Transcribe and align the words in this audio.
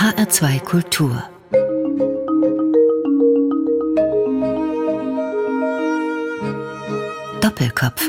HR2 0.00 0.60
Kultur 0.60 1.22
Doppelkopf 7.42 8.08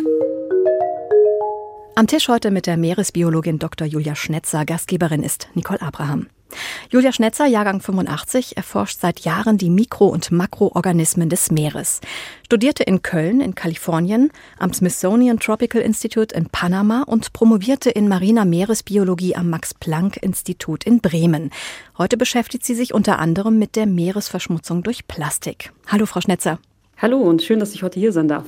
Am 1.96 2.08
Tisch 2.08 2.30
heute 2.30 2.50
mit 2.50 2.66
der 2.68 2.78
Meeresbiologin 2.78 3.60
Dr. 3.60 3.86
Julia 3.86 4.16
Schnetzer. 4.16 4.64
Gastgeberin 4.64 5.22
ist 5.22 5.50
Nicole 5.54 5.82
Abraham. 5.82 6.28
Julia 6.90 7.12
Schnetzer, 7.12 7.46
Jahrgang 7.46 7.82
85, 7.82 8.58
erforscht 8.58 9.00
seit 9.00 9.22
Jahren 9.22 9.58
die 9.58 9.70
Mikro- 9.70 10.08
und 10.08 10.32
Makroorganismen 10.32 11.30
des 11.30 11.52
Meeres. 11.52 12.02
Studierte 12.46 12.84
in 12.84 13.02
Köln 13.02 13.42
in 13.42 13.56
Kalifornien, 13.56 14.32
am 14.60 14.74
Smithsonian 14.74 15.40
Tropical 15.40 15.82
Institute 15.82 16.36
in 16.36 16.48
Panama 16.48 17.04
und 17.04 17.34
promovierte 17.34 17.90
in 17.90 18.08
mariner 18.08 18.46
Meeresbiologie 18.46 19.36
am 19.36 19.50
Max-Planck-Institut 19.50 20.84
in 20.84 21.02
Bremen. 21.02 21.52
Heute 21.98 22.18
beschäftigt 22.18 22.66
sie 22.66 22.76
sich 22.76 22.94
unter 22.94 23.20
anderem 23.20 23.58
mit 23.58 23.76
der 23.76 23.86
Meeresverschmutzung 23.86 24.84
durch 24.84 25.08
Plastik. 25.08 25.72
Hallo, 25.88 26.06
Frau 26.06 26.22
Schnetzer. 26.22 26.60
Hallo 26.98 27.18
und 27.18 27.42
schön, 27.42 27.60
dass 27.60 27.74
ich 27.74 27.84
heute 27.84 28.00
hier 28.00 28.12
sein 28.12 28.28
darf. 28.28 28.46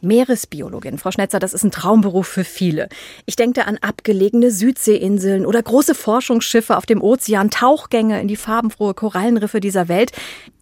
Meeresbiologin. 0.00 0.98
Frau 0.98 1.10
Schnetzer, 1.10 1.38
das 1.38 1.54
ist 1.54 1.64
ein 1.64 1.70
Traumberuf 1.70 2.26
für 2.26 2.44
viele. 2.44 2.88
Ich 3.26 3.36
denke 3.36 3.60
da 3.60 3.62
an 3.62 3.78
abgelegene 3.78 4.50
Südseeinseln 4.50 5.44
oder 5.46 5.62
große 5.62 5.94
Forschungsschiffe 5.94 6.76
auf 6.76 6.86
dem 6.86 7.02
Ozean, 7.02 7.50
Tauchgänge 7.50 8.20
in 8.20 8.28
die 8.28 8.36
farbenfrohe 8.36 8.94
Korallenriffe 8.94 9.60
dieser 9.60 9.88
Welt. 9.88 10.12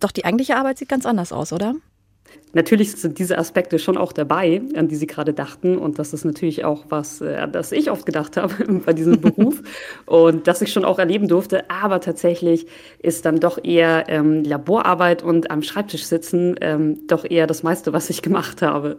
Doch 0.00 0.10
die 0.10 0.24
eigentliche 0.24 0.56
Arbeit 0.56 0.78
sieht 0.78 0.88
ganz 0.88 1.06
anders 1.06 1.32
aus, 1.32 1.52
oder? 1.52 1.74
Natürlich 2.52 2.92
sind 2.92 3.18
diese 3.18 3.36
Aspekte 3.36 3.78
schon 3.78 3.98
auch 3.98 4.14
dabei, 4.14 4.62
an 4.74 4.88
die 4.88 4.96
Sie 4.96 5.06
gerade 5.06 5.34
dachten. 5.34 5.76
Und 5.76 5.98
das 5.98 6.14
ist 6.14 6.24
natürlich 6.24 6.64
auch 6.64 6.86
was, 6.88 7.20
äh, 7.20 7.36
an 7.36 7.52
das 7.52 7.70
ich 7.70 7.90
oft 7.90 8.06
gedacht 8.06 8.36
habe 8.36 8.54
bei 8.86 8.92
diesem 8.92 9.20
Beruf 9.20 9.62
und 10.06 10.46
das 10.46 10.62
ich 10.62 10.72
schon 10.72 10.84
auch 10.84 10.98
erleben 10.98 11.28
durfte. 11.28 11.68
Aber 11.70 12.00
tatsächlich 12.00 12.66
ist 12.98 13.26
dann 13.26 13.40
doch 13.40 13.62
eher 13.62 14.08
ähm, 14.08 14.42
Laborarbeit 14.42 15.22
und 15.22 15.50
am 15.50 15.62
Schreibtisch 15.62 16.04
sitzen 16.04 16.56
ähm, 16.60 17.06
doch 17.06 17.24
eher 17.28 17.46
das 17.46 17.62
meiste, 17.62 17.92
was 17.92 18.08
ich 18.08 18.22
gemacht 18.22 18.62
habe. 18.62 18.96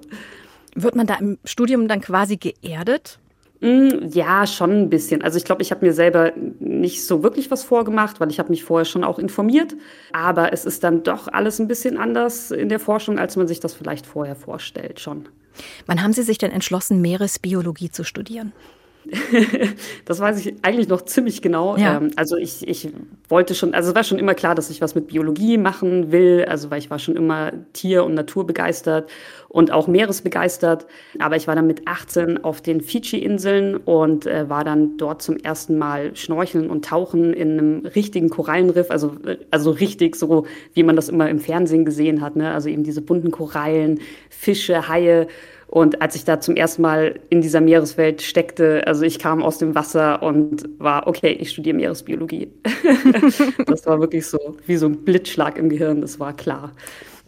Wird 0.75 0.95
man 0.95 1.07
da 1.07 1.15
im 1.15 1.39
Studium 1.43 1.87
dann 1.87 2.01
quasi 2.01 2.37
geerdet? 2.37 3.17
Mm, 3.59 4.09
ja, 4.11 4.45
schon 4.45 4.71
ein 4.71 4.89
bisschen. 4.89 5.23
Also 5.23 5.37
ich 5.37 5.45
glaube, 5.45 5.61
ich 5.61 5.71
habe 5.71 5.85
mir 5.85 5.93
selber 5.93 6.31
nicht 6.59 7.05
so 7.05 7.23
wirklich 7.23 7.49
was 7.49 7.63
vorgemacht, 7.63 8.19
weil 8.19 8.29
ich 8.29 8.39
habe 8.39 8.49
mich 8.49 8.63
vorher 8.63 8.85
schon 8.85 9.03
auch 9.03 9.19
informiert. 9.19 9.75
Aber 10.13 10.53
es 10.53 10.65
ist 10.65 10.83
dann 10.83 11.03
doch 11.03 11.27
alles 11.27 11.59
ein 11.59 11.67
bisschen 11.67 11.97
anders 11.97 12.51
in 12.51 12.69
der 12.69 12.79
Forschung, 12.79 13.17
als 13.17 13.35
man 13.35 13.47
sich 13.47 13.59
das 13.59 13.73
vielleicht 13.73 14.05
vorher 14.05 14.35
vorstellt 14.35 14.99
schon. 14.99 15.27
Wann 15.87 16.03
haben 16.03 16.13
Sie 16.13 16.21
sich 16.21 16.37
denn 16.37 16.51
entschlossen, 16.51 17.01
Meeresbiologie 17.01 17.89
zu 17.89 18.03
studieren? 18.03 18.53
das 20.05 20.19
weiß 20.19 20.45
ich 20.45 20.55
eigentlich 20.61 20.87
noch 20.87 21.01
ziemlich 21.03 21.41
genau. 21.41 21.77
Ja. 21.77 21.97
Ähm, 21.97 22.11
also 22.15 22.35
ich, 22.37 22.67
ich 22.67 22.89
wollte 23.29 23.55
schon, 23.55 23.73
also 23.73 23.89
es 23.89 23.95
war 23.95 24.03
schon 24.03 24.19
immer 24.19 24.33
klar, 24.33 24.55
dass 24.55 24.69
ich 24.69 24.81
was 24.81 24.95
mit 24.95 25.07
Biologie 25.07 25.57
machen 25.57 26.11
will, 26.11 26.45
also 26.47 26.71
weil 26.71 26.79
ich 26.79 26.89
war 26.89 26.99
schon 26.99 27.15
immer 27.15 27.51
Tier- 27.73 28.03
und 28.03 28.13
Naturbegeistert 28.13 29.09
und 29.49 29.71
auch 29.71 29.87
Meeresbegeistert. 29.87 30.87
Aber 31.19 31.35
ich 31.35 31.47
war 31.47 31.55
dann 31.55 31.67
mit 31.67 31.87
18 31.87 32.43
auf 32.43 32.61
den 32.61 32.81
Fidschi-Inseln 32.81 33.77
und 33.77 34.25
äh, 34.25 34.49
war 34.49 34.63
dann 34.63 34.97
dort 34.97 35.21
zum 35.21 35.37
ersten 35.37 35.77
Mal 35.77 36.15
schnorcheln 36.15 36.69
und 36.69 36.85
tauchen 36.85 37.33
in 37.33 37.51
einem 37.51 37.85
richtigen 37.85 38.29
Korallenriff, 38.29 38.91
also, 38.91 39.15
also 39.51 39.71
richtig 39.71 40.15
so, 40.15 40.45
wie 40.73 40.83
man 40.83 40.95
das 40.95 41.09
immer 41.09 41.29
im 41.29 41.39
Fernsehen 41.39 41.85
gesehen 41.85 42.21
hat, 42.21 42.35
ne? 42.35 42.51
also 42.51 42.69
eben 42.69 42.83
diese 42.83 43.01
bunten 43.01 43.31
Korallen, 43.31 43.99
Fische, 44.29 44.87
Haie. 44.87 45.27
Und 45.67 46.01
als 46.01 46.15
ich 46.15 46.23
da 46.23 46.39
zum 46.39 46.55
ersten 46.55 46.81
Mal 46.81 47.19
in 47.29 47.41
dieser 47.41 47.59
Meereswelt 47.59 48.21
steckte, 48.21 48.87
also 48.87 49.03
ich 49.03 49.19
kam 49.19 49.43
aus 49.43 49.57
dem 49.57 49.75
Wasser 49.75 50.23
und 50.23 50.63
war, 50.79 51.07
okay, 51.07 51.31
ich 51.31 51.51
studiere 51.51 51.75
Meeresbiologie. 51.75 52.49
das 53.65 53.85
war 53.85 53.99
wirklich 53.99 54.25
so 54.25 54.57
wie 54.65 54.77
so 54.77 54.85
ein 54.85 55.03
Blitzschlag 55.03 55.57
im 55.57 55.67
Gehirn, 55.69 56.01
das 56.01 56.19
war 56.19 56.33
klar. 56.33 56.71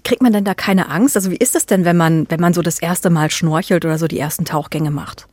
Kriegt 0.05 0.21
man 0.21 0.31
denn 0.31 0.45
da 0.45 0.53
keine 0.53 0.89
Angst? 0.89 1.17
Also 1.17 1.31
wie 1.31 1.37
ist 1.37 1.55
das 1.55 1.65
denn, 1.65 1.83
wenn 1.83 1.97
man, 1.97 2.25
wenn 2.29 2.39
man 2.39 2.53
so 2.53 2.61
das 2.61 2.81
erste 2.81 3.09
Mal 3.09 3.29
schnorchelt 3.29 3.83
oder 3.83 3.97
so 3.97 4.07
die 4.07 4.19
ersten 4.19 4.45
Tauchgänge 4.45 4.91
macht? 4.91 5.27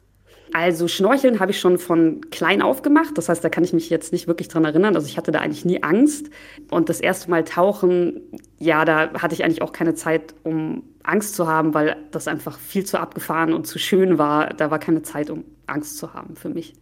Also 0.56 0.88
Schnorcheln 0.88 1.38
habe 1.38 1.50
ich 1.50 1.60
schon 1.60 1.76
von 1.76 2.22
klein 2.30 2.62
auf 2.62 2.80
gemacht. 2.80 3.10
Das 3.16 3.28
heißt, 3.28 3.44
da 3.44 3.50
kann 3.50 3.62
ich 3.62 3.74
mich 3.74 3.90
jetzt 3.90 4.10
nicht 4.10 4.26
wirklich 4.26 4.48
dran 4.48 4.64
erinnern. 4.64 4.94
Also 4.94 5.06
ich 5.06 5.18
hatte 5.18 5.30
da 5.30 5.40
eigentlich 5.40 5.66
nie 5.66 5.82
Angst. 5.82 6.30
Und 6.70 6.88
das 6.88 6.98
erste 6.98 7.28
Mal 7.28 7.44
tauchen, 7.44 8.22
ja, 8.58 8.86
da 8.86 9.12
hatte 9.20 9.34
ich 9.34 9.44
eigentlich 9.44 9.60
auch 9.60 9.72
keine 9.72 9.94
Zeit, 9.94 10.34
um 10.44 10.82
Angst 11.02 11.34
zu 11.34 11.46
haben, 11.46 11.74
weil 11.74 11.98
das 12.10 12.26
einfach 12.26 12.58
viel 12.58 12.86
zu 12.86 12.98
abgefahren 12.98 13.52
und 13.52 13.66
zu 13.66 13.78
schön 13.78 14.16
war. 14.16 14.54
Da 14.54 14.70
war 14.70 14.78
keine 14.78 15.02
Zeit, 15.02 15.28
um 15.28 15.44
Angst 15.66 15.98
zu 15.98 16.14
haben 16.14 16.36
für 16.36 16.48
mich. 16.48 16.72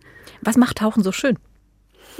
Was 0.40 0.56
macht 0.56 0.78
Tauchen 0.78 1.02
so 1.02 1.10
schön? 1.10 1.36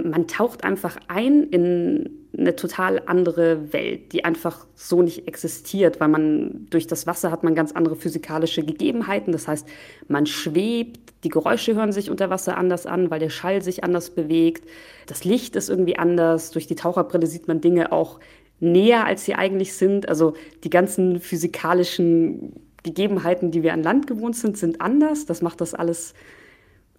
Man 0.03 0.27
taucht 0.27 0.65
einfach 0.65 0.97
ein 1.09 1.45
in 1.45 2.25
eine 2.37 2.57
total 2.57 3.03
andere 3.07 3.73
Welt, 3.73 4.13
die 4.13 4.25
einfach 4.25 4.67
so 4.75 5.03
nicht 5.03 5.29
existiert, 5.29 6.01
weil 6.01 6.09
man 6.09 6.67
durch 6.71 6.87
das 6.87 7.07
Wasser 7.07 7.31
hat 7.31 7.45
man 7.45 7.55
ganz 7.55 7.73
andere 7.73 7.97
physikalische 7.97 8.65
Gegebenheiten. 8.65 9.33
Das 9.33 9.47
heißt, 9.47 9.67
man 10.09 10.27
schwebt, 10.27 11.01
die 11.23 11.29
Geräusche 11.29 11.75
hören 11.75 11.93
sich 11.93 12.11
unter 12.11 12.31
Wasser 12.31 12.57
anders 12.57 12.87
an, 12.87 13.11
weil 13.11 13.21
der 13.21 13.31
Schall 13.31 13.63
sich 13.63 13.85
anders 13.85 14.11
bewegt. 14.11 14.69
Das 15.07 15.25
Licht 15.25 15.57
ist 15.57 15.71
irgendwie 15.71 15.97
anders. 15.97 16.51
Durch 16.51 16.67
die 16.67 16.75
Taucherbrille 16.75 17.27
sieht 17.27 17.49
man 17.49 17.61
Dinge 17.61 17.93
auch 17.93 18.21
näher, 18.61 19.07
als 19.07 19.25
sie 19.25 19.35
eigentlich 19.35 19.75
sind. 19.75 20.09
Also 20.09 20.35
die 20.65 20.71
ganzen 20.71 21.21
physikalischen 21.21 22.53
Gegebenheiten, 22.83 23.51
die 23.51 23.63
wir 23.63 23.73
an 23.73 23.83
Land 23.83 24.07
gewohnt 24.07 24.37
sind, 24.37 24.59
sind 24.59 24.81
anders. 24.81 25.25
Das 25.27 25.41
macht 25.41 25.61
das 25.61 25.73
alles 25.73 26.15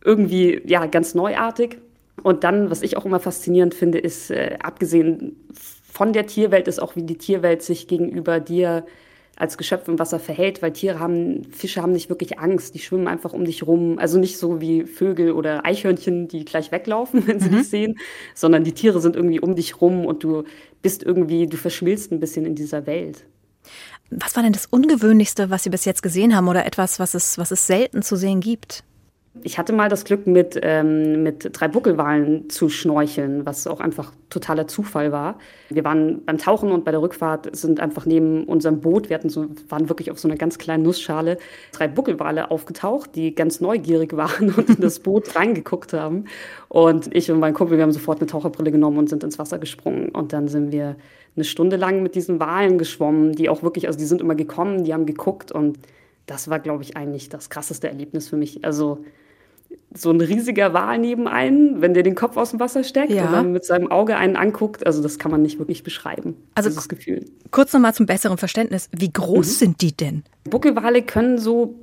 irgendwie 0.03 0.61
ja 0.65 0.85
ganz 0.85 1.13
neuartig. 1.13 1.77
Und 2.23 2.43
dann, 2.43 2.69
was 2.69 2.81
ich 2.81 2.97
auch 2.97 3.05
immer 3.05 3.19
faszinierend 3.19 3.73
finde, 3.73 3.99
ist, 3.99 4.31
äh, 4.31 4.57
abgesehen 4.61 5.35
von 5.91 6.13
der 6.13 6.27
Tierwelt, 6.27 6.67
ist 6.67 6.81
auch, 6.81 6.95
wie 6.95 7.03
die 7.03 7.17
Tierwelt 7.17 7.61
sich 7.61 7.87
gegenüber 7.87 8.39
dir 8.39 8.85
als 9.37 9.57
Geschöpf 9.57 9.87
im 9.87 9.99
Wasser 9.99 10.19
verhält, 10.19 10.61
weil 10.61 10.71
Tiere 10.71 10.99
haben, 10.99 11.43
Fische 11.51 11.81
haben 11.81 11.91
nicht 11.91 12.09
wirklich 12.09 12.39
Angst, 12.39 12.73
die 12.73 12.79
schwimmen 12.79 13.07
einfach 13.07 13.33
um 13.33 13.43
dich 13.43 13.67
rum. 13.67 13.99
Also 13.99 14.17
nicht 14.17 14.37
so 14.37 14.61
wie 14.61 14.85
Vögel 14.85 15.33
oder 15.33 15.65
Eichhörnchen, 15.65 16.27
die 16.27 16.45
gleich 16.45 16.71
weglaufen, 16.71 17.27
wenn 17.27 17.39
sie 17.39 17.49
mhm. 17.49 17.57
dich 17.57 17.69
sehen, 17.69 17.99
sondern 18.33 18.63
die 18.63 18.71
Tiere 18.71 19.01
sind 19.01 19.15
irgendwie 19.15 19.41
um 19.41 19.55
dich 19.55 19.81
rum 19.81 20.05
und 20.05 20.23
du 20.23 20.43
bist 20.81 21.03
irgendwie, 21.03 21.47
du 21.47 21.57
verschmilzt 21.57 22.11
ein 22.11 22.19
bisschen 22.19 22.45
in 22.45 22.55
dieser 22.55 22.85
Welt. 22.85 23.25
Was 24.09 24.35
war 24.35 24.43
denn 24.43 24.53
das 24.53 24.67
Ungewöhnlichste, 24.67 25.49
was 25.49 25.63
Sie 25.63 25.69
bis 25.69 25.83
jetzt 25.83 26.03
gesehen 26.03 26.35
haben 26.35 26.47
oder 26.47 26.65
etwas, 26.65 26.99
was 26.99 27.15
es, 27.15 27.37
was 27.37 27.51
es 27.51 27.65
selten 27.67 28.03
zu 28.03 28.15
sehen 28.15 28.39
gibt? 28.39 28.83
Ich 29.43 29.57
hatte 29.57 29.73
mal 29.73 29.89
das 29.89 30.05
Glück, 30.05 30.27
mit, 30.27 30.57
ähm, 30.63 31.21
mit 31.23 31.49
drei 31.51 31.67
Buckelwalen 31.67 32.49
zu 32.49 32.69
schnorcheln, 32.69 33.45
was 33.45 33.67
auch 33.67 33.81
einfach 33.81 34.13
totaler 34.29 34.67
Zufall 34.67 35.11
war. 35.11 35.39
Wir 35.69 35.83
waren 35.83 36.23
beim 36.25 36.37
Tauchen 36.37 36.71
und 36.71 36.85
bei 36.85 36.91
der 36.91 37.01
Rückfahrt 37.01 37.53
sind 37.55 37.79
einfach 37.81 38.05
neben 38.05 38.45
unserem 38.45 38.79
Boot, 38.79 39.09
wir 39.09 39.15
hatten 39.15 39.29
so, 39.29 39.47
waren 39.67 39.89
wirklich 39.89 40.09
auf 40.09 40.19
so 40.19 40.27
einer 40.27 40.37
ganz 40.37 40.57
kleinen 40.57 40.83
Nussschale, 40.83 41.37
drei 41.73 41.87
Buckelwale 41.87 42.49
aufgetaucht, 42.49 43.15
die 43.15 43.35
ganz 43.35 43.59
neugierig 43.59 44.13
waren 44.17 44.53
und 44.53 44.69
in 44.69 44.79
das 44.79 44.99
Boot 44.99 45.35
reingeguckt 45.35 45.91
haben. 45.91 46.25
Und 46.69 47.13
ich 47.13 47.29
und 47.29 47.39
mein 47.39 47.53
Kumpel, 47.53 47.77
wir 47.77 47.83
haben 47.83 47.91
sofort 47.91 48.19
eine 48.19 48.27
Taucherbrille 48.27 48.71
genommen 48.71 48.97
und 48.97 49.09
sind 49.09 49.23
ins 49.23 49.37
Wasser 49.37 49.59
gesprungen. 49.59 50.09
Und 50.09 50.31
dann 50.31 50.47
sind 50.47 50.71
wir 50.71 50.95
eine 51.35 51.43
Stunde 51.43 51.75
lang 51.75 52.01
mit 52.01 52.15
diesen 52.15 52.39
Walen 52.39 52.77
geschwommen, 52.77 53.33
die 53.33 53.49
auch 53.49 53.63
wirklich, 53.63 53.87
also 53.87 53.99
die 53.99 54.05
sind 54.05 54.21
immer 54.21 54.35
gekommen, 54.35 54.85
die 54.85 54.93
haben 54.93 55.05
geguckt 55.05 55.51
und 55.51 55.77
das 56.25 56.49
war, 56.49 56.59
glaube 56.59 56.83
ich, 56.83 56.97
eigentlich 56.97 57.29
das 57.29 57.49
krasseste 57.49 57.87
Erlebnis 57.89 58.29
für 58.29 58.37
mich. 58.37 58.63
Also 58.65 59.03
so 59.93 60.11
ein 60.11 60.21
riesiger 60.21 60.73
Wal 60.73 60.99
neben 60.99 61.27
einen, 61.27 61.81
wenn 61.81 61.93
der 61.93 62.03
den 62.03 62.15
Kopf 62.15 62.37
aus 62.37 62.51
dem 62.51 62.59
Wasser 62.59 62.83
steckt 62.83 63.11
ja. 63.11 63.25
und 63.25 63.31
dann 63.31 63.51
mit 63.51 63.65
seinem 63.65 63.89
Auge 63.91 64.17
einen 64.17 64.35
anguckt. 64.35 64.85
Also 64.85 65.01
das 65.01 65.19
kann 65.19 65.31
man 65.31 65.41
nicht 65.41 65.59
wirklich 65.59 65.83
beschreiben. 65.83 66.35
Also 66.53 66.69
dieses 66.69 66.89
Gefühl. 66.89 67.25
Kurz 67.51 67.73
nochmal 67.73 67.93
zum 67.93 68.05
besseren 68.05 68.37
Verständnis. 68.37 68.89
Wie 68.91 69.11
groß 69.11 69.47
mhm. 69.47 69.51
sind 69.51 69.81
die 69.81 69.95
denn? 69.95 70.23
Buckelwale 70.43 71.01
können 71.01 71.37
so 71.37 71.75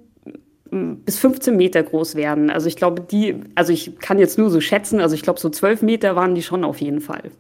mm, 0.71 0.95
bis 1.05 1.19
15 1.19 1.57
Meter 1.57 1.83
groß 1.83 2.15
werden. 2.15 2.51
Also 2.51 2.69
ich 2.69 2.77
glaube, 2.77 3.03
die, 3.03 3.37
also 3.55 3.73
ich 3.73 3.99
kann 3.99 4.19
jetzt 4.19 4.39
nur 4.39 4.51
so 4.51 4.61
schätzen, 4.61 5.01
also 5.01 5.15
ich 5.15 5.23
glaube, 5.23 5.41
so 5.41 5.49
12 5.49 5.83
Meter 5.83 6.15
waren 6.15 6.35
die 6.35 6.43
schon 6.43 6.65
auf 6.65 6.81
jeden 6.81 7.01
Fall. 7.01 7.31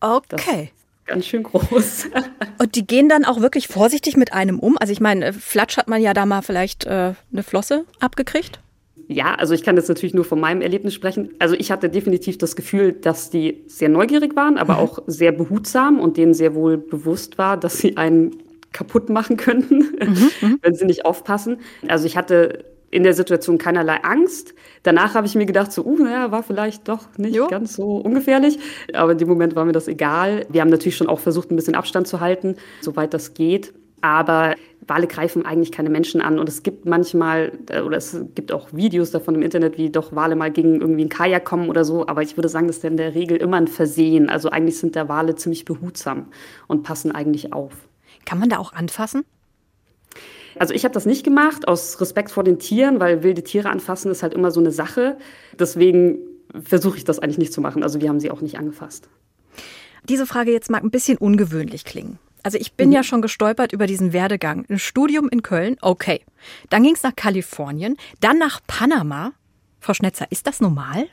Okay. 0.00 0.70
ganz 1.06 1.26
schön 1.26 1.42
groß. 1.42 2.08
Und 2.58 2.74
die 2.76 2.86
gehen 2.86 3.08
dann 3.08 3.24
auch 3.24 3.40
wirklich 3.40 3.68
vorsichtig 3.68 4.16
mit 4.16 4.32
einem 4.32 4.58
um. 4.58 4.78
Also 4.78 4.92
ich 4.92 5.00
meine, 5.00 5.32
Flatsch 5.32 5.76
hat 5.76 5.88
man 5.88 6.00
ja 6.00 6.14
da 6.14 6.26
mal 6.26 6.42
vielleicht 6.42 6.86
äh, 6.86 7.14
eine 7.32 7.42
Flosse 7.42 7.84
abgekriegt. 8.00 8.60
Ja, 9.08 9.34
also 9.34 9.54
ich 9.54 9.62
kann 9.62 9.76
jetzt 9.76 9.88
natürlich 9.88 10.14
nur 10.14 10.24
von 10.24 10.40
meinem 10.40 10.62
Erlebnis 10.62 10.94
sprechen. 10.94 11.30
Also 11.38 11.54
ich 11.54 11.70
hatte 11.70 11.88
definitiv 11.88 12.38
das 12.38 12.56
Gefühl, 12.56 12.92
dass 12.92 13.30
die 13.30 13.64
sehr 13.66 13.88
neugierig 13.88 14.34
waren, 14.36 14.56
aber 14.56 14.74
mhm. 14.74 14.80
auch 14.80 14.98
sehr 15.06 15.32
behutsam 15.32 16.00
und 16.00 16.16
denen 16.16 16.34
sehr 16.34 16.54
wohl 16.54 16.78
bewusst 16.78 17.38
war, 17.38 17.56
dass 17.56 17.78
sie 17.78 17.96
einen 17.96 18.36
kaputt 18.72 19.08
machen 19.08 19.36
könnten, 19.36 19.78
mhm, 19.78 20.30
mhm. 20.48 20.58
wenn 20.62 20.74
sie 20.74 20.86
nicht 20.86 21.04
aufpassen. 21.04 21.58
Also 21.86 22.06
ich 22.06 22.16
hatte 22.16 22.64
in 22.90 23.02
der 23.02 23.14
Situation 23.14 23.58
keinerlei 23.58 24.04
Angst. 24.04 24.54
Danach 24.84 25.14
habe 25.14 25.26
ich 25.26 25.34
mir 25.34 25.46
gedacht, 25.46 25.72
so, 25.72 25.84
uh, 25.84 26.06
ja, 26.06 26.30
war 26.30 26.44
vielleicht 26.44 26.86
doch 26.86 27.08
nicht 27.18 27.34
jo. 27.34 27.48
ganz 27.48 27.74
so 27.74 27.96
ungefährlich. 27.96 28.58
Aber 28.92 29.12
in 29.12 29.18
dem 29.18 29.28
Moment 29.28 29.56
war 29.56 29.64
mir 29.64 29.72
das 29.72 29.88
egal. 29.88 30.46
Wir 30.48 30.60
haben 30.60 30.70
natürlich 30.70 30.96
schon 30.96 31.08
auch 31.08 31.18
versucht, 31.18 31.50
ein 31.50 31.56
bisschen 31.56 31.74
Abstand 31.74 32.06
zu 32.06 32.20
halten, 32.20 32.54
soweit 32.80 33.12
das 33.12 33.34
geht. 33.34 33.74
Aber 34.04 34.54
Wale 34.86 35.06
greifen 35.06 35.46
eigentlich 35.46 35.72
keine 35.72 35.88
Menschen 35.88 36.20
an. 36.20 36.38
Und 36.38 36.46
es 36.46 36.62
gibt 36.62 36.84
manchmal, 36.84 37.52
äh, 37.70 37.80
oder 37.80 37.96
es 37.96 38.14
gibt 38.34 38.52
auch 38.52 38.70
Videos 38.74 39.10
davon 39.10 39.34
im 39.34 39.40
Internet, 39.40 39.78
wie 39.78 39.88
doch 39.88 40.14
Wale 40.14 40.36
mal 40.36 40.50
gegen 40.50 40.78
irgendwie 40.82 41.06
ein 41.06 41.08
Kajak 41.08 41.46
kommen 41.46 41.70
oder 41.70 41.86
so. 41.86 42.06
Aber 42.06 42.20
ich 42.20 42.36
würde 42.36 42.50
sagen, 42.50 42.66
das 42.66 42.76
ist 42.76 42.84
in 42.84 42.98
der 42.98 43.14
Regel 43.14 43.38
immer 43.38 43.56
ein 43.56 43.66
Versehen. 43.66 44.28
Also 44.28 44.50
eigentlich 44.50 44.78
sind 44.78 44.94
der 44.94 45.08
Wale 45.08 45.36
ziemlich 45.36 45.64
behutsam 45.64 46.26
und 46.66 46.82
passen 46.82 47.12
eigentlich 47.12 47.54
auf. 47.54 47.72
Kann 48.26 48.38
man 48.38 48.50
da 48.50 48.58
auch 48.58 48.74
anfassen? 48.74 49.24
Also 50.58 50.74
ich 50.74 50.84
habe 50.84 50.92
das 50.92 51.06
nicht 51.06 51.24
gemacht 51.24 51.66
aus 51.66 51.98
Respekt 51.98 52.30
vor 52.30 52.44
den 52.44 52.58
Tieren, 52.58 53.00
weil 53.00 53.22
wilde 53.22 53.42
Tiere 53.42 53.70
anfassen 53.70 54.10
ist 54.10 54.22
halt 54.22 54.34
immer 54.34 54.50
so 54.50 54.60
eine 54.60 54.70
Sache. 54.70 55.16
Deswegen 55.58 56.18
versuche 56.62 56.98
ich 56.98 57.04
das 57.04 57.20
eigentlich 57.20 57.38
nicht 57.38 57.54
zu 57.54 57.62
machen. 57.62 57.82
Also 57.82 58.02
wir 58.02 58.10
haben 58.10 58.20
sie 58.20 58.30
auch 58.30 58.42
nicht 58.42 58.58
angefasst. 58.58 59.08
Diese 60.06 60.26
Frage 60.26 60.52
jetzt 60.52 60.70
mag 60.70 60.84
ein 60.84 60.90
bisschen 60.90 61.16
ungewöhnlich 61.16 61.86
klingen. 61.86 62.18
Also 62.44 62.58
ich 62.58 62.74
bin 62.74 62.90
mhm. 62.90 62.94
ja 62.94 63.02
schon 63.02 63.22
gestolpert 63.22 63.72
über 63.72 63.86
diesen 63.86 64.12
Werdegang. 64.12 64.66
Ein 64.68 64.78
Studium 64.78 65.28
in 65.28 65.42
Köln, 65.42 65.76
okay. 65.80 66.20
Dann 66.68 66.84
ging 66.84 66.94
es 66.94 67.02
nach 67.02 67.16
Kalifornien, 67.16 67.96
dann 68.20 68.38
nach 68.38 68.60
Panama. 68.66 69.32
Frau 69.80 69.94
Schnetzer, 69.94 70.26
ist 70.30 70.46
das 70.46 70.60
normal? 70.60 71.08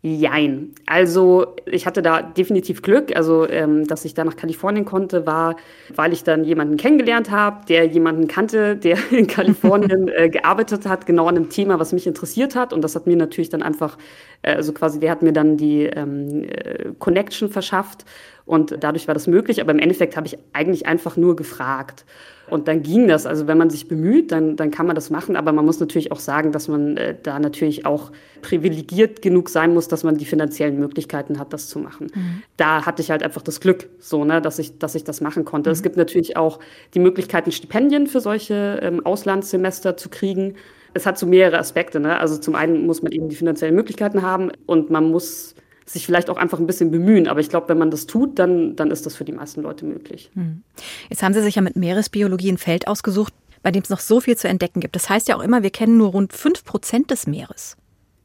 Jein. 0.00 0.76
Also 0.86 1.56
ich 1.66 1.84
hatte 1.84 2.02
da 2.02 2.22
definitiv 2.22 2.82
Glück. 2.82 3.16
Also, 3.16 3.48
ähm, 3.48 3.84
dass 3.84 4.04
ich 4.04 4.14
da 4.14 4.24
nach 4.24 4.36
Kalifornien 4.36 4.84
konnte, 4.84 5.26
war, 5.26 5.56
weil 5.92 6.12
ich 6.12 6.22
dann 6.22 6.44
jemanden 6.44 6.76
kennengelernt 6.76 7.32
habe, 7.32 7.66
der 7.66 7.84
jemanden 7.84 8.28
kannte, 8.28 8.76
der 8.76 8.96
in 9.10 9.26
Kalifornien 9.26 10.06
äh, 10.06 10.28
gearbeitet 10.28 10.86
hat, 10.86 11.04
genau 11.04 11.26
an 11.26 11.36
einem 11.36 11.50
Thema, 11.50 11.80
was 11.80 11.92
mich 11.92 12.06
interessiert 12.06 12.54
hat. 12.54 12.72
Und 12.72 12.82
das 12.82 12.94
hat 12.94 13.08
mir 13.08 13.16
natürlich 13.16 13.48
dann 13.48 13.62
einfach, 13.62 13.98
äh, 14.42 14.54
also 14.54 14.72
quasi, 14.72 15.00
der 15.00 15.10
hat 15.10 15.22
mir 15.22 15.32
dann 15.32 15.56
die 15.56 15.86
ähm, 15.86 16.44
äh, 16.44 16.92
Connection 17.00 17.48
verschafft. 17.48 18.04
Und 18.46 18.76
dadurch 18.80 19.08
war 19.08 19.14
das 19.14 19.26
möglich. 19.26 19.60
Aber 19.60 19.72
im 19.72 19.80
Endeffekt 19.80 20.16
habe 20.16 20.28
ich 20.28 20.38
eigentlich 20.52 20.86
einfach 20.86 21.16
nur 21.16 21.34
gefragt. 21.34 22.04
Und 22.50 22.68
dann 22.68 22.82
ging 22.82 23.08
das. 23.08 23.26
Also 23.26 23.46
wenn 23.46 23.58
man 23.58 23.70
sich 23.70 23.88
bemüht, 23.88 24.32
dann, 24.32 24.56
dann 24.56 24.70
kann 24.70 24.86
man 24.86 24.94
das 24.94 25.10
machen. 25.10 25.36
Aber 25.36 25.52
man 25.52 25.64
muss 25.64 25.80
natürlich 25.80 26.12
auch 26.12 26.20
sagen, 26.20 26.52
dass 26.52 26.68
man 26.68 26.96
äh, 26.96 27.14
da 27.22 27.38
natürlich 27.38 27.86
auch 27.86 28.10
privilegiert 28.42 29.22
genug 29.22 29.48
sein 29.48 29.74
muss, 29.74 29.88
dass 29.88 30.04
man 30.04 30.16
die 30.16 30.24
finanziellen 30.24 30.78
Möglichkeiten 30.78 31.38
hat, 31.38 31.52
das 31.52 31.68
zu 31.68 31.78
machen. 31.78 32.08
Mhm. 32.14 32.42
Da 32.56 32.86
hatte 32.86 33.02
ich 33.02 33.10
halt 33.10 33.22
einfach 33.22 33.42
das 33.42 33.60
Glück, 33.60 33.88
so, 33.98 34.24
ne, 34.24 34.40
dass 34.40 34.58
ich, 34.58 34.78
dass 34.78 34.94
ich 34.94 35.04
das 35.04 35.20
machen 35.20 35.44
konnte. 35.44 35.70
Mhm. 35.70 35.72
Es 35.72 35.82
gibt 35.82 35.96
natürlich 35.96 36.36
auch 36.36 36.58
die 36.94 37.00
Möglichkeiten, 37.00 37.52
Stipendien 37.52 38.06
für 38.06 38.20
solche 38.20 38.80
ähm, 38.82 39.04
Auslandssemester 39.04 39.96
zu 39.96 40.08
kriegen. 40.08 40.54
Es 40.94 41.06
hat 41.06 41.18
so 41.18 41.26
mehrere 41.26 41.58
Aspekte. 41.58 42.00
Ne? 42.00 42.18
Also 42.18 42.38
zum 42.38 42.54
einen 42.54 42.86
muss 42.86 43.02
man 43.02 43.12
eben 43.12 43.28
die 43.28 43.36
finanziellen 43.36 43.74
Möglichkeiten 43.74 44.22
haben 44.22 44.50
und 44.66 44.90
man 44.90 45.10
muss 45.10 45.54
sich 45.88 46.06
vielleicht 46.06 46.30
auch 46.30 46.36
einfach 46.36 46.58
ein 46.58 46.66
bisschen 46.66 46.90
bemühen. 46.90 47.28
Aber 47.28 47.40
ich 47.40 47.48
glaube, 47.48 47.68
wenn 47.68 47.78
man 47.78 47.90
das 47.90 48.06
tut, 48.06 48.38
dann, 48.38 48.76
dann 48.76 48.90
ist 48.90 49.06
das 49.06 49.16
für 49.16 49.24
die 49.24 49.32
meisten 49.32 49.62
Leute 49.62 49.84
möglich. 49.84 50.30
Hm. 50.34 50.62
Jetzt 51.08 51.22
haben 51.22 51.34
Sie 51.34 51.42
sich 51.42 51.54
ja 51.54 51.62
mit 51.62 51.76
Meeresbiologie 51.76 52.52
ein 52.52 52.58
Feld 52.58 52.88
ausgesucht, 52.88 53.32
bei 53.62 53.70
dem 53.70 53.82
es 53.82 53.90
noch 53.90 54.00
so 54.00 54.20
viel 54.20 54.36
zu 54.36 54.48
entdecken 54.48 54.80
gibt. 54.80 54.94
Das 54.94 55.08
heißt 55.08 55.28
ja 55.28 55.36
auch 55.36 55.42
immer, 55.42 55.62
wir 55.62 55.70
kennen 55.70 55.96
nur 55.96 56.10
rund 56.10 56.32
fünf 56.32 56.64
Prozent 56.64 57.10
des 57.10 57.26
Meeres. 57.26 57.76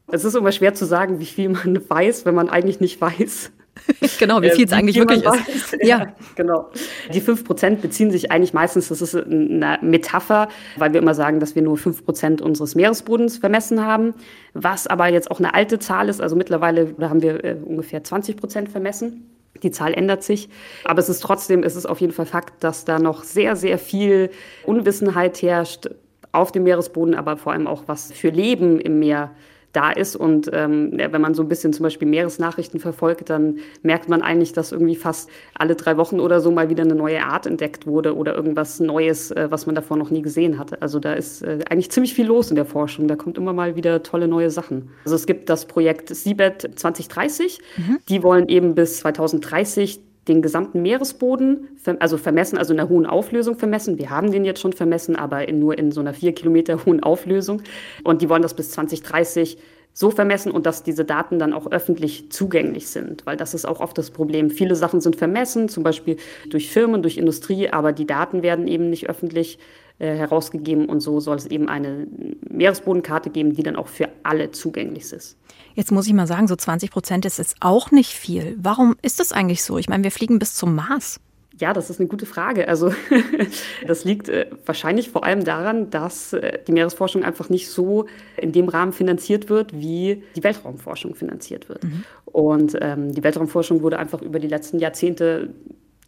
Es 0.07 0.25
ist 0.25 0.36
immer 0.36 0.51
schwer 0.51 0.74
zu 0.74 0.86
sagen, 0.86 1.19
wie 1.19 1.25
viel 1.25 1.50
man 1.50 1.81
weiß, 1.89 2.25
wenn 2.25 2.36
man 2.36 2.50
eigentlich 2.50 2.80
nicht 2.80 3.00
weiß. 3.00 3.51
genau, 4.19 4.41
wie 4.41 4.49
viel 4.51 4.65
es 4.65 4.71
äh, 4.71 4.75
eigentlich 4.75 4.97
wirklich 4.97 5.23
ist. 5.23 5.77
Ja. 5.81 5.99
ja, 5.99 6.07
genau. 6.35 6.69
Die 7.13 7.21
5% 7.21 7.77
beziehen 7.77 8.11
sich 8.11 8.31
eigentlich 8.31 8.53
meistens, 8.53 8.89
das 8.89 9.01
ist 9.01 9.15
eine 9.15 9.79
Metapher, 9.81 10.49
weil 10.77 10.93
wir 10.93 11.01
immer 11.01 11.15
sagen, 11.15 11.39
dass 11.39 11.55
wir 11.55 11.61
nur 11.61 11.77
5% 11.77 12.41
unseres 12.41 12.75
Meeresbodens 12.75 13.37
vermessen 13.37 13.83
haben, 13.85 14.13
was 14.53 14.87
aber 14.87 15.07
jetzt 15.07 15.31
auch 15.31 15.39
eine 15.39 15.53
alte 15.53 15.79
Zahl 15.79 16.09
ist. 16.09 16.21
Also 16.21 16.35
mittlerweile 16.35 16.95
haben 17.01 17.21
wir 17.21 17.43
äh, 17.43 17.57
ungefähr 17.63 18.03
20% 18.03 18.69
vermessen. 18.69 19.29
Die 19.61 19.71
Zahl 19.71 19.93
ändert 19.93 20.23
sich. 20.23 20.49
Aber 20.83 20.99
es 20.99 21.09
ist 21.09 21.21
trotzdem, 21.21 21.63
es 21.63 21.75
ist 21.75 21.85
auf 21.85 22.01
jeden 22.01 22.13
Fall 22.13 22.25
Fakt, 22.25 22.63
dass 22.63 22.85
da 22.85 22.99
noch 22.99 23.23
sehr, 23.23 23.55
sehr 23.55 23.77
viel 23.77 24.29
Unwissenheit 24.65 25.41
herrscht 25.41 25.89
auf 26.31 26.51
dem 26.51 26.63
Meeresboden, 26.63 27.13
aber 27.13 27.37
vor 27.37 27.53
allem 27.53 27.67
auch 27.67 27.83
was 27.87 28.11
für 28.11 28.29
Leben 28.29 28.79
im 28.81 28.99
Meer 28.99 29.31
da 29.73 29.91
ist. 29.91 30.15
Und 30.15 30.49
ähm, 30.53 30.91
wenn 30.93 31.21
man 31.21 31.33
so 31.33 31.41
ein 31.41 31.49
bisschen 31.49 31.73
zum 31.73 31.83
Beispiel 31.83 32.07
Meeresnachrichten 32.07 32.79
verfolgt, 32.79 33.29
dann 33.29 33.57
merkt 33.81 34.07
man 34.07 34.21
eigentlich, 34.21 34.53
dass 34.53 34.71
irgendwie 34.71 34.95
fast 34.95 35.29
alle 35.55 35.75
drei 35.75 35.97
Wochen 35.97 36.19
oder 36.19 36.39
so 36.39 36.51
mal 36.51 36.69
wieder 36.69 36.83
eine 36.83 36.95
neue 36.95 37.23
Art 37.23 37.45
entdeckt 37.45 37.85
wurde 37.85 38.15
oder 38.15 38.35
irgendwas 38.35 38.79
Neues, 38.79 39.31
äh, 39.31 39.47
was 39.49 39.65
man 39.65 39.75
davor 39.75 39.97
noch 39.97 40.11
nie 40.11 40.21
gesehen 40.21 40.57
hatte. 40.57 40.81
Also 40.81 40.99
da 40.99 41.13
ist 41.13 41.41
äh, 41.41 41.59
eigentlich 41.69 41.91
ziemlich 41.91 42.13
viel 42.13 42.27
los 42.27 42.49
in 42.49 42.55
der 42.55 42.65
Forschung. 42.65 43.07
Da 43.07 43.15
kommt 43.15 43.37
immer 43.37 43.53
mal 43.53 43.75
wieder 43.75 44.03
tolle 44.03 44.27
neue 44.27 44.49
Sachen. 44.49 44.91
Also 45.05 45.15
es 45.15 45.25
gibt 45.25 45.49
das 45.49 45.65
Projekt 45.65 46.15
Seabed 46.15 46.69
2030. 46.75 47.59
Mhm. 47.77 47.97
Die 48.07 48.23
wollen 48.23 48.47
eben 48.47 48.75
bis 48.75 48.97
2030 48.99 50.01
den 50.27 50.41
gesamten 50.41 50.81
Meeresboden, 50.81 51.67
also 51.99 52.17
vermessen, 52.17 52.57
also 52.57 52.73
in 52.73 52.79
einer 52.79 52.89
hohen 52.89 53.05
Auflösung 53.05 53.55
vermessen. 53.55 53.97
Wir 53.97 54.09
haben 54.09 54.31
den 54.31 54.45
jetzt 54.45 54.61
schon 54.61 54.73
vermessen, 54.73 55.15
aber 55.15 55.47
in, 55.47 55.59
nur 55.59 55.77
in 55.77 55.91
so 55.91 56.01
einer 56.01 56.13
vier 56.13 56.33
Kilometer 56.33 56.85
hohen 56.85 57.03
Auflösung. 57.03 57.61
Und 58.03 58.21
die 58.21 58.29
wollen 58.29 58.41
das 58.41 58.53
bis 58.53 58.71
2030 58.71 59.57
so 59.93 60.09
vermessen 60.09 60.51
und 60.51 60.65
dass 60.65 60.83
diese 60.83 61.05
Daten 61.05 61.37
dann 61.37 61.53
auch 61.53 61.71
öffentlich 61.71 62.31
zugänglich 62.31 62.87
sind, 62.87 63.25
weil 63.25 63.37
das 63.37 63.53
ist 63.53 63.65
auch 63.65 63.79
oft 63.79 63.97
das 63.97 64.09
Problem. 64.09 64.49
Viele 64.49 64.75
Sachen 64.75 65.01
sind 65.01 65.15
vermessen, 65.15 65.69
zum 65.69 65.83
Beispiel 65.83 66.17
durch 66.49 66.71
Firmen, 66.71 67.03
durch 67.03 67.17
Industrie, 67.17 67.69
aber 67.69 67.91
die 67.91 68.07
Daten 68.07 68.41
werden 68.41 68.67
eben 68.67 68.89
nicht 68.89 69.07
öffentlich 69.07 69.59
äh, 69.99 70.15
herausgegeben 70.15 70.87
und 70.87 71.01
so 71.01 71.19
soll 71.19 71.35
es 71.35 71.45
eben 71.45 71.69
eine 71.69 72.07
Meeresbodenkarte 72.49 73.29
geben, 73.29 73.53
die 73.53 73.61
dann 73.61 73.75
auch 73.75 73.87
für 73.87 74.09
alle 74.23 74.49
zugänglich 74.49 75.13
ist. 75.13 75.37
Jetzt 75.75 75.91
muss 75.91 76.07
ich 76.07 76.13
mal 76.13 76.27
sagen, 76.27 76.47
so 76.47 76.55
20 76.55 76.91
Prozent 76.91 77.25
ist 77.25 77.37
jetzt 77.37 77.57
auch 77.59 77.91
nicht 77.91 78.11
viel. 78.11 78.55
Warum 78.59 78.95
ist 79.01 79.19
das 79.19 79.31
eigentlich 79.31 79.63
so? 79.63 79.77
Ich 79.77 79.89
meine, 79.89 80.03
wir 80.03 80.11
fliegen 80.11 80.39
bis 80.39 80.55
zum 80.55 80.75
Mars. 80.75 81.19
Ja, 81.59 81.71
das 81.71 81.89
ist 81.89 81.99
eine 81.99 82.09
gute 82.09 82.25
Frage. 82.25 82.67
Also 82.67 82.93
das 83.87 84.05
liegt 84.05 84.27
äh, 84.27 84.47
wahrscheinlich 84.65 85.09
vor 85.09 85.23
allem 85.23 85.43
daran, 85.43 85.89
dass 85.91 86.33
äh, 86.33 86.59
die 86.67 86.71
Meeresforschung 86.71 87.23
einfach 87.23 87.49
nicht 87.49 87.69
so 87.69 88.07
in 88.37 88.51
dem 88.51 88.69
Rahmen 88.69 88.91
finanziert 88.91 89.49
wird, 89.49 89.73
wie 89.73 90.23
die 90.35 90.43
Weltraumforschung 90.43 91.15
finanziert 91.15 91.69
wird. 91.69 91.83
Mhm. 91.83 92.03
Und 92.25 92.77
ähm, 92.81 93.13
die 93.13 93.23
Weltraumforschung 93.23 93.83
wurde 93.83 93.99
einfach 93.99 94.21
über 94.21 94.39
die 94.39 94.47
letzten 94.47 94.79
Jahrzehnte 94.79 95.53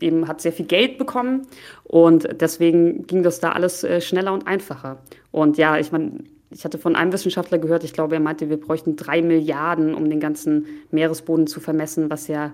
eben 0.01 0.27
hat 0.27 0.41
sehr 0.41 0.51
viel 0.51 0.65
Geld 0.65 0.97
bekommen 0.97 1.47
und 1.83 2.27
deswegen 2.41 3.07
ging 3.07 3.23
das 3.23 3.39
da 3.39 3.53
alles 3.53 3.83
äh, 3.85 4.01
schneller 4.01 4.33
und 4.33 4.45
einfacher. 4.45 4.97
Und 5.31 5.57
ja, 5.57 5.77
ich 5.77 5.93
meine, 5.93 6.23
ich 6.55 6.63
hatte 6.63 6.77
von 6.77 6.95
einem 6.95 7.11
Wissenschaftler 7.11 7.57
gehört, 7.57 7.83
ich 7.83 7.91
glaube, 7.91 8.15
er 8.15 8.21
meinte, 8.21 8.49
wir 8.49 8.57
bräuchten 8.57 8.95
drei 8.95 9.21
Milliarden, 9.21 9.93
um 9.93 10.09
den 10.09 10.21
ganzen 10.21 10.65
Meeresboden 10.89 11.47
zu 11.47 11.59
vermessen, 11.59 12.09
was 12.09 12.29
ja 12.29 12.53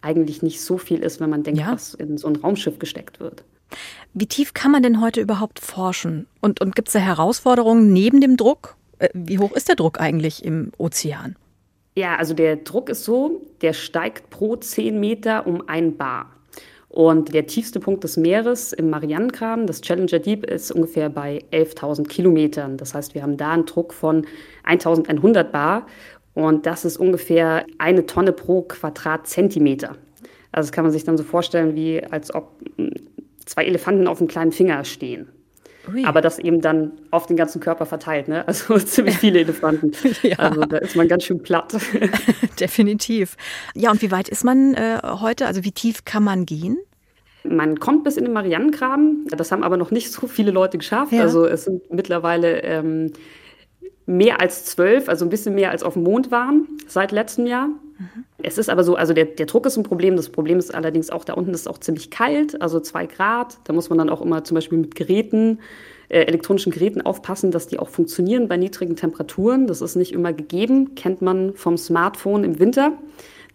eigentlich 0.00 0.42
nicht 0.42 0.60
so 0.60 0.78
viel 0.78 1.00
ist, 1.00 1.20
wenn 1.20 1.28
man 1.28 1.42
denkt, 1.42 1.60
ja. 1.60 1.72
was 1.72 1.94
in 1.94 2.18
so 2.18 2.28
ein 2.28 2.36
Raumschiff 2.36 2.78
gesteckt 2.78 3.18
wird. 3.18 3.42
Wie 4.14 4.26
tief 4.26 4.54
kann 4.54 4.70
man 4.70 4.84
denn 4.84 5.00
heute 5.00 5.20
überhaupt 5.20 5.58
forschen? 5.58 6.28
Und, 6.40 6.60
und 6.60 6.76
gibt 6.76 6.88
es 6.88 6.92
da 6.92 7.00
Herausforderungen 7.00 7.92
neben 7.92 8.20
dem 8.20 8.36
Druck? 8.36 8.76
Äh, 9.00 9.08
wie 9.12 9.40
hoch 9.40 9.52
ist 9.52 9.68
der 9.68 9.74
Druck 9.74 10.00
eigentlich 10.00 10.44
im 10.44 10.70
Ozean? 10.78 11.34
Ja, 11.96 12.16
also 12.16 12.34
der 12.34 12.56
Druck 12.56 12.90
ist 12.90 13.02
so, 13.02 13.42
der 13.60 13.72
steigt 13.72 14.30
pro 14.30 14.54
10 14.54 15.00
Meter 15.00 15.48
um 15.48 15.68
ein 15.68 15.96
Bar. 15.96 16.30
Und 16.92 17.32
der 17.32 17.46
tiefste 17.46 17.80
Punkt 17.80 18.04
des 18.04 18.18
Meeres 18.18 18.74
im 18.74 18.90
Marianengraben, 18.90 19.66
das 19.66 19.80
Challenger 19.80 20.18
Deep, 20.18 20.44
ist 20.44 20.70
ungefähr 20.70 21.08
bei 21.08 21.42
11.000 21.50 22.06
Kilometern. 22.06 22.76
Das 22.76 22.92
heißt, 22.92 23.14
wir 23.14 23.22
haben 23.22 23.38
da 23.38 23.52
einen 23.52 23.64
Druck 23.64 23.94
von 23.94 24.26
1.100 24.68 25.44
Bar 25.44 25.86
und 26.34 26.66
das 26.66 26.84
ist 26.84 26.98
ungefähr 26.98 27.64
eine 27.78 28.04
Tonne 28.04 28.32
pro 28.32 28.60
Quadratzentimeter. 28.60 29.96
Also 30.52 30.68
das 30.68 30.72
kann 30.72 30.84
man 30.84 30.92
sich 30.92 31.04
dann 31.04 31.16
so 31.16 31.24
vorstellen, 31.24 31.74
wie 31.74 32.04
als 32.04 32.34
ob 32.34 32.60
hm, 32.76 32.90
zwei 33.46 33.64
Elefanten 33.64 34.06
auf 34.06 34.20
einem 34.20 34.28
kleinen 34.28 34.52
Finger 34.52 34.84
stehen. 34.84 35.28
Ui. 35.92 36.04
Aber 36.04 36.20
das 36.20 36.38
eben 36.38 36.60
dann 36.60 36.92
auf 37.10 37.26
den 37.26 37.36
ganzen 37.36 37.60
Körper 37.60 37.86
verteilt, 37.86 38.28
ne? 38.28 38.46
Also 38.46 38.78
ziemlich 38.78 39.18
viele 39.18 39.40
Elefanten. 39.40 39.92
ja. 40.22 40.38
Also 40.38 40.60
da 40.62 40.78
ist 40.78 40.96
man 40.96 41.08
ganz 41.08 41.24
schön 41.24 41.42
platt. 41.42 41.74
Definitiv. 42.60 43.36
Ja, 43.74 43.90
und 43.90 44.02
wie 44.02 44.10
weit 44.10 44.28
ist 44.28 44.44
man 44.44 44.74
äh, 44.74 45.00
heute? 45.02 45.46
Also 45.46 45.64
wie 45.64 45.72
tief 45.72 46.04
kann 46.04 46.22
man 46.22 46.46
gehen? 46.46 46.78
Man 47.44 47.80
kommt 47.80 48.04
bis 48.04 48.16
in 48.16 48.24
den 48.24 48.32
Marianengraben. 48.32 49.26
Das 49.28 49.50
haben 49.50 49.64
aber 49.64 49.76
noch 49.76 49.90
nicht 49.90 50.12
so 50.12 50.28
viele 50.28 50.52
Leute 50.52 50.78
geschafft. 50.78 51.12
Ja. 51.12 51.22
Also 51.22 51.44
es 51.46 51.64
sind 51.64 51.92
mittlerweile 51.92 52.62
ähm, 52.62 53.12
mehr 54.06 54.40
als 54.40 54.64
zwölf, 54.64 55.08
also 55.08 55.24
ein 55.24 55.28
bisschen 55.28 55.54
mehr 55.54 55.70
als 55.70 55.82
auf 55.82 55.94
dem 55.94 56.04
Mond 56.04 56.30
waren 56.30 56.68
seit 56.86 57.10
letztem 57.10 57.46
Jahr. 57.46 57.68
Mhm. 58.02 58.24
Es 58.42 58.58
ist 58.58 58.68
aber 58.68 58.84
so, 58.84 58.96
also 58.96 59.14
der, 59.14 59.26
der 59.26 59.46
Druck 59.46 59.66
ist 59.66 59.76
ein 59.76 59.84
Problem. 59.84 60.16
Das 60.16 60.28
Problem 60.28 60.58
ist 60.58 60.74
allerdings 60.74 61.10
auch, 61.10 61.24
da 61.24 61.34
unten 61.34 61.52
ist 61.52 61.60
es 61.60 61.66
auch 61.66 61.78
ziemlich 61.78 62.10
kalt, 62.10 62.60
also 62.60 62.80
zwei 62.80 63.06
Grad. 63.06 63.58
Da 63.64 63.72
muss 63.72 63.88
man 63.88 63.98
dann 63.98 64.10
auch 64.10 64.20
immer 64.20 64.44
zum 64.44 64.56
Beispiel 64.56 64.78
mit 64.78 64.94
Geräten, 64.94 65.60
äh, 66.08 66.22
elektronischen 66.22 66.72
Geräten 66.72 67.02
aufpassen, 67.02 67.50
dass 67.50 67.68
die 67.68 67.78
auch 67.78 67.88
funktionieren 67.88 68.48
bei 68.48 68.56
niedrigen 68.56 68.96
Temperaturen. 68.96 69.66
Das 69.66 69.80
ist 69.80 69.96
nicht 69.96 70.12
immer 70.12 70.32
gegeben, 70.32 70.94
kennt 70.94 71.22
man 71.22 71.54
vom 71.54 71.78
Smartphone 71.78 72.44
im 72.44 72.58
Winter 72.58 72.92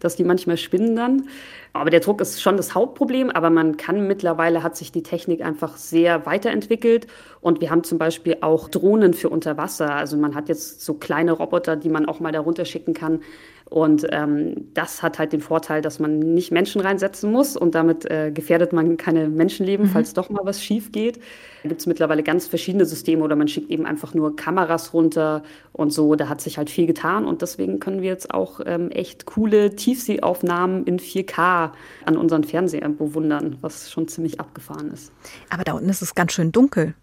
dass 0.00 0.16
die 0.16 0.24
manchmal 0.24 0.56
spinnen 0.56 0.96
dann. 0.96 1.28
Aber 1.72 1.90
der 1.90 2.00
Druck 2.00 2.20
ist 2.20 2.40
schon 2.40 2.56
das 2.56 2.74
Hauptproblem, 2.74 3.30
aber 3.30 3.50
man 3.50 3.76
kann 3.76 4.06
mittlerweile, 4.06 4.62
hat 4.62 4.76
sich 4.76 4.90
die 4.90 5.02
Technik 5.02 5.42
einfach 5.42 5.76
sehr 5.76 6.26
weiterentwickelt 6.26 7.06
und 7.40 7.60
wir 7.60 7.70
haben 7.70 7.84
zum 7.84 7.98
Beispiel 7.98 8.38
auch 8.40 8.68
Drohnen 8.68 9.14
für 9.14 9.28
unter 9.28 9.56
Wasser. 9.56 9.94
Also 9.94 10.16
man 10.16 10.34
hat 10.34 10.48
jetzt 10.48 10.80
so 10.80 10.94
kleine 10.94 11.32
Roboter, 11.32 11.76
die 11.76 11.90
man 11.90 12.06
auch 12.06 12.20
mal 12.20 12.32
darunter 12.32 12.64
schicken 12.64 12.94
kann 12.94 13.20
Und 13.70 14.06
ähm, 14.12 14.68
das 14.72 15.02
hat 15.02 15.18
halt 15.18 15.32
den 15.32 15.42
Vorteil, 15.42 15.82
dass 15.82 15.98
man 15.98 16.18
nicht 16.18 16.50
Menschen 16.50 16.80
reinsetzen 16.80 17.30
muss 17.30 17.56
und 17.56 17.74
damit 17.74 18.10
äh, 18.10 18.30
gefährdet 18.32 18.72
man 18.72 18.96
keine 18.96 19.28
Menschenleben, 19.28 19.86
mhm. 19.86 19.90
falls 19.90 20.14
doch 20.14 20.30
mal 20.30 20.40
was 20.44 20.64
schief 20.64 20.90
geht. 20.90 21.18
Da 21.62 21.68
gibt 21.68 21.80
es 21.80 21.86
mittlerweile 21.86 22.22
ganz 22.22 22.46
verschiedene 22.46 22.86
Systeme 22.86 23.22
oder 23.22 23.36
man 23.36 23.46
schickt 23.46 23.70
eben 23.70 23.84
einfach 23.84 24.14
nur 24.14 24.36
Kameras 24.36 24.94
runter 24.94 25.42
und 25.72 25.92
so. 25.92 26.14
Da 26.14 26.28
hat 26.30 26.40
sich 26.40 26.56
halt 26.56 26.70
viel 26.70 26.86
getan 26.86 27.26
und 27.26 27.42
deswegen 27.42 27.78
können 27.78 28.00
wir 28.00 28.08
jetzt 28.08 28.32
auch 28.32 28.60
ähm, 28.64 28.90
echt 28.90 29.26
coole 29.26 29.76
Tiefseeaufnahmen 29.76 30.84
in 30.84 30.98
4K 30.98 31.72
an 32.06 32.16
unseren 32.16 32.44
Fernsehern 32.44 32.96
bewundern, 32.96 33.58
was 33.60 33.90
schon 33.90 34.08
ziemlich 34.08 34.40
abgefahren 34.40 34.90
ist. 34.92 35.12
Aber 35.50 35.64
da 35.64 35.72
unten 35.72 35.90
ist 35.90 36.00
es 36.00 36.14
ganz 36.14 36.32
schön 36.32 36.52
dunkel. 36.52 36.94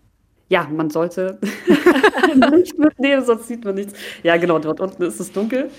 Ja, 0.49 0.67
man 0.71 0.89
sollte 0.89 1.39
nicht 2.55 2.77
mitnehmen, 2.79 3.23
sonst 3.23 3.47
sieht 3.47 3.63
man 3.63 3.75
nichts. 3.75 3.93
Ja, 4.23 4.37
genau, 4.37 4.57
dort 4.59 4.79
unten 4.79 5.03
ist 5.03 5.19
es 5.19 5.31
dunkel. 5.31 5.69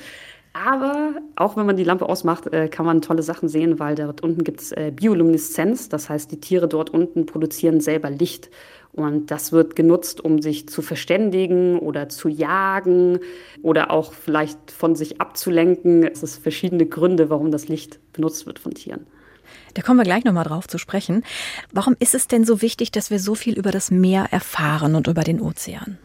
Aber 0.65 1.17
auch 1.37 1.59
wenn 1.59 1.67
man 1.67 1.77
die 1.77 1.85
Lampe 1.85 2.09
ausmacht, 2.09 2.47
äh, 2.47 2.69
kann 2.69 2.87
man 2.87 3.03
tolle 3.03 3.23
Sachen 3.23 3.47
sehen, 3.47 3.79
weil 3.79 3.95
dort 3.95 4.23
unten 4.23 4.43
gibt 4.43 4.63
es 4.63 4.73
äh, 4.73 4.91
Biolumineszenz. 4.95 5.91
Das 5.91 6.09
heißt, 6.09 6.33
die 6.33 6.41
Tiere 6.41 6.67
dort 6.67 6.89
unten 6.89 7.27
produzieren 7.27 7.81
selber 7.81 8.09
Licht. 8.09 8.51
Und 8.93 9.31
das 9.31 9.53
wird 9.53 9.77
genutzt, 9.77 10.23
um 10.25 10.41
sich 10.41 10.67
zu 10.67 10.81
verständigen 10.81 11.79
oder 11.79 12.09
zu 12.09 12.31
jagen 12.31 13.19
oder 13.61 13.91
auch 13.91 14.15
vielleicht 14.15 14.71
von 14.71 14.97
sich 14.97 15.21
abzulenken. 15.21 16.05
Es 16.05 16.23
ist 16.23 16.39
verschiedene 16.39 16.87
Gründe, 16.87 17.29
warum 17.29 17.51
das 17.51 17.69
Licht 17.69 18.01
benutzt 18.15 18.47
wird 18.47 18.59
von 18.59 18.73
Tieren. 18.73 19.07
Da 19.75 19.83
kommen 19.83 19.99
wir 19.99 20.05
gleich 20.05 20.25
nochmal 20.25 20.45
drauf 20.45 20.67
zu 20.67 20.79
sprechen. 20.79 21.23
Warum 21.71 21.97
ist 21.99 22.15
es 22.15 22.29
denn 22.29 22.47
so 22.47 22.63
wichtig, 22.63 22.91
dass 22.93 23.11
wir 23.11 23.19
so 23.19 23.35
viel 23.35 23.59
über 23.59 23.73
das 23.73 23.91
Meer 23.91 24.29
erfahren 24.31 24.95
und 24.95 25.07
über 25.07 25.23
den 25.23 25.43
Ozean? 25.43 25.99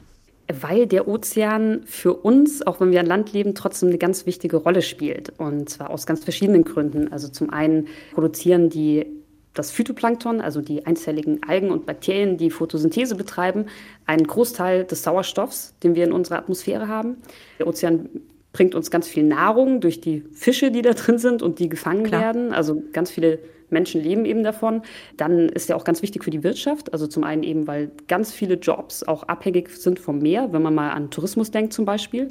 Weil 0.61 0.87
der 0.87 1.07
Ozean 1.07 1.81
für 1.85 2.13
uns, 2.13 2.65
auch 2.65 2.79
wenn 2.79 2.91
wir 2.91 2.99
an 2.99 3.05
Land 3.05 3.33
leben, 3.33 3.55
trotzdem 3.55 3.89
eine 3.89 3.97
ganz 3.97 4.25
wichtige 4.25 4.57
Rolle 4.57 4.81
spielt. 4.81 5.33
Und 5.37 5.69
zwar 5.69 5.89
aus 5.89 6.05
ganz 6.05 6.23
verschiedenen 6.23 6.63
Gründen. 6.63 7.11
Also 7.11 7.27
zum 7.27 7.49
einen 7.49 7.87
produzieren 8.13 8.69
die 8.69 9.05
das 9.53 9.71
Phytoplankton, 9.71 10.39
also 10.39 10.61
die 10.61 10.85
einzelligen 10.85 11.43
Algen 11.43 11.71
und 11.71 11.85
Bakterien, 11.85 12.37
die 12.37 12.49
Photosynthese 12.49 13.15
betreiben, 13.15 13.65
einen 14.05 14.25
Großteil 14.25 14.85
des 14.85 15.03
Sauerstoffs, 15.03 15.73
den 15.83 15.95
wir 15.95 16.05
in 16.05 16.13
unserer 16.13 16.37
Atmosphäre 16.37 16.87
haben. 16.87 17.17
Der 17.59 17.67
Ozean 17.67 18.09
bringt 18.53 18.75
uns 18.75 18.91
ganz 18.91 19.07
viel 19.07 19.23
Nahrung 19.23 19.79
durch 19.79 20.01
die 20.01 20.23
Fische, 20.33 20.71
die 20.71 20.81
da 20.81 20.93
drin 20.93 21.17
sind 21.17 21.41
und 21.41 21.59
die 21.59 21.69
gefangen 21.69 22.03
Klar. 22.03 22.21
werden. 22.21 22.53
Also 22.53 22.83
ganz 22.91 23.11
viele 23.11 23.39
Menschen 23.69 24.01
leben 24.01 24.25
eben 24.25 24.43
davon. 24.43 24.81
Dann 25.17 25.49
ist 25.49 25.69
er 25.69 25.77
auch 25.77 25.83
ganz 25.83 26.01
wichtig 26.01 26.23
für 26.23 26.31
die 26.31 26.43
Wirtschaft. 26.43 26.93
Also 26.93 27.07
zum 27.07 27.23
einen 27.23 27.43
eben, 27.43 27.67
weil 27.67 27.91
ganz 28.07 28.33
viele 28.33 28.55
Jobs 28.55 29.03
auch 29.03 29.23
abhängig 29.23 29.69
sind 29.69 29.99
vom 29.99 30.19
Meer, 30.19 30.51
wenn 30.51 30.61
man 30.61 30.75
mal 30.75 30.91
an 30.91 31.09
Tourismus 31.09 31.51
denkt 31.51 31.73
zum 31.73 31.85
Beispiel. 31.85 32.27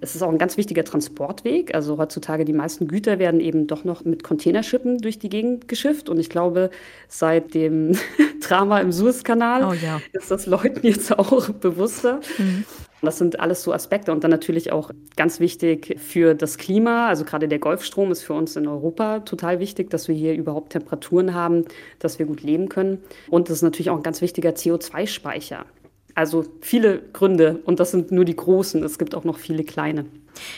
Es 0.00 0.16
ist 0.16 0.22
auch 0.22 0.30
ein 0.30 0.38
ganz 0.38 0.56
wichtiger 0.56 0.82
Transportweg. 0.82 1.76
Also 1.76 1.96
heutzutage 1.96 2.44
die 2.44 2.52
meisten 2.52 2.88
Güter 2.88 3.20
werden 3.20 3.38
eben 3.38 3.68
doch 3.68 3.84
noch 3.84 4.04
mit 4.04 4.24
Containerschiffen 4.24 4.98
durch 4.98 5.20
die 5.20 5.28
Gegend 5.28 5.68
geschifft. 5.68 6.08
Und 6.08 6.18
ich 6.18 6.28
glaube, 6.28 6.70
seit 7.06 7.54
dem 7.54 7.96
Drama 8.40 8.80
im 8.80 8.90
Suezkanal 8.90 9.62
oh, 9.62 9.72
ja. 9.72 10.00
ist 10.12 10.32
das 10.32 10.46
Leuten 10.46 10.84
jetzt 10.84 11.16
auch 11.16 11.48
bewusster. 11.60 12.20
Mhm. 12.36 12.64
Das 13.02 13.18
sind 13.18 13.40
alles 13.40 13.64
so 13.64 13.72
Aspekte 13.72 14.12
und 14.12 14.22
dann 14.22 14.30
natürlich 14.30 14.70
auch 14.70 14.92
ganz 15.16 15.40
wichtig 15.40 15.96
für 15.98 16.34
das 16.34 16.56
Klima. 16.56 17.08
Also 17.08 17.24
gerade 17.24 17.48
der 17.48 17.58
Golfstrom 17.58 18.12
ist 18.12 18.22
für 18.22 18.32
uns 18.32 18.54
in 18.54 18.68
Europa 18.68 19.20
total 19.20 19.58
wichtig, 19.58 19.90
dass 19.90 20.06
wir 20.06 20.14
hier 20.14 20.34
überhaupt 20.34 20.70
Temperaturen 20.70 21.34
haben, 21.34 21.64
dass 21.98 22.20
wir 22.20 22.26
gut 22.26 22.42
leben 22.42 22.68
können. 22.68 23.02
Und 23.28 23.48
das 23.48 23.56
ist 23.56 23.62
natürlich 23.62 23.90
auch 23.90 23.96
ein 23.96 24.04
ganz 24.04 24.20
wichtiger 24.20 24.50
CO2-Speicher. 24.50 25.66
Also 26.14 26.44
viele 26.60 27.00
Gründe 27.12 27.60
und 27.64 27.80
das 27.80 27.90
sind 27.90 28.12
nur 28.12 28.24
die 28.24 28.36
großen. 28.36 28.82
Es 28.84 28.98
gibt 28.98 29.14
auch 29.14 29.24
noch 29.24 29.38
viele 29.38 29.64
kleine. 29.64 30.04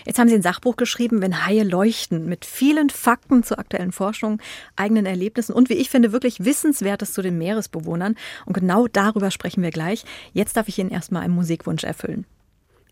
Jetzt 0.06 0.18
haben 0.18 0.28
Sie 0.28 0.34
ein 0.34 0.42
Sachbuch 0.42 0.76
geschrieben, 0.76 1.20
wenn 1.20 1.46
Haie 1.46 1.64
leuchten, 1.64 2.26
mit 2.26 2.44
vielen 2.44 2.90
Fakten 2.90 3.42
zur 3.42 3.58
aktuellen 3.58 3.92
Forschung, 3.92 4.40
eigenen 4.76 5.06
Erlebnissen 5.06 5.52
und 5.52 5.68
wie 5.68 5.74
ich 5.74 5.90
finde 5.90 6.12
wirklich 6.12 6.44
Wissenswertes 6.44 7.12
zu 7.12 7.22
den 7.22 7.38
Meeresbewohnern. 7.38 8.16
Und 8.46 8.54
genau 8.54 8.86
darüber 8.86 9.30
sprechen 9.30 9.62
wir 9.62 9.70
gleich. 9.70 10.04
Jetzt 10.32 10.56
darf 10.56 10.68
ich 10.68 10.78
Ihnen 10.78 10.90
erstmal 10.90 11.22
einen 11.22 11.34
Musikwunsch 11.34 11.84
erfüllen. 11.84 12.26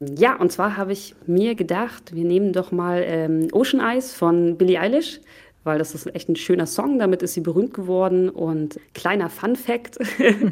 Ja, 0.00 0.36
und 0.36 0.50
zwar 0.50 0.76
habe 0.76 0.92
ich 0.92 1.14
mir 1.26 1.54
gedacht, 1.54 2.14
wir 2.14 2.24
nehmen 2.24 2.52
doch 2.52 2.72
mal 2.72 3.04
ähm, 3.06 3.48
Ocean 3.52 3.80
Eyes 3.80 4.12
von 4.12 4.56
Billie 4.58 4.80
Eilish, 4.80 5.20
weil 5.64 5.78
das 5.78 5.94
ist 5.94 6.12
echt 6.14 6.28
ein 6.28 6.36
schöner 6.36 6.66
Song, 6.66 6.98
damit 6.98 7.22
ist 7.22 7.34
sie 7.34 7.40
berühmt 7.40 7.74
geworden. 7.74 8.28
Und 8.28 8.78
kleiner 8.94 9.28
Fun 9.28 9.56
Fact, 9.56 9.98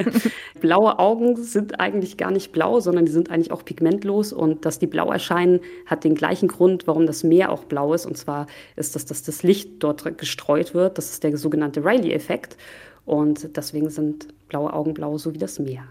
blaue 0.61 0.99
Augen 0.99 1.37
sind 1.37 1.81
eigentlich 1.81 2.17
gar 2.17 2.31
nicht 2.31 2.53
blau, 2.53 2.81
sondern 2.81 3.05
die 3.05 3.13
sind 3.13 3.31
eigentlich 3.31 3.53
auch 3.53 3.65
pigmentlos. 3.65 4.33
Und 4.33 4.65
dass 4.65 4.79
die 4.79 4.87
blau 4.87 5.11
erscheinen, 5.11 5.61
hat 5.87 6.05
den 6.05 6.15
gleichen 6.15 6.49
Grund, 6.49 6.87
warum 6.87 7.07
das 7.07 7.25
Meer 7.25 7.51
auch 7.51 7.65
blau 7.65 7.95
ist. 7.95 8.07
Und 8.07 8.17
zwar 8.17 8.47
ist 8.77 8.95
das, 8.95 9.05
dass 9.05 9.23
das 9.23 9.43
Licht 9.43 9.83
dort 9.83 10.19
gestreut 10.19 10.75
wird. 10.75 10.99
Das 10.99 11.11
ist 11.11 11.25
der 11.25 11.37
sogenannte 11.37 11.85
Riley-Effekt. 11.85 12.57
Und 13.05 13.57
deswegen 13.57 13.91
sind 13.91 14.29
blaue 14.49 14.73
Augen 14.73 14.95
blau, 14.95 15.19
so 15.19 15.35
wie 15.35 15.39
das 15.39 15.59
Meer. 15.59 15.85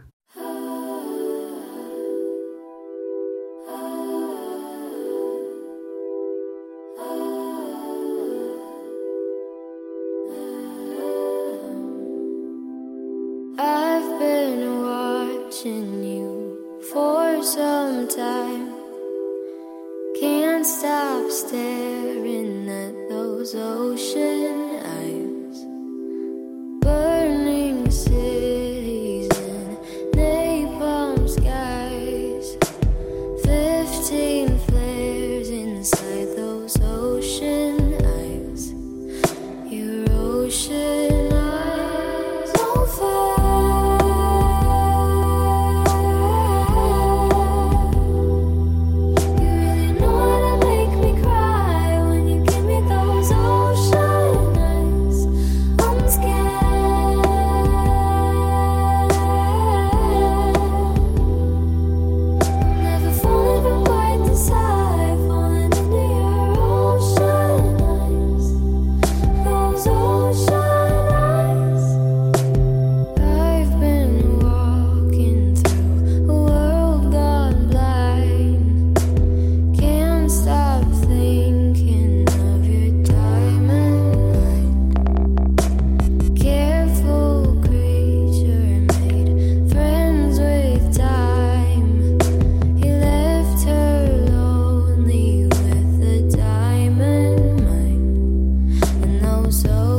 so 99.51 99.98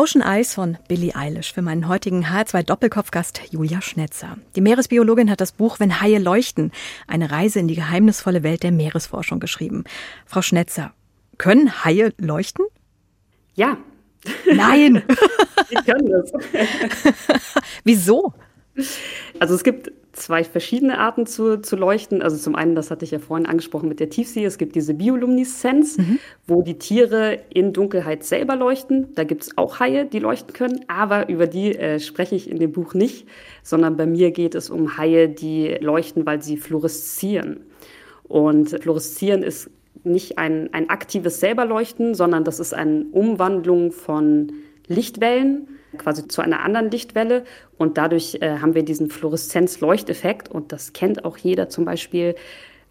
Ocean 0.00 0.22
Eyes 0.22 0.54
von 0.54 0.78
Billie 0.88 1.14
Eilish 1.14 1.52
für 1.52 1.60
meinen 1.60 1.86
heutigen 1.86 2.24
H2 2.24 2.62
Doppelkopfgast 2.62 3.42
Julia 3.50 3.82
Schnetzer. 3.82 4.38
Die 4.56 4.62
Meeresbiologin 4.62 5.30
hat 5.30 5.42
das 5.42 5.52
Buch 5.52 5.78
Wenn 5.78 6.00
Haie 6.00 6.18
leuchten, 6.18 6.72
eine 7.06 7.30
Reise 7.30 7.58
in 7.58 7.68
die 7.68 7.74
geheimnisvolle 7.74 8.42
Welt 8.42 8.62
der 8.62 8.72
Meeresforschung 8.72 9.40
geschrieben. 9.40 9.84
Frau 10.24 10.40
Schnetzer, 10.40 10.94
können 11.36 11.84
Haie 11.84 12.14
leuchten? 12.16 12.64
Ja. 13.54 13.76
Nein. 14.50 15.02
Sie 15.68 15.74
können 15.74 16.10
das. 16.10 16.32
Wieso? 17.84 18.32
Also 19.38 19.54
es 19.54 19.62
gibt 19.62 19.92
zwei 20.20 20.44
verschiedene 20.44 20.98
Arten 20.98 21.26
zu, 21.26 21.60
zu 21.60 21.76
leuchten. 21.76 22.22
Also 22.22 22.36
zum 22.36 22.54
einen, 22.54 22.74
das 22.74 22.90
hatte 22.90 23.04
ich 23.04 23.10
ja 23.10 23.18
vorhin 23.18 23.46
angesprochen 23.46 23.88
mit 23.88 24.00
der 24.00 24.10
Tiefsee, 24.10 24.44
es 24.44 24.58
gibt 24.58 24.74
diese 24.74 24.94
Biolumineszenz, 24.94 25.98
mhm. 25.98 26.18
wo 26.46 26.62
die 26.62 26.78
Tiere 26.78 27.38
in 27.50 27.72
Dunkelheit 27.72 28.24
selber 28.24 28.56
leuchten. 28.56 29.08
Da 29.14 29.24
gibt 29.24 29.42
es 29.42 29.58
auch 29.58 29.80
Haie, 29.80 30.04
die 30.04 30.18
leuchten 30.18 30.52
können, 30.52 30.80
aber 30.88 31.28
über 31.28 31.46
die 31.46 31.74
äh, 31.74 31.98
spreche 31.98 32.34
ich 32.34 32.50
in 32.50 32.58
dem 32.58 32.72
Buch 32.72 32.94
nicht, 32.94 33.26
sondern 33.62 33.96
bei 33.96 34.06
mir 34.06 34.30
geht 34.30 34.54
es 34.54 34.70
um 34.70 34.96
Haie, 34.96 35.28
die 35.28 35.76
leuchten, 35.80 36.26
weil 36.26 36.42
sie 36.42 36.56
fluoreszieren. 36.56 37.60
Und 38.24 38.70
fluoreszieren 38.82 39.42
ist 39.42 39.70
nicht 40.04 40.38
ein, 40.38 40.72
ein 40.72 40.88
aktives 40.88 41.40
Selberleuchten, 41.40 42.14
sondern 42.14 42.44
das 42.44 42.60
ist 42.60 42.74
eine 42.74 43.04
Umwandlung 43.12 43.92
von 43.92 44.52
Lichtwellen 44.86 45.68
quasi 45.98 46.26
zu 46.28 46.42
einer 46.42 46.60
anderen 46.60 46.90
Lichtwelle 46.90 47.44
und 47.78 47.98
dadurch 47.98 48.38
äh, 48.40 48.58
haben 48.58 48.74
wir 48.74 48.84
diesen 48.84 49.10
Fluoreszenz-Leuchteffekt 49.10 50.48
und 50.48 50.72
das 50.72 50.92
kennt 50.92 51.24
auch 51.24 51.36
jeder 51.36 51.68
zum 51.68 51.84
Beispiel 51.84 52.34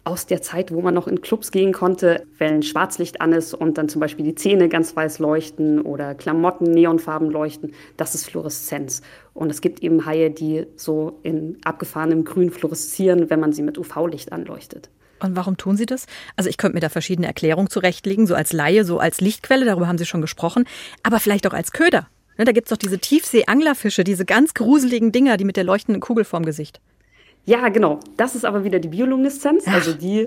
aus 0.04 0.26
der 0.26 0.40
Zeit, 0.40 0.72
wo 0.72 0.80
man 0.80 0.94
noch 0.94 1.06
in 1.06 1.20
Clubs 1.20 1.50
gehen 1.50 1.72
konnte, 1.72 2.26
wenn 2.38 2.62
Schwarzlicht 2.62 3.20
an 3.20 3.32
ist 3.32 3.52
und 3.52 3.76
dann 3.76 3.88
zum 3.88 4.00
Beispiel 4.00 4.24
die 4.24 4.34
Zähne 4.34 4.68
ganz 4.68 4.96
weiß 4.96 5.18
leuchten 5.18 5.80
oder 5.80 6.14
Klamotten 6.14 6.70
neonfarben 6.70 7.30
leuchten, 7.30 7.74
das 7.96 8.14
ist 8.14 8.30
Fluoreszenz. 8.30 9.02
Und 9.34 9.50
es 9.50 9.60
gibt 9.60 9.82
eben 9.82 10.06
Haie, 10.06 10.30
die 10.30 10.66
so 10.76 11.18
in 11.22 11.58
abgefahrenem 11.64 12.24
Grün 12.24 12.50
fluoreszieren, 12.50 13.28
wenn 13.28 13.40
man 13.40 13.52
sie 13.52 13.62
mit 13.62 13.76
UV-Licht 13.76 14.32
anleuchtet. 14.32 14.90
Und 15.22 15.36
warum 15.36 15.58
tun 15.58 15.76
Sie 15.76 15.84
das? 15.84 16.06
Also 16.36 16.48
ich 16.48 16.56
könnte 16.56 16.76
mir 16.76 16.80
da 16.80 16.88
verschiedene 16.88 17.26
Erklärungen 17.26 17.68
zurechtlegen, 17.68 18.26
so 18.26 18.34
als 18.34 18.54
Laie, 18.54 18.84
so 18.84 18.98
als 18.98 19.20
Lichtquelle, 19.20 19.66
darüber 19.66 19.86
haben 19.86 19.98
Sie 19.98 20.06
schon 20.06 20.22
gesprochen, 20.22 20.64
aber 21.02 21.20
vielleicht 21.20 21.46
auch 21.46 21.52
als 21.52 21.72
Köder. 21.72 22.08
Ne, 22.40 22.46
da 22.46 22.52
gibt 22.52 22.68
es 22.68 22.70
doch 22.70 22.78
diese 22.78 22.98
Tiefsee-Anglerfische, 22.98 24.02
diese 24.02 24.24
ganz 24.24 24.54
gruseligen 24.54 25.12
Dinger, 25.12 25.36
die 25.36 25.44
mit 25.44 25.58
der 25.58 25.64
leuchtenden 25.64 26.00
Kugel 26.00 26.24
vorm 26.24 26.46
Gesicht. 26.46 26.80
Ja, 27.44 27.68
genau. 27.68 28.00
Das 28.16 28.34
ist 28.34 28.46
aber 28.46 28.64
wieder 28.64 28.78
die 28.78 28.88
Biolumineszenz. 28.88 29.68
Also 29.68 29.92
die, 29.92 30.26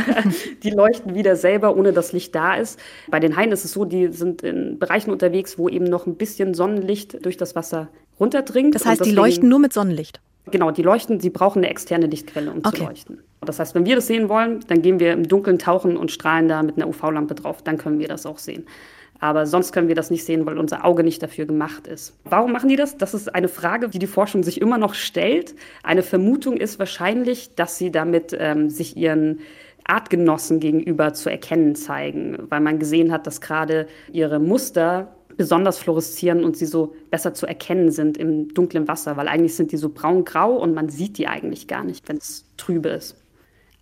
die 0.62 0.70
leuchten 0.70 1.16
wieder 1.16 1.34
selber, 1.34 1.76
ohne 1.76 1.92
dass 1.92 2.12
Licht 2.12 2.36
da 2.36 2.54
ist. 2.54 2.78
Bei 3.08 3.18
den 3.18 3.34
Haien 3.34 3.50
ist 3.50 3.64
es 3.64 3.72
so, 3.72 3.84
die 3.84 4.12
sind 4.12 4.42
in 4.42 4.78
Bereichen 4.78 5.10
unterwegs, 5.10 5.58
wo 5.58 5.68
eben 5.68 5.86
noch 5.86 6.06
ein 6.06 6.14
bisschen 6.14 6.54
Sonnenlicht 6.54 7.26
durch 7.26 7.36
das 7.36 7.56
Wasser 7.56 7.88
runterdringt. 8.20 8.76
Das 8.76 8.86
heißt, 8.86 9.00
deswegen, 9.00 9.16
die 9.16 9.20
leuchten 9.20 9.48
nur 9.48 9.58
mit 9.58 9.72
Sonnenlicht? 9.72 10.20
Genau, 10.52 10.70
die 10.70 10.82
leuchten, 10.82 11.18
sie 11.18 11.30
brauchen 11.30 11.64
eine 11.64 11.70
externe 11.70 12.06
Lichtquelle, 12.06 12.52
um 12.52 12.58
okay. 12.58 12.76
zu 12.76 12.84
leuchten. 12.84 13.18
Das 13.40 13.58
heißt, 13.58 13.74
wenn 13.74 13.86
wir 13.86 13.96
das 13.96 14.06
sehen 14.06 14.28
wollen, 14.28 14.60
dann 14.68 14.82
gehen 14.82 15.00
wir 15.00 15.14
im 15.14 15.26
Dunkeln 15.26 15.58
tauchen 15.58 15.96
und 15.96 16.12
strahlen 16.12 16.46
da 16.46 16.62
mit 16.62 16.76
einer 16.76 16.86
UV-Lampe 16.86 17.34
drauf. 17.34 17.62
Dann 17.62 17.76
können 17.76 17.98
wir 17.98 18.06
das 18.06 18.24
auch 18.24 18.38
sehen. 18.38 18.66
Aber 19.20 19.46
sonst 19.46 19.72
können 19.72 19.88
wir 19.88 19.94
das 19.94 20.10
nicht 20.10 20.24
sehen, 20.24 20.46
weil 20.46 20.58
unser 20.58 20.84
Auge 20.84 21.04
nicht 21.04 21.22
dafür 21.22 21.44
gemacht 21.44 21.86
ist. 21.86 22.18
Warum 22.24 22.52
machen 22.52 22.68
die 22.68 22.76
das? 22.76 22.96
Das 22.96 23.14
ist 23.14 23.34
eine 23.34 23.48
Frage, 23.48 23.88
die 23.88 23.98
die 23.98 24.06
Forschung 24.06 24.42
sich 24.42 24.60
immer 24.60 24.78
noch 24.78 24.94
stellt. 24.94 25.54
Eine 25.82 26.02
Vermutung 26.02 26.56
ist 26.56 26.78
wahrscheinlich, 26.78 27.54
dass 27.54 27.76
sie 27.76 27.90
damit 27.90 28.36
ähm, 28.38 28.70
sich 28.70 28.96
ihren 28.96 29.40
Artgenossen 29.84 30.60
gegenüber 30.60 31.12
zu 31.12 31.30
erkennen 31.30 31.74
zeigen, 31.74 32.38
weil 32.48 32.60
man 32.60 32.78
gesehen 32.78 33.12
hat, 33.12 33.26
dass 33.26 33.40
gerade 33.40 33.86
ihre 34.12 34.38
Muster 34.38 35.16
besonders 35.36 35.78
fluoreszieren 35.78 36.44
und 36.44 36.56
sie 36.56 36.66
so 36.66 36.94
besser 37.10 37.34
zu 37.34 37.46
erkennen 37.46 37.90
sind 37.90 38.18
im 38.18 38.52
dunklen 38.52 38.88
Wasser, 38.88 39.16
weil 39.16 39.28
eigentlich 39.28 39.54
sind 39.54 39.72
die 39.72 39.76
so 39.76 39.88
braun-grau 39.88 40.56
und 40.56 40.74
man 40.74 40.88
sieht 40.88 41.18
die 41.18 41.28
eigentlich 41.28 41.66
gar 41.66 41.84
nicht, 41.84 42.08
wenn 42.08 42.18
es 42.18 42.44
trübe 42.56 42.90
ist. 42.90 43.16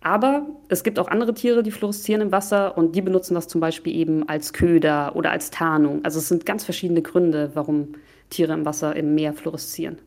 Aber 0.01 0.47
es 0.69 0.83
gibt 0.83 0.97
auch 0.97 1.09
andere 1.09 1.33
Tiere, 1.33 1.61
die 1.61 1.71
fluoreszieren 1.71 2.21
im 2.21 2.31
Wasser 2.31 2.77
und 2.77 2.95
die 2.95 3.01
benutzen 3.01 3.33
das 3.33 3.47
zum 3.47 3.59
Beispiel 3.59 3.93
eben 3.93 4.27
als 4.29 4.53
Köder 4.53 5.15
oder 5.15 5.31
als 5.31 5.51
Tarnung. 5.51 6.05
Also 6.05 6.19
es 6.19 6.29
sind 6.29 6.45
ganz 6.45 6.63
verschiedene 6.63 7.01
Gründe, 7.01 7.51
warum 7.53 7.95
Tiere 8.29 8.53
im 8.53 8.65
Wasser 8.65 8.95
im 8.95 9.15
Meer 9.15 9.33
fluoreszieren. 9.33 9.97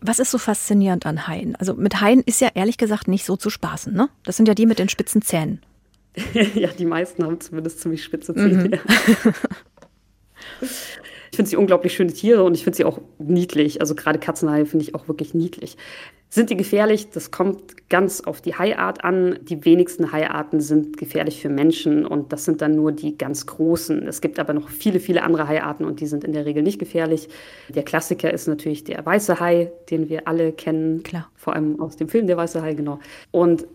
Was 0.00 0.18
ist 0.18 0.30
so 0.30 0.36
faszinierend 0.36 1.06
an 1.06 1.26
Haien? 1.26 1.56
Also 1.56 1.74
mit 1.74 2.02
Haien 2.02 2.20
ist 2.20 2.42
ja 2.42 2.50
ehrlich 2.54 2.76
gesagt 2.76 3.08
nicht 3.08 3.24
so 3.24 3.36
zu 3.36 3.48
spaßen, 3.48 3.94
ne? 3.94 4.10
Das 4.24 4.36
sind 4.36 4.46
ja 4.46 4.54
die 4.54 4.66
mit 4.66 4.78
den 4.78 4.90
spitzen 4.90 5.22
Zähnen. 5.22 5.60
ja, 6.54 6.68
die 6.68 6.84
meisten 6.84 7.24
haben 7.24 7.40
zumindest 7.40 7.80
ziemlich 7.80 8.04
spitze 8.04 8.34
Zähne. 8.34 8.68
Mhm. 8.68 9.34
Ich 11.34 11.36
finde 11.36 11.50
sie 11.50 11.56
unglaublich 11.56 11.92
schöne 11.92 12.12
Tiere 12.12 12.44
und 12.44 12.54
ich 12.54 12.62
finde 12.62 12.76
sie 12.76 12.84
auch 12.84 13.00
niedlich. 13.18 13.80
Also 13.80 13.96
gerade 13.96 14.20
Katzenhaie 14.20 14.66
finde 14.66 14.84
ich 14.84 14.94
auch 14.94 15.08
wirklich 15.08 15.34
niedlich. 15.34 15.76
Sind 16.28 16.48
die 16.48 16.56
gefährlich? 16.56 17.10
Das 17.10 17.32
kommt 17.32 17.88
ganz 17.90 18.20
auf 18.20 18.40
die 18.40 18.54
Haiart 18.54 19.02
an. 19.02 19.40
Die 19.42 19.64
wenigsten 19.64 20.12
Haiarten 20.12 20.60
sind 20.60 20.96
gefährlich 20.96 21.42
für 21.42 21.48
Menschen 21.48 22.06
und 22.06 22.32
das 22.32 22.44
sind 22.44 22.62
dann 22.62 22.76
nur 22.76 22.92
die 22.92 23.18
ganz 23.18 23.46
großen. 23.46 24.06
Es 24.06 24.20
gibt 24.20 24.38
aber 24.38 24.52
noch 24.52 24.68
viele, 24.68 25.00
viele 25.00 25.24
andere 25.24 25.48
Haiarten 25.48 25.84
und 25.84 25.98
die 25.98 26.06
sind 26.06 26.22
in 26.22 26.32
der 26.32 26.46
Regel 26.46 26.62
nicht 26.62 26.78
gefährlich. 26.78 27.28
Der 27.68 27.82
Klassiker 27.82 28.32
ist 28.32 28.46
natürlich 28.46 28.84
der 28.84 29.04
weiße 29.04 29.40
Hai, 29.40 29.72
den 29.90 30.08
wir 30.08 30.28
alle 30.28 30.52
kennen. 30.52 31.02
Klar. 31.02 31.28
Vor 31.34 31.56
allem 31.56 31.80
aus 31.80 31.96
dem 31.96 32.08
Film 32.08 32.28
Der 32.28 32.36
weiße 32.36 32.62
Hai, 32.62 32.74
genau. 32.74 33.00
Und 33.32 33.66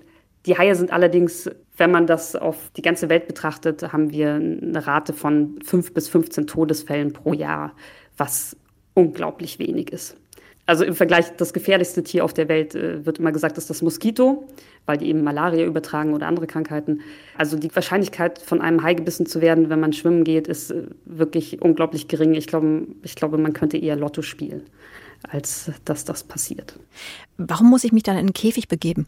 die 0.46 0.58
Haie 0.58 0.76
sind 0.76 0.94
allerdings, 0.94 1.50
wenn 1.80 1.92
man 1.92 2.08
das 2.08 2.36
auf 2.36 2.72
die 2.76 2.82
ganze 2.82 3.10
Welt 3.10 3.28
betrachtet, 3.28 3.92
haben 3.94 4.12
wir 4.12 4.34
eine 4.34 4.86
Rate 4.86 5.14
von 5.14 5.60
5 5.64 5.94
bis 5.94 6.10
15 6.10 6.48
Todesfällen 6.48 7.14
pro 7.14 7.34
Jahr, 7.34 7.74
was 8.18 8.56
unglaublich 8.94 9.60
wenig 9.60 9.92
ist. 9.92 10.18
Also 10.66 10.84
im 10.84 10.94
Vergleich, 10.94 11.36
das 11.36 11.52
gefährlichste 11.52 12.04
Tier 12.04 12.24
auf 12.24 12.32
der 12.32 12.48
Welt 12.48 12.76
äh, 12.76 13.04
wird 13.04 13.18
immer 13.18 13.32
gesagt, 13.32 13.58
ist 13.58 13.72
das 13.72 13.82
Moskito, 13.82 14.48
weil 14.86 15.00
die 15.00 15.08
eben 15.08 15.24
Malaria 15.24 15.66
übertragen 15.66 16.14
oder 16.14 16.28
andere 16.28 16.46
Krankheiten. 16.46 17.02
Also 17.36 17.58
die 17.58 17.74
Wahrscheinlichkeit, 17.76 18.38
von 18.38 18.62
einem 18.62 18.84
Hai 18.84 18.94
gebissen 18.94 19.26
zu 19.26 19.42
werden, 19.42 19.72
wenn 19.72 19.80
man 19.80 19.94
schwimmen 19.94 20.24
geht, 20.24 20.48
ist 20.48 20.70
äh, 20.70 20.84
wirklich 21.06 21.60
unglaublich 21.64 22.08
gering. 22.08 22.36
Ich 22.36 22.46
glaube, 22.46 22.86
ich 23.02 23.16
glaube, 23.16 23.40
man 23.40 23.54
könnte 23.54 23.78
eher 23.78 23.96
Lotto 23.96 24.22
spielen, 24.22 24.62
als 25.28 25.72
dass 25.86 26.06
das 26.06 26.24
passiert. 26.24 26.78
Warum 27.38 27.68
muss 27.68 27.84
ich 27.84 27.92
mich 27.92 28.04
dann 28.04 28.16
in 28.16 28.20
einen 28.20 28.34
Käfig 28.34 28.68
begeben? 28.68 29.08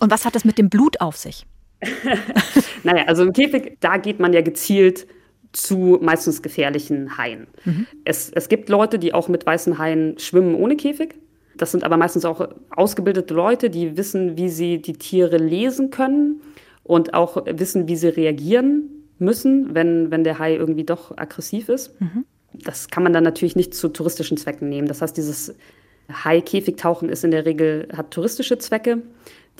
Und 0.00 0.12
was 0.12 0.24
hat 0.24 0.36
das 0.36 0.44
mit 0.44 0.58
dem 0.58 0.68
Blut 0.68 1.00
auf 1.00 1.16
sich? 1.16 1.44
naja, 2.82 3.04
also 3.06 3.22
im 3.24 3.32
Käfig, 3.32 3.76
da 3.80 3.96
geht 3.96 4.20
man 4.20 4.32
ja 4.32 4.40
gezielt 4.40 5.06
zu 5.52 5.98
meistens 6.02 6.42
gefährlichen 6.42 7.16
Haien. 7.16 7.46
Mhm. 7.64 7.86
Es, 8.04 8.30
es 8.30 8.48
gibt 8.48 8.68
Leute, 8.68 8.98
die 8.98 9.14
auch 9.14 9.28
mit 9.28 9.46
weißen 9.46 9.78
Haien 9.78 10.18
schwimmen 10.18 10.54
ohne 10.54 10.76
Käfig. 10.76 11.14
Das 11.56 11.70
sind 11.70 11.84
aber 11.84 11.96
meistens 11.96 12.24
auch 12.24 12.48
ausgebildete 12.70 13.32
Leute, 13.32 13.70
die 13.70 13.96
wissen, 13.96 14.36
wie 14.36 14.48
sie 14.48 14.82
die 14.82 14.94
Tiere 14.94 15.36
lesen 15.36 15.90
können 15.90 16.40
und 16.82 17.14
auch 17.14 17.44
wissen, 17.46 17.86
wie 17.86 17.96
sie 17.96 18.08
reagieren 18.08 18.90
müssen, 19.18 19.74
wenn, 19.74 20.10
wenn 20.10 20.24
der 20.24 20.40
Hai 20.40 20.56
irgendwie 20.56 20.84
doch 20.84 21.16
aggressiv 21.16 21.68
ist. 21.68 22.00
Mhm. 22.00 22.24
Das 22.52 22.88
kann 22.88 23.02
man 23.02 23.12
dann 23.12 23.24
natürlich 23.24 23.56
nicht 23.56 23.74
zu 23.74 23.88
touristischen 23.88 24.36
Zwecken 24.36 24.68
nehmen. 24.68 24.88
Das 24.88 25.02
heißt, 25.02 25.16
dieses 25.16 25.54
Hai-Käfigtauchen 26.12 27.08
ist 27.08 27.24
in 27.24 27.30
der 27.30 27.46
Regel, 27.46 27.88
hat 27.96 28.10
touristische 28.10 28.58
Zwecke. 28.58 29.02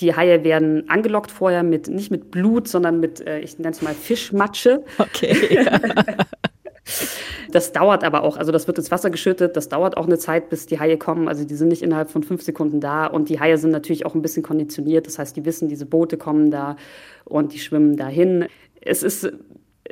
Die 0.00 0.14
Haie 0.14 0.42
werden 0.44 0.88
angelockt 0.88 1.30
vorher 1.30 1.62
mit, 1.62 1.88
nicht 1.88 2.10
mit 2.10 2.30
Blut, 2.30 2.68
sondern 2.68 3.00
mit, 3.00 3.20
äh, 3.20 3.40
ich 3.40 3.58
nenne 3.58 3.70
es 3.70 3.82
mal 3.82 3.94
Fischmatsche. 3.94 4.82
Okay. 4.98 5.64
das 7.52 7.72
dauert 7.72 8.02
aber 8.02 8.24
auch, 8.24 8.36
also 8.36 8.50
das 8.50 8.66
wird 8.66 8.78
ins 8.78 8.90
Wasser 8.90 9.10
geschüttet, 9.10 9.56
das 9.56 9.68
dauert 9.68 9.96
auch 9.96 10.06
eine 10.06 10.18
Zeit, 10.18 10.50
bis 10.50 10.66
die 10.66 10.80
Haie 10.80 10.98
kommen. 10.98 11.28
Also 11.28 11.44
die 11.44 11.54
sind 11.54 11.68
nicht 11.68 11.82
innerhalb 11.82 12.10
von 12.10 12.22
fünf 12.22 12.42
Sekunden 12.42 12.80
da 12.80 13.06
und 13.06 13.28
die 13.28 13.38
Haie 13.38 13.56
sind 13.56 13.70
natürlich 13.70 14.04
auch 14.04 14.14
ein 14.14 14.22
bisschen 14.22 14.42
konditioniert. 14.42 15.06
Das 15.06 15.18
heißt, 15.18 15.36
die 15.36 15.44
wissen, 15.44 15.68
diese 15.68 15.86
Boote 15.86 16.16
kommen 16.16 16.50
da 16.50 16.76
und 17.24 17.52
die 17.52 17.60
schwimmen 17.60 17.96
dahin. 17.96 18.46
Es 18.80 19.02
ist 19.02 19.32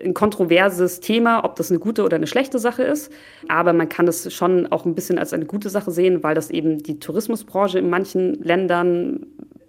ein 0.03 0.15
kontroverses 0.15 1.01
Thema, 1.01 1.45
ob 1.45 1.57
das 1.57 1.71
eine 1.71 1.79
gute 1.79 2.03
oder 2.03 2.17
eine 2.17 2.27
schlechte 2.27 2.59
Sache 2.59 2.83
ist. 2.83 3.13
Aber 3.49 3.73
man 3.73 3.89
kann 3.89 4.09
es 4.09 4.33
schon 4.33 4.67
auch 4.69 4.85
ein 4.85 4.95
bisschen 4.95 5.19
als 5.19 5.33
eine 5.33 5.45
gute 5.45 5.69
Sache 5.69 5.91
sehen, 5.91 6.23
weil 6.23 6.35
das 6.35 6.51
eben 6.51 6.79
die 6.79 6.99
Tourismusbranche 6.99 7.79
in 7.79 7.91
manchen 7.91 8.35
Ländern 8.43 9.27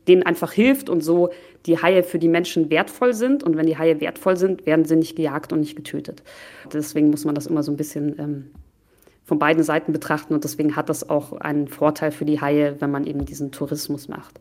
denen 0.07 0.23
einfach 0.23 0.51
hilft 0.51 0.89
und 0.89 1.01
so 1.01 1.29
die 1.65 1.81
Haie 1.81 2.03
für 2.03 2.19
die 2.19 2.27
Menschen 2.27 2.69
wertvoll 2.69 3.13
sind. 3.13 3.43
Und 3.43 3.55
wenn 3.55 3.65
die 3.65 3.77
Haie 3.77 4.01
wertvoll 4.01 4.37
sind, 4.37 4.65
werden 4.65 4.85
sie 4.85 4.95
nicht 4.95 5.15
gejagt 5.15 5.53
und 5.53 5.61
nicht 5.61 5.75
getötet. 5.75 6.23
Deswegen 6.71 7.09
muss 7.09 7.25
man 7.25 7.35
das 7.35 7.47
immer 7.47 7.63
so 7.63 7.71
ein 7.71 7.77
bisschen 7.77 8.19
ähm, 8.19 8.51
von 9.23 9.39
beiden 9.39 9.63
Seiten 9.63 9.93
betrachten. 9.93 10.33
Und 10.33 10.43
deswegen 10.43 10.75
hat 10.75 10.89
das 10.89 11.09
auch 11.09 11.33
einen 11.33 11.67
Vorteil 11.67 12.11
für 12.11 12.25
die 12.25 12.41
Haie, 12.41 12.77
wenn 12.79 12.91
man 12.91 13.05
eben 13.05 13.25
diesen 13.25 13.51
Tourismus 13.51 14.07
macht. 14.07 14.39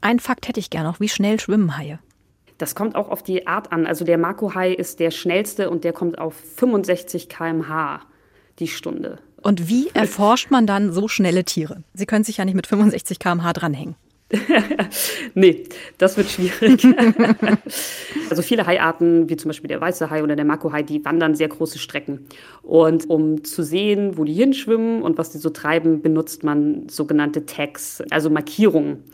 Ein 0.00 0.18
Fakt 0.18 0.48
hätte 0.48 0.60
ich 0.60 0.70
gerne 0.70 0.88
noch. 0.88 1.00
Wie 1.00 1.08
schnell 1.08 1.38
schwimmen 1.40 1.76
Haie? 1.78 1.98
Das 2.58 2.74
kommt 2.74 2.94
auch 2.94 3.08
auf 3.08 3.22
die 3.22 3.46
Art 3.46 3.72
an. 3.72 3.86
Also 3.86 4.04
der 4.04 4.18
Makohai 4.18 4.72
ist 4.72 5.00
der 5.00 5.10
schnellste 5.10 5.70
und 5.70 5.84
der 5.84 5.92
kommt 5.92 6.18
auf 6.18 6.34
65 6.34 7.28
km/h 7.28 8.00
die 8.58 8.68
Stunde. 8.68 9.18
Und 9.42 9.68
wie 9.68 9.88
erforscht 9.92 10.50
man 10.50 10.66
dann 10.66 10.92
so 10.92 11.08
schnelle 11.08 11.44
Tiere? 11.44 11.82
Sie 11.92 12.06
können 12.06 12.24
sich 12.24 12.38
ja 12.38 12.44
nicht 12.44 12.54
mit 12.54 12.66
65 12.66 13.18
km/h 13.18 13.52
dranhängen. 13.52 13.96
nee, 15.34 15.64
das 15.98 16.16
wird 16.16 16.30
schwierig. 16.30 16.84
also 18.30 18.42
viele 18.42 18.66
Haiarten, 18.66 19.28
wie 19.28 19.36
zum 19.36 19.50
Beispiel 19.50 19.68
der 19.68 19.80
weiße 19.80 20.10
Hai 20.10 20.22
oder 20.22 20.34
der 20.34 20.44
Makohai, 20.44 20.82
die 20.82 21.04
wandern 21.04 21.34
sehr 21.34 21.48
große 21.48 21.78
Strecken. 21.78 22.26
Und 22.62 23.08
um 23.08 23.44
zu 23.44 23.62
sehen, 23.62 24.16
wo 24.16 24.24
die 24.24 24.32
hinschwimmen 24.32 25.02
und 25.02 25.18
was 25.18 25.30
die 25.30 25.38
so 25.38 25.50
treiben, 25.50 26.02
benutzt 26.02 26.42
man 26.42 26.88
sogenannte 26.88 27.46
Tags, 27.46 28.02
also 28.10 28.30
Markierungen 28.30 29.04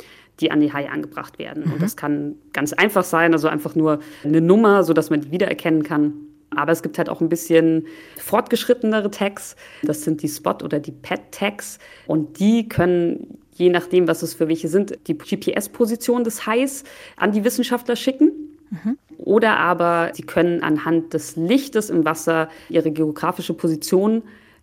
die 0.41 0.51
an 0.51 0.61
die 0.61 0.73
Haie 0.73 0.91
angebracht 0.91 1.39
werden. 1.39 1.65
Mhm. 1.67 1.73
Und 1.75 1.83
das 1.83 1.97
kann 1.97 2.37
ganz 2.53 2.73
einfach 2.73 3.05
sein, 3.05 3.33
also 3.33 3.49
einfach 3.49 3.75
nur 3.75 4.01
eine 4.25 4.41
Nummer, 4.41 4.85
sodass 4.85 5.11
man 5.11 5.21
die 5.21 5.31
wiedererkennen 5.31 5.83
kann. 5.83 6.15
Aber 6.51 6.73
es 6.73 6.83
gibt 6.83 6.99
halt 6.99 7.09
auch 7.09 7.21
ein 7.21 7.29
bisschen 7.29 7.87
fortgeschrittenere 8.17 9.11
Tags. 9.11 9.55
Das 9.83 10.03
sind 10.03 10.23
die 10.23 10.29
Spot- 10.29 10.65
oder 10.65 10.81
die 10.81 10.91
Pet-Tags. 10.91 11.79
Und 12.07 12.41
die 12.41 12.69
können, 12.69 13.39
je 13.61 13.71
nachdem, 13.71 14.09
was 14.09 14.23
es 14.23 14.35
für 14.35 14.49
welche 14.49 14.69
sind, 14.69 14.99
die 15.07 15.17
GPS-Position 15.17 16.25
des 16.25 16.47
Hais 16.47 16.85
an 17.17 17.33
die 17.33 17.45
Wissenschaftler 17.45 17.95
schicken. 17.95 18.33
Mhm. 18.71 18.99
Oder 19.19 19.59
aber 19.59 20.11
sie 20.15 20.23
können 20.23 20.63
anhand 20.63 21.13
des 21.13 21.37
Lichtes 21.37 21.91
im 21.91 22.05
Wasser 22.05 22.49
ihre 22.69 22.91
geografische 22.91 23.55
Position 23.55 24.23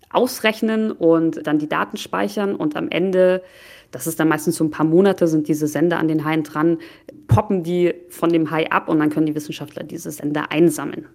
ausrechnen 0.09 0.91
und 0.91 1.45
dann 1.45 1.59
die 1.59 1.69
Daten 1.69 1.97
speichern 1.97 2.55
und 2.55 2.75
am 2.75 2.89
Ende 2.89 3.43
das 3.91 4.05
ist 4.05 4.19
dann 4.19 4.27
meistens 4.27 4.57
so 4.57 4.63
ein 4.63 4.71
paar 4.71 4.85
Monate, 4.85 5.27
sind 5.27 5.47
diese 5.47 5.67
Sender 5.67 5.97
an 5.97 6.07
den 6.07 6.25
Haien 6.25 6.43
dran, 6.43 6.77
poppen 7.27 7.63
die 7.63 7.93
von 8.09 8.29
dem 8.29 8.51
Hai 8.51 8.69
ab 8.69 8.89
und 8.89 8.99
dann 8.99 9.09
können 9.09 9.25
die 9.25 9.35
Wissenschaftler 9.35 9.83
diese 9.83 10.11
Sender 10.11 10.51
einsammeln. 10.51 11.05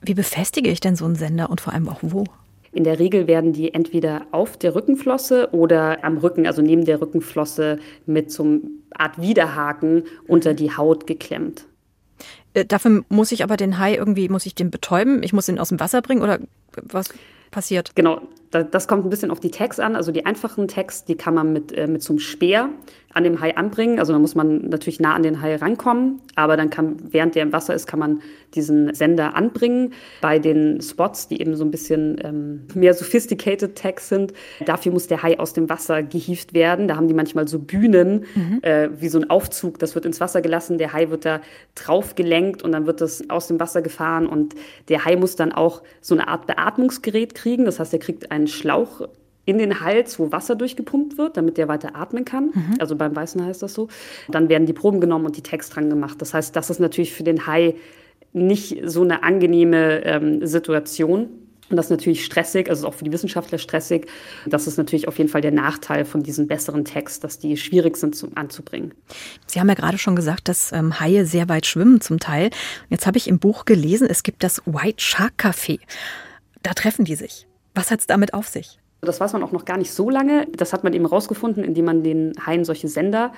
Wie 0.00 0.14
befestige 0.14 0.70
ich 0.70 0.80
denn 0.80 0.96
so 0.96 1.04
einen 1.04 1.14
Sender 1.14 1.50
und 1.50 1.60
vor 1.60 1.74
allem 1.74 1.88
auch 1.88 1.98
wo? 2.00 2.24
In 2.72 2.84
der 2.84 2.98
Regel 2.98 3.26
werden 3.26 3.52
die 3.52 3.74
entweder 3.74 4.26
auf 4.30 4.56
der 4.56 4.74
Rückenflosse 4.74 5.48
oder 5.52 6.04
am 6.04 6.18
Rücken, 6.18 6.46
also 6.46 6.62
neben 6.62 6.84
der 6.84 7.00
Rückenflosse, 7.00 7.78
mit 8.06 8.30
so 8.30 8.44
einer 8.44 8.60
Art 8.92 9.20
Widerhaken 9.20 10.04
unter 10.28 10.54
die 10.54 10.76
Haut 10.76 11.06
geklemmt. 11.06 11.66
Äh, 12.54 12.64
dafür 12.64 13.04
muss 13.08 13.32
ich 13.32 13.42
aber 13.42 13.56
den 13.56 13.78
Hai 13.78 13.94
irgendwie, 13.96 14.28
muss 14.28 14.46
ich 14.46 14.54
den 14.54 14.70
betäuben? 14.70 15.22
Ich 15.22 15.32
muss 15.32 15.48
ihn 15.48 15.58
aus 15.58 15.70
dem 15.70 15.80
Wasser 15.80 16.02
bringen 16.02 16.22
oder 16.22 16.38
was 16.82 17.12
passiert? 17.50 17.96
Genau, 17.96 18.20
das 18.50 18.88
kommt 18.88 19.06
ein 19.06 19.10
bisschen 19.10 19.30
auf 19.30 19.40
die 19.40 19.50
Tags 19.50 19.78
an. 19.78 19.94
Also 19.94 20.10
die 20.10 20.26
einfachen 20.26 20.66
Tags, 20.66 21.04
die 21.04 21.14
kann 21.14 21.34
man 21.34 21.52
mit, 21.52 21.72
äh, 21.72 21.86
mit 21.86 22.02
so 22.02 22.12
einem 22.12 22.18
Speer 22.18 22.70
an 23.12 23.24
dem 23.24 23.40
Hai 23.40 23.56
anbringen. 23.56 23.98
Also 23.98 24.12
da 24.12 24.18
muss 24.18 24.34
man 24.34 24.68
natürlich 24.68 25.00
nah 25.00 25.14
an 25.14 25.22
den 25.22 25.40
Hai 25.40 25.56
rankommen, 25.56 26.20
aber 26.36 26.56
dann 26.56 26.70
kann, 26.70 26.96
während 27.10 27.34
der 27.34 27.42
im 27.42 27.52
Wasser 27.52 27.74
ist, 27.74 27.86
kann 27.86 27.98
man 27.98 28.22
diesen 28.54 28.94
Sender 28.94 29.34
anbringen. 29.34 29.92
Bei 30.20 30.38
den 30.38 30.80
Spots, 30.80 31.26
die 31.26 31.40
eben 31.40 31.56
so 31.56 31.64
ein 31.64 31.72
bisschen 31.72 32.20
ähm, 32.22 32.66
mehr 32.74 32.94
sophisticated 32.94 33.76
Tags 33.76 34.08
sind, 34.08 34.32
dafür 34.64 34.92
muss 34.92 35.08
der 35.08 35.22
Hai 35.22 35.38
aus 35.38 35.52
dem 35.52 35.68
Wasser 35.68 36.02
gehievt 36.02 36.54
werden. 36.54 36.86
Da 36.86 36.96
haben 36.96 37.08
die 37.08 37.14
manchmal 37.14 37.48
so 37.48 37.58
Bühnen, 37.58 38.26
mhm. 38.34 38.60
äh, 38.62 38.90
wie 39.00 39.08
so 39.08 39.18
ein 39.18 39.28
Aufzug. 39.28 39.80
Das 39.80 39.94
wird 39.96 40.06
ins 40.06 40.20
Wasser 40.20 40.40
gelassen, 40.40 40.78
der 40.78 40.92
Hai 40.92 41.10
wird 41.10 41.24
da 41.24 41.40
drauf 41.74 42.14
gelenkt 42.14 42.62
und 42.62 42.70
dann 42.72 42.86
wird 42.86 43.00
das 43.00 43.28
aus 43.28 43.48
dem 43.48 43.58
Wasser 43.58 43.82
gefahren 43.82 44.26
und 44.26 44.54
der 44.88 45.04
Hai 45.04 45.16
muss 45.16 45.34
dann 45.34 45.50
auch 45.50 45.82
so 46.00 46.14
eine 46.14 46.28
Art 46.28 46.46
Beatmungsgerät 46.46 47.34
kriegen. 47.34 47.64
Das 47.64 47.80
heißt, 47.80 47.92
er 47.92 47.98
kriegt 47.98 48.30
einen 48.40 48.48
Schlauch 48.48 49.08
in 49.44 49.58
den 49.58 49.80
Hals, 49.80 50.18
wo 50.18 50.30
Wasser 50.32 50.54
durchgepumpt 50.54 51.18
wird, 51.18 51.36
damit 51.36 51.58
der 51.58 51.68
weiter 51.68 51.96
atmen 51.96 52.24
kann. 52.24 52.46
Mhm. 52.46 52.74
Also 52.78 52.96
beim 52.96 53.14
Weißen 53.14 53.44
heißt 53.44 53.62
das 53.62 53.74
so. 53.74 53.88
Dann 54.28 54.48
werden 54.48 54.66
die 54.66 54.72
Proben 54.72 55.00
genommen 55.00 55.26
und 55.26 55.36
die 55.36 55.42
Tags 55.42 55.70
dran 55.70 55.90
gemacht. 55.90 56.20
Das 56.22 56.34
heißt, 56.34 56.54
das 56.54 56.70
ist 56.70 56.78
natürlich 56.78 57.12
für 57.12 57.24
den 57.24 57.46
Hai 57.46 57.74
nicht 58.32 58.80
so 58.84 59.02
eine 59.02 59.22
angenehme 59.22 60.04
ähm, 60.04 60.46
Situation. 60.46 61.28
Und 61.68 61.76
das 61.76 61.86
ist 61.86 61.90
natürlich 61.90 62.24
stressig, 62.24 62.68
also 62.68 62.88
auch 62.88 62.94
für 62.94 63.04
die 63.04 63.12
Wissenschaftler 63.12 63.58
stressig. 63.58 64.06
Das 64.46 64.66
ist 64.66 64.76
natürlich 64.76 65.06
auf 65.06 65.18
jeden 65.18 65.30
Fall 65.30 65.40
der 65.40 65.52
Nachteil 65.52 66.04
von 66.04 66.22
diesen 66.22 66.48
besseren 66.48 66.84
Tags, 66.84 67.20
dass 67.20 67.38
die 67.38 67.56
schwierig 67.56 67.96
sind 67.96 68.16
zum, 68.16 68.36
anzubringen. 68.36 68.92
Sie 69.46 69.60
haben 69.60 69.68
ja 69.68 69.74
gerade 69.74 69.96
schon 69.98 70.16
gesagt, 70.16 70.48
dass 70.48 70.72
ähm, 70.72 70.98
Haie 70.98 71.26
sehr 71.26 71.48
weit 71.48 71.66
schwimmen 71.66 72.00
zum 72.00 72.18
Teil. 72.18 72.50
Jetzt 72.88 73.06
habe 73.06 73.18
ich 73.18 73.28
im 73.28 73.38
Buch 73.38 73.64
gelesen, 73.64 74.08
es 74.10 74.24
gibt 74.24 74.42
das 74.42 74.62
White 74.66 75.00
Shark 75.02 75.34
Café. 75.38 75.78
Da 76.62 76.72
treffen 76.72 77.04
die 77.04 77.14
sich. 77.14 77.46
Was 77.74 77.90
hat 77.90 78.00
es 78.00 78.06
damit 78.06 78.34
auf 78.34 78.48
sich? 78.48 78.78
Das 79.02 79.18
weiß 79.18 79.32
man 79.32 79.42
auch 79.42 79.52
noch 79.52 79.64
gar 79.64 79.78
nicht 79.78 79.92
so 79.92 80.10
lange. 80.10 80.46
Das 80.54 80.72
hat 80.72 80.84
man 80.84 80.92
eben 80.92 81.06
rausgefunden, 81.06 81.64
indem 81.64 81.86
man 81.86 82.02
den 82.02 82.32
Haien 82.44 82.64
solche 82.64 82.88
Sender 82.88 83.32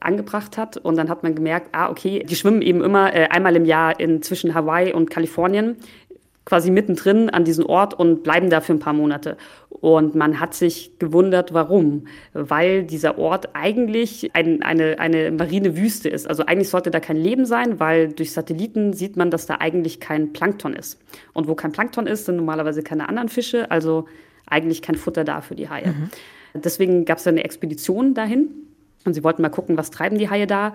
angebracht 0.00 0.58
hat. 0.58 0.76
Und 0.76 0.96
dann 0.96 1.08
hat 1.08 1.22
man 1.22 1.34
gemerkt, 1.34 1.68
ah, 1.72 1.88
okay, 1.88 2.24
die 2.28 2.36
schwimmen 2.36 2.60
eben 2.60 2.84
immer 2.84 3.14
äh, 3.14 3.28
einmal 3.28 3.56
im 3.56 3.64
Jahr 3.64 3.98
in, 3.98 4.20
zwischen 4.22 4.54
Hawaii 4.54 4.92
und 4.92 5.10
Kalifornien, 5.10 5.76
quasi 6.48 6.70
mittendrin 6.70 7.28
an 7.28 7.44
diesem 7.44 7.66
Ort 7.66 7.92
und 7.92 8.22
bleiben 8.22 8.48
da 8.48 8.62
für 8.62 8.72
ein 8.72 8.78
paar 8.78 8.94
Monate. 8.94 9.36
Und 9.68 10.14
man 10.14 10.40
hat 10.40 10.54
sich 10.54 10.98
gewundert, 10.98 11.52
warum. 11.52 12.06
Weil 12.32 12.84
dieser 12.84 13.18
Ort 13.18 13.50
eigentlich 13.52 14.30
ein, 14.32 14.62
eine, 14.62 14.98
eine 14.98 15.30
marine 15.30 15.76
Wüste 15.76 16.08
ist. 16.08 16.26
Also 16.26 16.46
eigentlich 16.46 16.70
sollte 16.70 16.90
da 16.90 17.00
kein 17.00 17.18
Leben 17.18 17.44
sein, 17.44 17.80
weil 17.80 18.08
durch 18.08 18.32
Satelliten 18.32 18.94
sieht 18.94 19.18
man, 19.18 19.30
dass 19.30 19.44
da 19.44 19.56
eigentlich 19.56 20.00
kein 20.00 20.32
Plankton 20.32 20.72
ist. 20.72 20.98
Und 21.34 21.48
wo 21.48 21.54
kein 21.54 21.72
Plankton 21.72 22.06
ist, 22.06 22.24
sind 22.24 22.36
normalerweise 22.36 22.82
keine 22.82 23.10
anderen 23.10 23.28
Fische. 23.28 23.70
Also 23.70 24.06
eigentlich 24.46 24.80
kein 24.80 24.94
Futter 24.94 25.24
da 25.24 25.42
für 25.42 25.54
die 25.54 25.68
Haie. 25.68 25.88
Mhm. 25.88 26.08
Deswegen 26.54 27.04
gab 27.04 27.18
es 27.18 27.26
eine 27.26 27.44
Expedition 27.44 28.14
dahin 28.14 28.48
und 29.04 29.12
sie 29.12 29.22
wollten 29.22 29.42
mal 29.42 29.50
gucken, 29.50 29.76
was 29.76 29.90
treiben 29.90 30.16
die 30.16 30.30
Haie 30.30 30.46
da. 30.46 30.72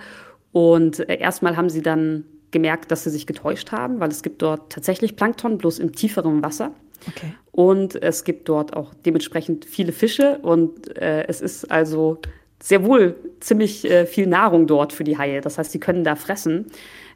Und 0.51 0.99
äh, 1.09 1.17
erstmal 1.17 1.57
haben 1.57 1.71
sie 1.71 1.81
dann 1.81 2.25
gemerkt, 2.53 2.91
dass 2.91 3.03
sie 3.03 3.09
sich 3.09 3.27
getäuscht 3.27 3.73
haben, 3.73 3.99
weil 3.99 4.09
es 4.09 4.23
gibt 4.23 4.41
dort 4.41 4.71
tatsächlich 4.71 5.17
Plankton, 5.17 5.57
bloß 5.57 5.79
im 5.79 5.91
tieferen 5.91 6.41
Wasser. 6.41 6.71
Okay. 7.09 7.33
Und 7.51 8.01
es 8.01 8.23
gibt 8.23 8.47
dort 8.47 8.73
auch 8.73 8.93
dementsprechend 9.05 9.65
viele 9.65 9.91
Fische 9.91 10.39
und 10.41 10.97
äh, 10.97 11.25
es 11.27 11.41
ist 11.41 11.69
also 11.69 12.19
sehr 12.63 12.85
wohl 12.85 13.15
ziemlich 13.41 13.83
äh, 13.83 14.05
viel 14.05 14.25
Nahrung 14.25 14.67
dort 14.67 14.93
für 14.93 15.03
die 15.03 15.17
Haie. 15.17 15.41
Das 15.41 15.57
heißt, 15.57 15.73
sie 15.73 15.81
können 15.81 16.05
da 16.05 16.15
fressen. 16.15 16.67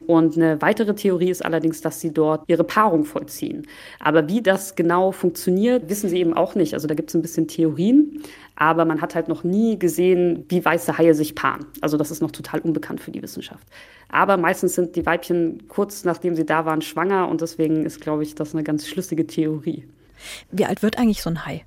Und 0.06 0.36
eine 0.36 0.60
weitere 0.60 0.94
Theorie 0.94 1.30
ist 1.30 1.44
allerdings, 1.44 1.80
dass 1.80 2.00
sie 2.00 2.12
dort 2.12 2.44
ihre 2.46 2.64
Paarung 2.64 3.04
vollziehen. 3.04 3.66
Aber 3.98 4.28
wie 4.28 4.42
das 4.42 4.74
genau 4.74 5.10
funktioniert, 5.10 5.88
wissen 5.88 6.10
sie 6.10 6.18
eben 6.18 6.34
auch 6.34 6.54
nicht. 6.54 6.74
Also 6.74 6.86
da 6.86 6.94
gibt 6.94 7.08
es 7.08 7.14
ein 7.14 7.22
bisschen 7.22 7.48
Theorien, 7.48 8.22
aber 8.60 8.84
man 8.84 9.00
hat 9.00 9.14
halt 9.14 9.28
noch 9.28 9.44
nie 9.44 9.78
gesehen, 9.78 10.44
wie 10.48 10.64
weiße 10.64 10.98
Haie 10.98 11.14
sich 11.14 11.36
paaren. 11.36 11.66
Also 11.80 11.96
das 11.96 12.10
ist 12.10 12.20
noch 12.20 12.32
total 12.32 12.58
unbekannt 12.58 13.00
für 13.00 13.12
die 13.12 13.22
Wissenschaft. 13.22 13.64
Aber 14.08 14.36
meistens 14.36 14.74
sind 14.74 14.96
die 14.96 15.06
Weibchen 15.06 15.68
kurz 15.68 16.02
nachdem 16.04 16.34
sie 16.34 16.44
da 16.44 16.64
waren 16.64 16.82
schwanger 16.82 17.28
und 17.28 17.40
deswegen 17.40 17.86
ist, 17.86 18.00
glaube 18.00 18.24
ich, 18.24 18.34
das 18.34 18.54
eine 18.54 18.64
ganz 18.64 18.88
schlüssige 18.88 19.28
Theorie. 19.28 19.86
Wie 20.50 20.64
alt 20.64 20.82
wird 20.82 20.98
eigentlich 20.98 21.22
so 21.22 21.30
ein 21.30 21.46
Hai? 21.46 21.64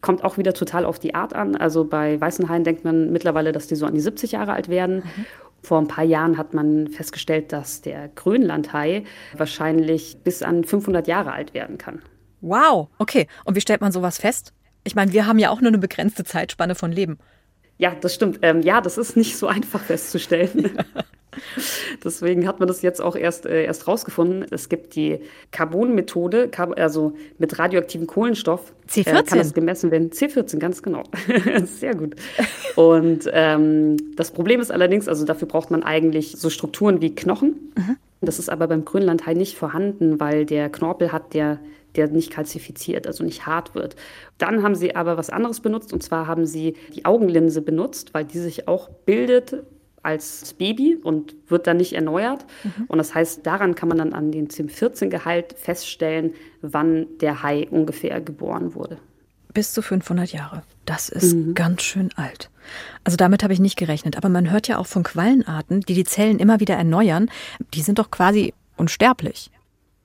Kommt 0.00 0.24
auch 0.24 0.36
wieder 0.36 0.54
total 0.54 0.86
auf 0.86 0.98
die 0.98 1.14
Art 1.14 1.34
an. 1.34 1.54
Also 1.54 1.84
bei 1.84 2.20
weißen 2.20 2.48
Haien 2.48 2.64
denkt 2.64 2.84
man 2.84 3.12
mittlerweile, 3.12 3.52
dass 3.52 3.68
die 3.68 3.76
so 3.76 3.86
an 3.86 3.94
die 3.94 4.00
70 4.00 4.32
Jahre 4.32 4.54
alt 4.54 4.68
werden. 4.68 4.96
Mhm. 4.96 5.26
Vor 5.62 5.78
ein 5.78 5.88
paar 5.88 6.04
Jahren 6.04 6.36
hat 6.36 6.52
man 6.52 6.88
festgestellt, 6.88 7.52
dass 7.52 7.80
der 7.80 8.08
Grönlandhai 8.08 9.04
wahrscheinlich 9.36 10.16
bis 10.24 10.42
an 10.42 10.64
500 10.64 11.06
Jahre 11.06 11.32
alt 11.32 11.54
werden 11.54 11.78
kann. 11.78 12.02
Wow, 12.40 12.88
okay. 12.98 13.28
Und 13.44 13.54
wie 13.54 13.60
stellt 13.60 13.80
man 13.80 13.92
sowas 13.92 14.18
fest? 14.18 14.52
Ich 14.84 14.94
meine, 14.94 15.12
wir 15.12 15.26
haben 15.26 15.38
ja 15.38 15.50
auch 15.50 15.60
nur 15.60 15.68
eine 15.68 15.78
begrenzte 15.78 16.24
Zeitspanne 16.24 16.74
von 16.74 16.92
Leben. 16.92 17.18
Ja, 17.78 17.94
das 18.00 18.14
stimmt. 18.14 18.38
Ähm, 18.42 18.62
ja, 18.62 18.80
das 18.80 18.98
ist 18.98 19.16
nicht 19.16 19.36
so 19.36 19.46
einfach 19.48 19.80
festzustellen. 19.80 20.70
Deswegen 22.04 22.46
hat 22.46 22.60
man 22.60 22.68
das 22.68 22.82
jetzt 22.82 23.00
auch 23.00 23.16
erst, 23.16 23.46
äh, 23.46 23.64
erst 23.64 23.88
rausgefunden. 23.88 24.46
Es 24.50 24.68
gibt 24.68 24.94
die 24.94 25.18
Carbon-Methode, 25.50 26.50
also 26.76 27.14
mit 27.38 27.58
radioaktivem 27.58 28.06
Kohlenstoff. 28.06 28.72
C14? 28.88 29.08
Äh, 29.08 29.22
kann 29.24 29.38
das 29.38 29.54
gemessen 29.54 29.90
werden. 29.90 30.10
C14, 30.10 30.58
ganz 30.58 30.82
genau. 30.82 31.02
Sehr 31.64 31.96
gut. 31.96 32.14
Und 32.76 33.28
ähm, 33.32 33.96
das 34.14 34.30
Problem 34.30 34.60
ist 34.60 34.70
allerdings, 34.70 35.08
also 35.08 35.24
dafür 35.24 35.48
braucht 35.48 35.72
man 35.72 35.82
eigentlich 35.82 36.36
so 36.38 36.50
Strukturen 36.50 37.00
wie 37.00 37.14
Knochen. 37.14 37.72
Mhm. 37.76 37.96
Das 38.20 38.38
ist 38.38 38.48
aber 38.48 38.68
beim 38.68 38.84
Grönlandhai 38.84 39.34
nicht 39.34 39.56
vorhanden, 39.56 40.20
weil 40.20 40.46
der 40.46 40.70
Knorpel 40.70 41.12
hat, 41.12 41.34
der 41.34 41.58
der 41.96 42.08
nicht 42.08 42.30
kalzifiziert, 42.30 43.06
also 43.06 43.24
nicht 43.24 43.46
hart 43.46 43.74
wird. 43.74 43.96
Dann 44.38 44.62
haben 44.62 44.74
sie 44.74 44.96
aber 44.96 45.16
was 45.16 45.30
anderes 45.30 45.60
benutzt, 45.60 45.92
und 45.92 46.02
zwar 46.02 46.26
haben 46.26 46.46
sie 46.46 46.76
die 46.94 47.04
Augenlinse 47.04 47.62
benutzt, 47.62 48.14
weil 48.14 48.24
die 48.24 48.38
sich 48.38 48.68
auch 48.68 48.88
bildet 48.88 49.64
als 50.04 50.54
Baby 50.54 50.96
und 51.02 51.34
wird 51.48 51.66
dann 51.66 51.78
nicht 51.78 51.94
erneuert. 51.94 52.44
Mhm. 52.62 52.84
Und 52.88 52.98
das 52.98 53.14
heißt, 53.14 53.46
daran 53.46 53.74
kann 53.74 53.88
man 53.88 53.98
dann 53.98 54.12
an 54.12 54.30
den 54.30 54.50
CIM-14-Gehalt 54.50 55.54
feststellen, 55.58 56.34
wann 56.60 57.06
der 57.20 57.42
Hai 57.42 57.66
ungefähr 57.70 58.20
geboren 58.20 58.74
wurde. 58.74 58.98
Bis 59.54 59.72
zu 59.72 59.82
500 59.82 60.32
Jahre. 60.32 60.62
Das 60.84 61.08
ist 61.08 61.34
mhm. 61.34 61.54
ganz 61.54 61.82
schön 61.82 62.10
alt. 62.16 62.50
Also 63.04 63.16
damit 63.16 63.42
habe 63.42 63.52
ich 63.52 63.60
nicht 63.60 63.76
gerechnet. 63.76 64.16
Aber 64.16 64.28
man 64.28 64.50
hört 64.50 64.68
ja 64.68 64.78
auch 64.78 64.86
von 64.86 65.04
Quallenarten, 65.04 65.80
die 65.80 65.94
die 65.94 66.04
Zellen 66.04 66.38
immer 66.38 66.60
wieder 66.60 66.74
erneuern. 66.74 67.30
Die 67.72 67.82
sind 67.82 67.98
doch 67.98 68.10
quasi 68.10 68.52
unsterblich. 68.76 69.50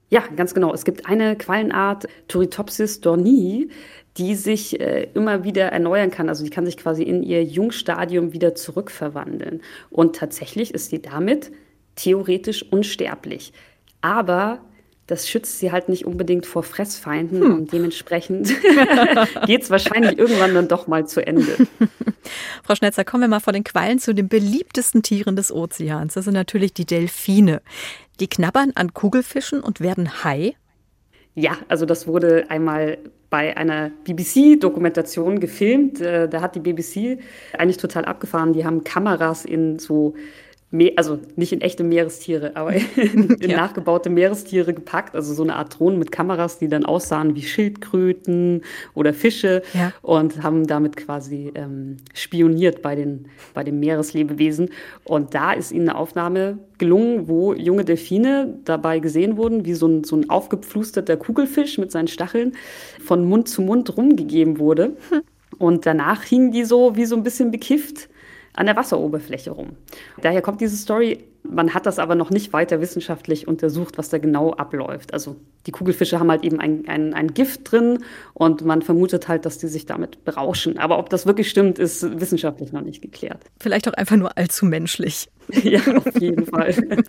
Ja, 0.09 0.23
ganz 0.35 0.53
genau. 0.53 0.73
Es 0.73 0.85
gibt 0.85 1.05
eine 1.05 1.35
Quallenart, 1.35 2.07
Turritopsis 2.27 2.99
dornii, 2.99 3.69
die 4.17 4.35
sich 4.35 4.79
äh, 4.79 5.07
immer 5.13 5.43
wieder 5.43 5.71
erneuern 5.71 6.09
kann. 6.09 6.29
Also 6.29 6.43
die 6.43 6.49
kann 6.49 6.65
sich 6.65 6.77
quasi 6.77 7.03
in 7.03 7.21
ihr 7.23 7.43
Jungstadium 7.43 8.33
wieder 8.33 8.55
zurückverwandeln. 8.55 9.61
Und 9.89 10.15
tatsächlich 10.15 10.73
ist 10.73 10.89
sie 10.89 11.01
damit 11.01 11.51
theoretisch 11.95 12.63
unsterblich. 12.71 13.53
Aber 14.01 14.59
das 15.09 15.27
schützt 15.27 15.59
sie 15.59 15.71
halt 15.71 15.89
nicht 15.89 16.05
unbedingt 16.05 16.45
vor 16.45 16.61
Fressfeinden 16.61 17.41
hm. 17.41 17.53
und 17.53 17.73
dementsprechend 17.73 18.53
geht 19.45 19.63
es 19.63 19.69
wahrscheinlich 19.71 20.19
irgendwann 20.19 20.53
dann 20.53 20.67
doch 20.67 20.87
mal 20.87 21.07
zu 21.07 21.25
Ende. 21.25 21.57
Frau 22.63 22.75
Schnetzer, 22.75 23.03
kommen 23.03 23.23
wir 23.23 23.27
mal 23.27 23.39
vor 23.39 23.53
den 23.53 23.63
Quallen 23.63 23.97
zu 23.97 24.13
den 24.13 24.27
beliebtesten 24.27 25.01
Tieren 25.01 25.35
des 25.35 25.51
Ozeans. 25.51 26.13
Das 26.13 26.25
sind 26.25 26.35
natürlich 26.35 26.73
die 26.73 26.85
Delfine. 26.85 27.61
Die 28.19 28.27
knabbern 28.27 28.71
an 28.75 28.93
Kugelfischen 28.93 29.61
und 29.61 29.81
werden 29.81 30.23
Hai. 30.23 30.53
Ja, 31.33 31.57
also 31.69 31.85
das 31.85 32.05
wurde 32.05 32.45
einmal 32.49 32.97
bei 33.29 33.55
einer 33.57 33.91
BBC-Dokumentation 34.03 35.39
gefilmt. 35.39 36.01
Äh, 36.01 36.27
da 36.29 36.41
hat 36.41 36.55
die 36.55 36.59
BBC 36.59 37.19
eigentlich 37.57 37.77
total 37.77 38.05
abgefahren. 38.05 38.53
Die 38.53 38.65
haben 38.65 38.83
Kameras 38.83 39.45
in 39.45 39.79
so 39.79 40.15
also 40.95 41.19
nicht 41.35 41.51
in 41.51 41.61
echte 41.61 41.83
Meerestiere, 41.83 42.55
aber 42.55 42.73
in, 42.95 43.31
in 43.39 43.49
ja. 43.49 43.57
nachgebaute 43.57 44.09
Meerestiere 44.09 44.73
gepackt, 44.73 45.15
also 45.15 45.33
so 45.33 45.41
eine 45.41 45.55
Art 45.55 45.79
Drohnen 45.79 45.97
mit 45.97 46.11
Kameras, 46.11 46.59
die 46.59 46.67
dann 46.67 46.85
aussahen 46.85 47.35
wie 47.35 47.41
Schildkröten 47.41 48.61
oder 48.93 49.13
Fische 49.13 49.63
ja. 49.73 49.91
und 50.01 50.43
haben 50.43 50.67
damit 50.67 50.95
quasi 50.95 51.51
ähm, 51.55 51.97
spioniert 52.13 52.81
bei 52.83 52.95
den, 52.95 53.25
bei 53.53 53.63
den 53.63 53.79
Meereslebewesen. 53.79 54.69
Und 55.05 55.33
da 55.33 55.53
ist 55.53 55.71
ihnen 55.71 55.89
eine 55.89 55.97
Aufnahme 55.97 56.59
gelungen, 56.77 57.27
wo 57.27 57.53
junge 57.53 57.83
Delfine 57.83 58.59
dabei 58.65 58.99
gesehen 58.99 59.37
wurden, 59.37 59.65
wie 59.65 59.73
so 59.73 59.87
ein, 59.87 60.03
so 60.03 60.15
ein 60.15 60.29
aufgepflusterter 60.29 61.17
Kugelfisch 61.17 61.79
mit 61.79 61.91
seinen 61.91 62.07
Stacheln 62.07 62.53
von 63.03 63.25
Mund 63.25 63.49
zu 63.49 63.63
Mund 63.63 63.97
rumgegeben 63.97 64.59
wurde. 64.59 64.97
Hm. 65.09 65.21
Und 65.57 65.85
danach 65.87 66.23
hingen 66.23 66.51
die 66.51 66.63
so 66.63 66.95
wie 66.95 67.05
so 67.05 67.15
ein 67.15 67.23
bisschen 67.23 67.49
bekifft 67.49 68.07
an 68.53 68.65
der 68.65 68.75
Wasseroberfläche 68.75 69.51
rum. 69.51 69.69
Daher 70.21 70.41
kommt 70.41 70.61
diese 70.61 70.77
Story. 70.77 71.25
Man 71.43 71.73
hat 71.73 71.85
das 71.85 71.99
aber 71.99 72.15
noch 72.15 72.31
nicht 72.31 72.51
weiter 72.51 72.81
wissenschaftlich 72.81 73.47
untersucht, 73.47 73.97
was 73.97 74.09
da 74.09 74.17
genau 74.17 74.51
abläuft. 74.51 75.13
Also 75.13 75.37
die 75.65 75.71
Kugelfische 75.71 76.19
haben 76.19 76.29
halt 76.29 76.43
eben 76.43 76.59
ein, 76.59 76.83
ein, 76.87 77.13
ein 77.13 77.33
Gift 77.33 77.71
drin 77.71 78.03
und 78.33 78.65
man 78.65 78.81
vermutet 78.81 79.27
halt, 79.27 79.45
dass 79.45 79.57
die 79.57 79.67
sich 79.67 79.85
damit 79.85 80.25
berauschen. 80.25 80.77
Aber 80.77 80.99
ob 80.99 81.09
das 81.09 81.25
wirklich 81.25 81.49
stimmt, 81.49 81.79
ist 81.79 82.19
wissenschaftlich 82.19 82.73
noch 82.73 82.81
nicht 82.81 83.01
geklärt. 83.01 83.43
Vielleicht 83.59 83.87
auch 83.87 83.93
einfach 83.93 84.17
nur 84.17 84.37
allzu 84.37 84.65
menschlich. 84.65 85.29
ja, 85.63 85.79
auf 85.95 86.19
jeden 86.19 86.45
Fall. 86.45 86.75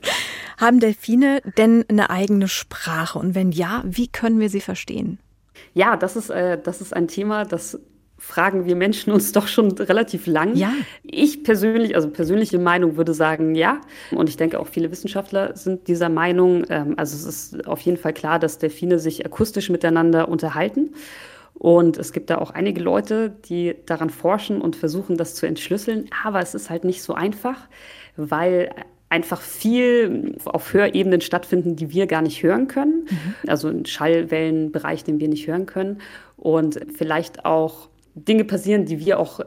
Haben 0.58 0.78
Delfine 0.78 1.42
denn 1.58 1.84
eine 1.88 2.10
eigene 2.10 2.46
Sprache? 2.48 3.18
Und 3.18 3.34
wenn 3.34 3.50
ja, 3.50 3.82
wie 3.84 4.08
können 4.08 4.38
wir 4.38 4.48
sie 4.48 4.60
verstehen? 4.60 5.18
Ja, 5.74 5.96
das 5.96 6.16
ist, 6.16 6.30
äh, 6.30 6.58
das 6.62 6.80
ist 6.80 6.94
ein 6.94 7.08
Thema, 7.08 7.44
das 7.44 7.78
fragen 8.20 8.66
wir 8.66 8.76
Menschen 8.76 9.12
uns 9.12 9.32
doch 9.32 9.48
schon 9.48 9.72
relativ 9.72 10.26
lang. 10.26 10.54
Ja. 10.54 10.72
Ich 11.02 11.42
persönlich, 11.42 11.96
also 11.96 12.10
persönliche 12.10 12.58
Meinung 12.58 12.96
würde 12.96 13.14
sagen, 13.14 13.54
ja. 13.54 13.80
Und 14.10 14.28
ich 14.28 14.36
denke 14.36 14.60
auch 14.60 14.66
viele 14.66 14.90
Wissenschaftler 14.90 15.56
sind 15.56 15.88
dieser 15.88 16.10
Meinung. 16.10 16.64
Ähm, 16.68 16.94
also 16.98 17.16
es 17.16 17.24
ist 17.24 17.66
auf 17.66 17.80
jeden 17.80 17.96
Fall 17.96 18.12
klar, 18.12 18.38
dass 18.38 18.58
Delfine 18.58 18.98
sich 18.98 19.24
akustisch 19.24 19.70
miteinander 19.70 20.28
unterhalten. 20.28 20.90
Und 21.54 21.96
es 21.96 22.12
gibt 22.12 22.28
da 22.30 22.38
auch 22.38 22.50
einige 22.50 22.82
Leute, 22.82 23.34
die 23.48 23.74
daran 23.86 24.10
forschen 24.10 24.60
und 24.60 24.76
versuchen, 24.76 25.16
das 25.16 25.34
zu 25.34 25.46
entschlüsseln. 25.46 26.10
Aber 26.22 26.40
es 26.40 26.54
ist 26.54 26.68
halt 26.68 26.84
nicht 26.84 27.02
so 27.02 27.14
einfach, 27.14 27.68
weil 28.16 28.70
einfach 29.08 29.40
viel 29.40 30.36
auf 30.44 30.72
Hörebenen 30.74 31.22
stattfinden, 31.22 31.74
die 31.74 31.90
wir 31.90 32.06
gar 32.06 32.22
nicht 32.22 32.42
hören 32.42 32.68
können. 32.68 33.06
Mhm. 33.10 33.34
Also 33.48 33.68
ein 33.68 33.86
Schallwellenbereich, 33.86 35.04
den 35.04 35.20
wir 35.20 35.28
nicht 35.28 35.48
hören 35.48 35.66
können. 35.66 36.00
Und 36.36 36.80
vielleicht 36.94 37.44
auch 37.44 37.88
Dinge 38.26 38.44
passieren, 38.44 38.84
die 38.84 39.04
wir 39.04 39.18
auch 39.18 39.40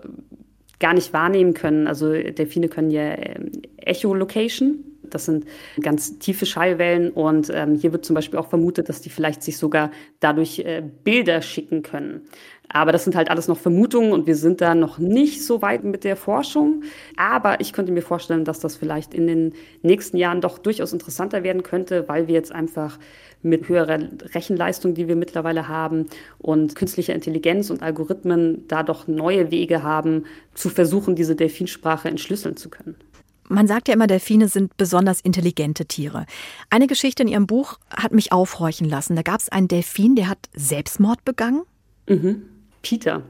gar 0.80 0.94
nicht 0.94 1.14
wahrnehmen 1.14 1.54
können. 1.54 1.88
Also 1.88 2.12
Delfine 2.12 2.68
können 2.68 2.92
ja 2.92 3.16
ähm, 3.18 3.52
Echolocation. 3.78 4.84
Das 5.04 5.26
sind 5.26 5.46
ganz 5.82 6.18
tiefe 6.20 6.46
Schallwellen 6.46 7.12
und 7.12 7.52
ähm, 7.54 7.76
hier 7.76 7.92
wird 7.92 8.04
zum 8.04 8.16
Beispiel 8.16 8.40
auch 8.40 8.48
vermutet, 8.48 8.90
dass 8.90 9.00
die 9.00 9.10
vielleicht 9.10 9.44
sich 9.44 9.58
sogar 9.58 9.92
dadurch 10.20 10.60
äh, 10.60 10.82
Bilder 11.04 11.42
schicken 11.42 11.84
können. 11.84 12.22
Aber 12.70 12.92
das 12.92 13.04
sind 13.04 13.16
halt 13.16 13.30
alles 13.30 13.48
noch 13.48 13.58
Vermutungen 13.58 14.12
und 14.12 14.26
wir 14.26 14.36
sind 14.36 14.60
da 14.60 14.74
noch 14.74 14.98
nicht 14.98 15.46
so 15.46 15.62
weit 15.62 15.84
mit 15.84 16.04
der 16.04 16.16
Forschung. 16.16 16.84
Aber 17.16 17.62
ich 17.62 17.72
könnte 17.72 17.92
mir 17.92 18.02
vorstellen, 18.02 18.46
dass 18.46 18.60
das 18.60 18.76
vielleicht 18.76 19.14
in 19.14 19.28
den 19.28 19.54
nächsten 19.84 20.18
Jahren 20.18 20.42
doch 20.42 20.58
durchaus 20.58 20.92
interessanter 20.92 21.44
werden 21.44 21.64
könnte, 21.64 22.08
weil 22.08 22.28
wir 22.28 22.34
jetzt 22.34 22.52
einfach 22.52 22.98
mit 23.44 23.68
höherer 23.68 24.00
Rechenleistung, 24.34 24.94
die 24.94 25.08
wir 25.08 25.16
mittlerweile 25.16 25.68
haben 25.68 26.08
und 26.40 26.76
künstlicher 26.76 27.14
Intelligenz 27.14 27.70
und 27.70 27.82
Algorithmen 27.82 28.68
da 28.68 28.84
doch 28.84 29.08
neue 29.08 29.52
Wege 29.52 29.84
haben, 29.84 30.26
zu 30.54 30.70
versuchen, 30.70 31.16
diese 31.16 31.36
Delfinsprache 31.36 32.08
entschlüsseln 32.08 32.58
zu 32.58 32.70
können. 32.70 32.96
Man 33.50 33.68
sagt 33.68 33.88
ja 33.88 33.94
immer, 33.94 34.08
Delfine 34.08 34.48
sind 34.48 34.78
besonders 34.78 35.20
intelligente 35.20 35.86
Tiere. 35.86 36.26
Eine 36.70 36.88
Geschichte 36.88 37.24
in 37.24 37.30
Ihrem 37.30 37.46
Buch 37.46 37.78
hat 37.90 38.14
mich 38.14 38.32
aufhorchen 38.32 38.88
lassen. 38.88 39.16
Da 39.16 39.22
gab 39.22 39.42
es 39.42 39.50
einen 39.50 39.68
Delfin, 39.68 40.16
der 40.16 40.30
hat 40.30 40.40
Selbstmord 40.56 41.24
begangen. 41.26 41.64
Mhm. 42.08 42.44
Peter. 42.82 43.22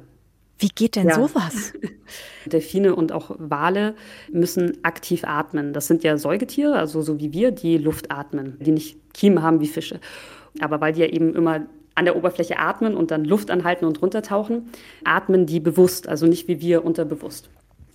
Wie 0.59 0.69
geht 0.69 0.95
denn 0.95 1.07
ja. 1.07 1.15
sowas? 1.15 1.73
Delfine 2.45 2.95
und 2.95 3.11
auch 3.11 3.35
Wale 3.37 3.95
müssen 4.31 4.77
aktiv 4.83 5.23
atmen. 5.25 5.73
Das 5.73 5.87
sind 5.87 6.03
ja 6.03 6.17
Säugetiere, 6.17 6.75
also 6.75 7.01
so 7.01 7.19
wie 7.19 7.33
wir, 7.33 7.51
die 7.51 7.77
Luft 7.77 8.11
atmen, 8.11 8.57
die 8.59 8.71
nicht 8.71 8.97
Kiemen 9.13 9.41
haben 9.41 9.61
wie 9.61 9.67
Fische. 9.67 9.99
Aber 10.59 10.79
weil 10.81 10.93
die 10.93 11.01
ja 11.01 11.07
eben 11.07 11.35
immer 11.35 11.65
an 11.95 12.05
der 12.05 12.15
Oberfläche 12.15 12.57
atmen 12.57 12.95
und 12.95 13.11
dann 13.11 13.25
Luft 13.25 13.51
anhalten 13.51 13.85
und 13.85 14.01
runtertauchen, 14.01 14.69
atmen 15.03 15.45
die 15.45 15.59
bewusst, 15.59 16.07
also 16.07 16.25
nicht 16.25 16.47
wie 16.47 16.59
wir 16.61 16.83
unterbewusst. 16.83 17.49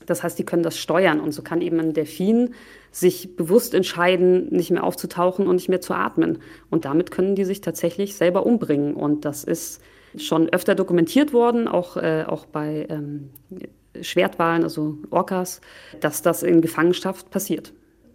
Das 0.07 0.23
heißt, 0.23 0.39
die 0.39 0.45
können 0.45 0.63
das 0.63 0.79
steuern 0.79 1.21
und 1.21 1.33
so 1.33 1.43
kann 1.43 1.61
eben 1.61 1.79
ein 1.81 1.93
Delfin 1.93 2.55
sich 2.91 3.37
bewusst 3.37 3.75
entscheiden, 3.75 4.49
nicht 4.49 4.71
mehr 4.71 4.85
aufzutauchen 4.85 5.47
und 5.47 5.57
nicht 5.57 5.69
mehr 5.69 5.83
zu 5.83 5.93
atmen. 5.93 6.39
Und 6.71 6.87
damit 6.87 7.11
können 7.11 7.35
die 7.35 7.45
sich 7.45 7.61
tatsächlich 7.61 8.15
selber 8.15 8.47
umbringen. 8.47 8.95
Und 8.95 9.27
das 9.27 9.45
ist 9.45 9.83
schon 10.19 10.49
öfter 10.49 10.75
dokumentiert 10.75 11.33
worden, 11.33 11.69
auch, 11.69 11.97
äh, 11.97 12.25
auch 12.27 12.47
bei 12.47 12.87
ähm, 12.89 13.31
Schwertwalen, 14.01 14.63
also 14.63 14.99
Orcas, 15.11 15.61
dass 16.01 16.23
das 16.23 16.43
in 16.43 16.61
Gefangenschaft 16.61 17.31
passiert. 17.31 17.73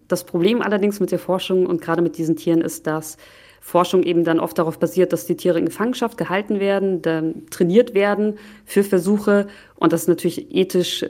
Das 0.08 0.24
Problem 0.26 0.62
allerdings 0.62 1.00
mit 1.00 1.12
der 1.12 1.20
Forschung 1.20 1.66
und 1.66 1.82
gerade 1.82 2.02
mit 2.02 2.18
diesen 2.18 2.36
Tieren 2.36 2.62
ist, 2.62 2.88
dass 2.88 3.18
Forschung 3.62 4.04
eben 4.04 4.26
dann 4.26 4.40
oft 4.40 4.58
darauf 4.58 4.78
basiert, 4.78 5.14
dass 5.14 5.26
die 5.26 5.38
Tiere 5.38 5.58
in 5.58 5.66
Gefangenschaft 5.66 6.18
gehalten 6.18 6.60
werden, 6.60 7.02
trainiert 7.50 7.94
werden 7.94 8.38
für 8.66 8.84
Versuche. 8.84 9.48
Und 9.76 9.94
das 9.94 10.02
ist 10.02 10.08
natürlich 10.10 10.54
ethisch 10.54 11.06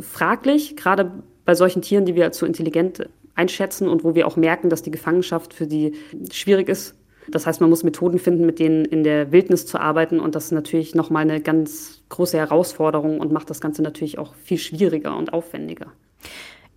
fraglich, 0.00 0.76
gerade 0.76 1.22
bei 1.44 1.54
solchen 1.54 1.82
Tieren, 1.82 2.04
die 2.04 2.14
wir 2.14 2.24
als 2.24 2.38
so 2.38 2.46
intelligent 2.46 3.08
einschätzen 3.34 3.88
und 3.88 4.04
wo 4.04 4.14
wir 4.14 4.26
auch 4.26 4.36
merken, 4.36 4.70
dass 4.70 4.82
die 4.82 4.90
Gefangenschaft 4.90 5.52
für 5.52 5.66
die 5.66 5.94
schwierig 6.30 6.68
ist 6.68 6.95
das 7.28 7.46
heißt, 7.46 7.60
man 7.60 7.70
muss 7.70 7.82
Methoden 7.82 8.18
finden, 8.18 8.46
mit 8.46 8.58
denen 8.58 8.84
in 8.84 9.04
der 9.04 9.32
Wildnis 9.32 9.66
zu 9.66 9.78
arbeiten. 9.78 10.20
Und 10.20 10.34
das 10.34 10.46
ist 10.46 10.52
natürlich 10.52 10.94
nochmal 10.94 11.22
eine 11.22 11.40
ganz 11.40 12.02
große 12.08 12.38
Herausforderung 12.38 13.20
und 13.20 13.32
macht 13.32 13.50
das 13.50 13.60
Ganze 13.60 13.82
natürlich 13.82 14.18
auch 14.18 14.34
viel 14.34 14.58
schwieriger 14.58 15.16
und 15.16 15.32
aufwendiger. 15.32 15.86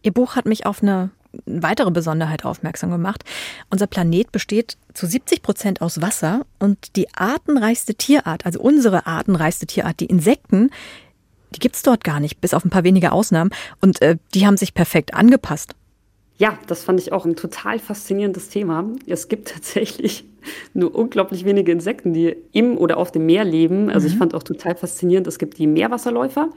Ihr 0.02 0.14
Buch 0.14 0.36
hat 0.36 0.46
mich 0.46 0.66
auf 0.66 0.82
eine 0.82 1.12
weitere 1.46 1.92
Besonderheit 1.92 2.46
aufmerksam 2.46 2.90
gemacht. 2.90 3.24
Unser 3.70 3.88
Planet 3.88 4.32
besteht 4.32 4.78
zu 4.94 5.06
70 5.06 5.42
Prozent 5.42 5.82
aus 5.82 6.02
Wasser 6.02 6.46
und 6.58 6.96
die 6.96 7.14
artenreichste 7.14 7.96
Tierart, 7.96 8.46
also 8.46 8.60
unsere 8.60 9.06
artenreichste 9.06 9.68
Tierart, 9.68 10.00
die 10.00 10.08
Insekten, 10.08 10.72
die 11.56 11.60
gibt 11.60 11.76
es 11.76 11.84
dort 11.84 12.04
gar 12.04 12.20
nicht, 12.20 12.42
bis 12.42 12.54
auf 12.54 12.64
ein 12.64 12.70
paar 12.70 12.84
wenige 12.84 13.12
Ausnahmen. 13.12 13.52
Und 13.82 14.02
äh, 14.02 14.18
die 14.34 14.46
haben 14.46 14.58
sich 14.58 14.74
perfekt 14.74 15.14
angepasst. 15.14 15.76
Ja, 16.40 16.58
das 16.68 16.86
fand 16.86 17.02
ich 17.02 17.12
auch 17.12 17.26
ein 17.26 17.36
total 17.36 17.80
faszinierendes 17.80 18.48
Thema. 18.48 18.86
Es 19.06 19.28
gibt 19.28 19.50
tatsächlich 19.50 20.24
nur 20.74 20.96
unglaublich 20.96 21.44
wenige 21.44 21.72
Insekten, 21.72 22.14
die 22.14 22.36
im 22.54 22.78
oder 22.78 22.98
auf 22.98 23.12
dem 23.12 23.26
Meer 23.26 23.44
leben. 23.44 23.90
Also 23.90 24.08
mhm. 24.08 24.14
ich 24.14 24.18
fand 24.18 24.34
auch 24.34 24.44
total 24.44 24.76
faszinierend, 24.76 25.28
es 25.28 25.38
gibt 25.38 25.58
die 25.58 25.68
Meerwasserläufer. 25.68 26.50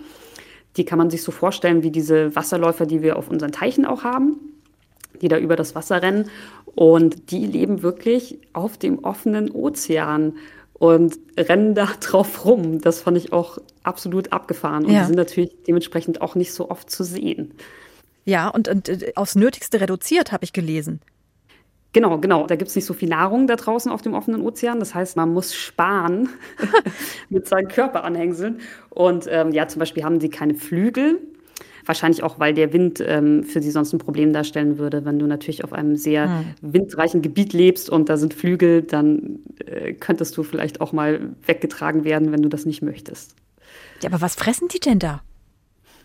Die 0.76 0.84
kann 0.84 0.98
man 0.98 1.10
sich 1.10 1.22
so 1.22 1.32
vorstellen 1.32 1.82
wie 1.82 1.90
diese 1.90 2.34
Wasserläufer, 2.34 2.86
die 2.86 3.02
wir 3.02 3.16
auf 3.16 3.28
unseren 3.28 3.50
Teichen 3.50 3.84
auch 3.84 4.04
haben, 4.04 4.36
die 5.20 5.28
da 5.28 5.36
über 5.36 5.56
das 5.56 5.74
Wasser 5.74 6.00
rennen. 6.00 6.30
Und 6.76 7.32
die 7.32 7.44
leben 7.44 7.82
wirklich 7.82 8.38
auf 8.52 8.78
dem 8.78 9.00
offenen 9.00 9.50
Ozean 9.50 10.34
und 10.74 11.18
rennen 11.36 11.74
da 11.74 11.86
drauf 12.00 12.44
rum. 12.44 12.80
Das 12.80 13.00
fand 13.00 13.16
ich 13.18 13.32
auch 13.32 13.58
absolut 13.82 14.32
abgefahren. 14.32 14.84
Und 14.84 14.92
ja. 14.92 15.00
die 15.00 15.06
sind 15.06 15.16
natürlich 15.16 15.50
dementsprechend 15.66 16.22
auch 16.22 16.36
nicht 16.36 16.52
so 16.52 16.70
oft 16.70 16.88
zu 16.88 17.02
sehen. 17.02 17.52
Ja, 18.24 18.48
und, 18.48 18.68
und 18.68 18.88
äh, 18.88 19.12
aufs 19.16 19.34
Nötigste 19.34 19.80
reduziert, 19.80 20.32
habe 20.32 20.44
ich 20.44 20.52
gelesen. 20.52 21.00
Genau, 21.92 22.18
genau. 22.18 22.46
Da 22.46 22.56
gibt 22.56 22.70
es 22.70 22.76
nicht 22.76 22.86
so 22.86 22.94
viel 22.94 23.08
Nahrung 23.08 23.46
da 23.46 23.56
draußen 23.56 23.92
auf 23.92 24.00
dem 24.00 24.14
offenen 24.14 24.40
Ozean. 24.40 24.78
Das 24.78 24.94
heißt, 24.94 25.16
man 25.16 25.32
muss 25.32 25.54
sparen 25.54 26.30
mit 27.28 27.46
seinen 27.46 27.68
Körperanhängseln. 27.68 28.60
Und 28.90 29.26
ähm, 29.28 29.52
ja, 29.52 29.68
zum 29.68 29.80
Beispiel 29.80 30.02
haben 30.02 30.18
sie 30.20 30.30
keine 30.30 30.54
Flügel. 30.54 31.20
Wahrscheinlich 31.84 32.22
auch, 32.22 32.38
weil 32.38 32.54
der 32.54 32.72
Wind 32.72 33.02
ähm, 33.04 33.42
für 33.44 33.60
sie 33.60 33.70
sonst 33.70 33.92
ein 33.92 33.98
Problem 33.98 34.32
darstellen 34.32 34.78
würde. 34.78 35.04
Wenn 35.04 35.18
du 35.18 35.26
natürlich 35.26 35.64
auf 35.64 35.72
einem 35.72 35.96
sehr 35.96 36.38
hm. 36.38 36.44
windreichen 36.62 37.22
Gebiet 37.22 37.52
lebst 37.52 37.90
und 37.90 38.08
da 38.08 38.16
sind 38.16 38.32
Flügel, 38.32 38.82
dann 38.82 39.40
äh, 39.66 39.92
könntest 39.92 40.36
du 40.36 40.44
vielleicht 40.44 40.80
auch 40.80 40.92
mal 40.92 41.34
weggetragen 41.44 42.04
werden, 42.04 42.32
wenn 42.32 42.42
du 42.42 42.48
das 42.48 42.64
nicht 42.64 42.82
möchtest. 42.82 43.34
Ja, 44.00 44.10
aber 44.10 44.20
was 44.20 44.36
fressen 44.36 44.68
die 44.68 44.80
denn 44.80 45.00
da? 45.00 45.22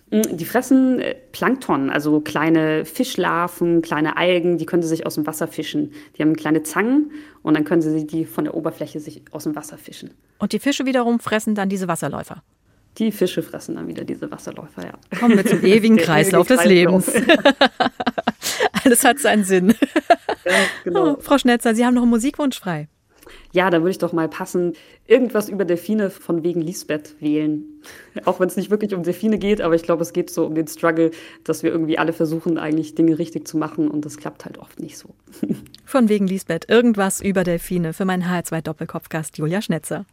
Mm, 0.09 0.37
die 0.37 0.45
fressen 0.45 0.99
äh, 0.99 1.15
Plankton, 1.31 1.89
also 1.89 2.21
kleine 2.21 2.85
Fischlarven, 2.85 3.81
kleine 3.81 4.17
Algen, 4.17 4.57
die 4.57 4.65
können 4.65 4.81
sie 4.81 4.87
sich 4.87 5.05
aus 5.05 5.15
dem 5.15 5.27
Wasser 5.27 5.47
fischen. 5.47 5.91
Die 6.17 6.21
haben 6.21 6.35
kleine 6.35 6.63
Zangen 6.63 7.11
und 7.43 7.55
dann 7.55 7.63
können 7.63 7.81
sie 7.81 8.07
die 8.07 8.25
von 8.25 8.45
der 8.45 8.55
Oberfläche 8.55 8.99
sich 8.99 9.21
aus 9.31 9.43
dem 9.43 9.55
Wasser 9.55 9.77
fischen. 9.77 10.11
Und 10.39 10.53
die 10.53 10.59
Fische 10.59 10.85
wiederum 10.85 11.19
fressen 11.19 11.55
dann 11.55 11.69
diese 11.69 11.87
Wasserläufer. 11.87 12.43
Die 12.97 13.11
Fische 13.11 13.43
fressen 13.43 13.75
dann 13.75 13.87
wieder 13.87 14.05
diese 14.05 14.31
Wasserläufer, 14.31 14.85
ja. 14.85 15.19
Kommen 15.19 15.37
wir 15.37 15.45
zum 15.45 15.61
ewigen 15.63 15.97
Kreislauf 15.97 16.47
des 16.47 16.63
Lebens. 16.65 17.11
Alles 18.83 19.03
hat 19.03 19.19
seinen 19.19 19.43
Sinn. 19.43 19.75
Ja, 20.45 20.53
genau. 20.83 21.13
Oh, 21.13 21.17
Frau 21.19 21.37
Schnetzer, 21.37 21.75
Sie 21.75 21.85
haben 21.85 21.93
noch 21.93 22.03
einen 22.03 22.11
Musikwunsch 22.11 22.59
frei. 22.59 22.87
Ja, 23.51 23.69
da 23.69 23.79
würde 23.79 23.91
ich 23.91 23.97
doch 23.97 24.13
mal 24.13 24.27
passen, 24.27 24.73
irgendwas 25.05 25.49
über 25.49 25.65
Delfine 25.65 26.09
von 26.09 26.43
wegen 26.43 26.61
Lisbeth 26.61 27.15
wählen. 27.19 27.63
Auch 28.25 28.39
wenn 28.39 28.47
es 28.47 28.57
nicht 28.57 28.69
wirklich 28.69 28.93
um 28.93 29.03
Delfine 29.03 29.37
geht, 29.37 29.61
aber 29.61 29.75
ich 29.75 29.83
glaube, 29.83 30.01
es 30.01 30.13
geht 30.13 30.29
so 30.29 30.45
um 30.45 30.55
den 30.55 30.67
Struggle, 30.67 31.11
dass 31.43 31.63
wir 31.63 31.71
irgendwie 31.71 31.97
alle 31.97 32.13
versuchen, 32.13 32.57
eigentlich 32.57 32.95
Dinge 32.95 33.17
richtig 33.17 33.47
zu 33.47 33.57
machen 33.57 33.89
und 33.89 34.05
das 34.05 34.17
klappt 34.17 34.45
halt 34.45 34.57
oft 34.57 34.79
nicht 34.79 34.97
so. 34.97 35.09
Von 35.85 36.09
wegen 36.09 36.27
Lisbeth, 36.27 36.69
irgendwas 36.69 37.21
über 37.21 37.43
Delfine 37.43 37.93
für 37.93 38.05
meinen 38.05 38.23
HR2 38.23 38.61
Doppelkopfgast 38.61 39.37
Julia 39.37 39.61
Schnetzer. 39.61 40.05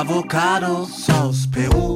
avocado, 0.00 0.86
sauce, 0.86 1.46
peru 1.46 1.89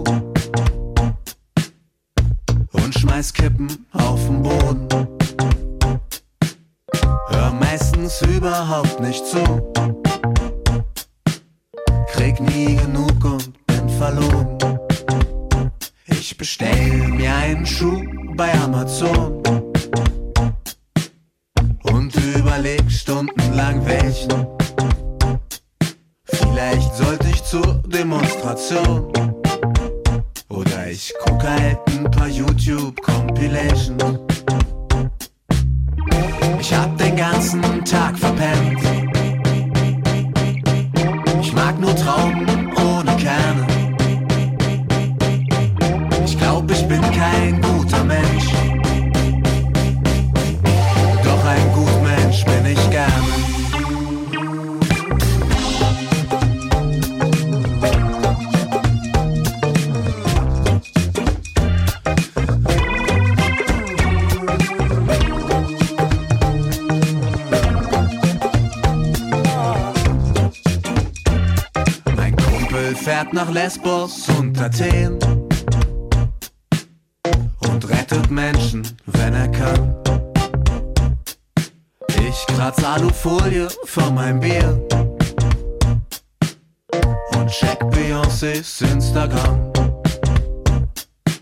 Beyoncés 88.44 88.82
Instagram. 88.82 89.72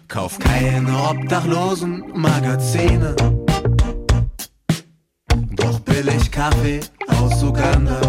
Kauf 0.06 0.38
keine 0.38 0.92
obdachlosen 1.10 2.04
Magazine, 2.14 3.16
doch 5.56 5.80
billig 5.80 6.30
Kaffee 6.30 6.80
aus 7.08 7.42
Uganda. 7.42 8.00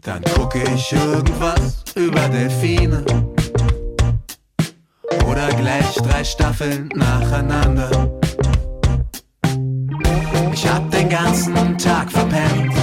Dann 0.00 0.22
gucke 0.34 0.64
ich 0.74 0.92
irgendwas 0.92 1.84
über 1.94 2.28
Delfine. 2.28 3.04
Oder 5.28 5.48
gleich 5.50 5.94
drei 5.94 6.24
Staffeln 6.24 6.88
nacheinander. 6.96 8.10
Ich 10.52 10.68
hab 10.68 10.90
den 10.90 11.08
ganzen 11.08 11.78
Tag 11.78 12.10
verpennt. 12.10 12.81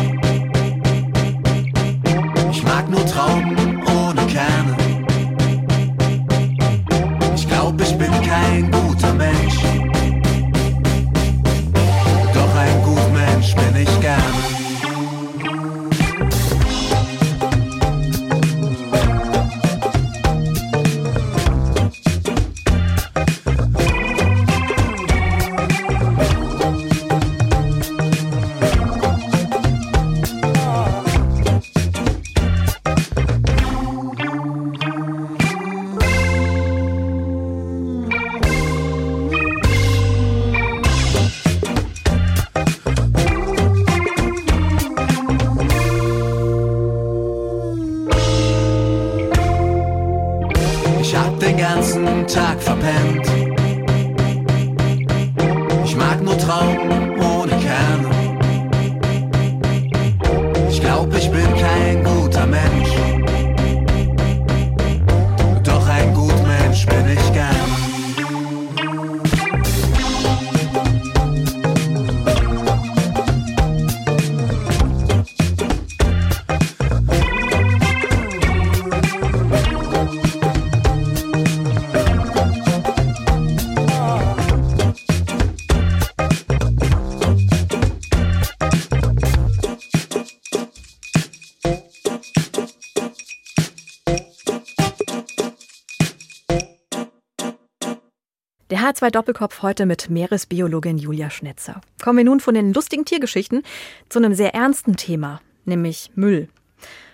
HR2 98.90 99.12
Doppelkopf 99.12 99.62
heute 99.62 99.86
mit 99.86 100.10
Meeresbiologin 100.10 100.98
Julia 100.98 101.30
Schnetzer. 101.30 101.80
Kommen 102.02 102.18
wir 102.18 102.26
nun 102.26 102.40
von 102.40 102.56
den 102.56 102.74
lustigen 102.74 103.06
Tiergeschichten 103.06 103.62
zu 104.10 104.18
einem 104.18 104.34
sehr 104.34 104.56
ernsten 104.56 104.96
Thema, 104.96 105.42
nämlich 105.66 106.10
Müll. 106.16 106.48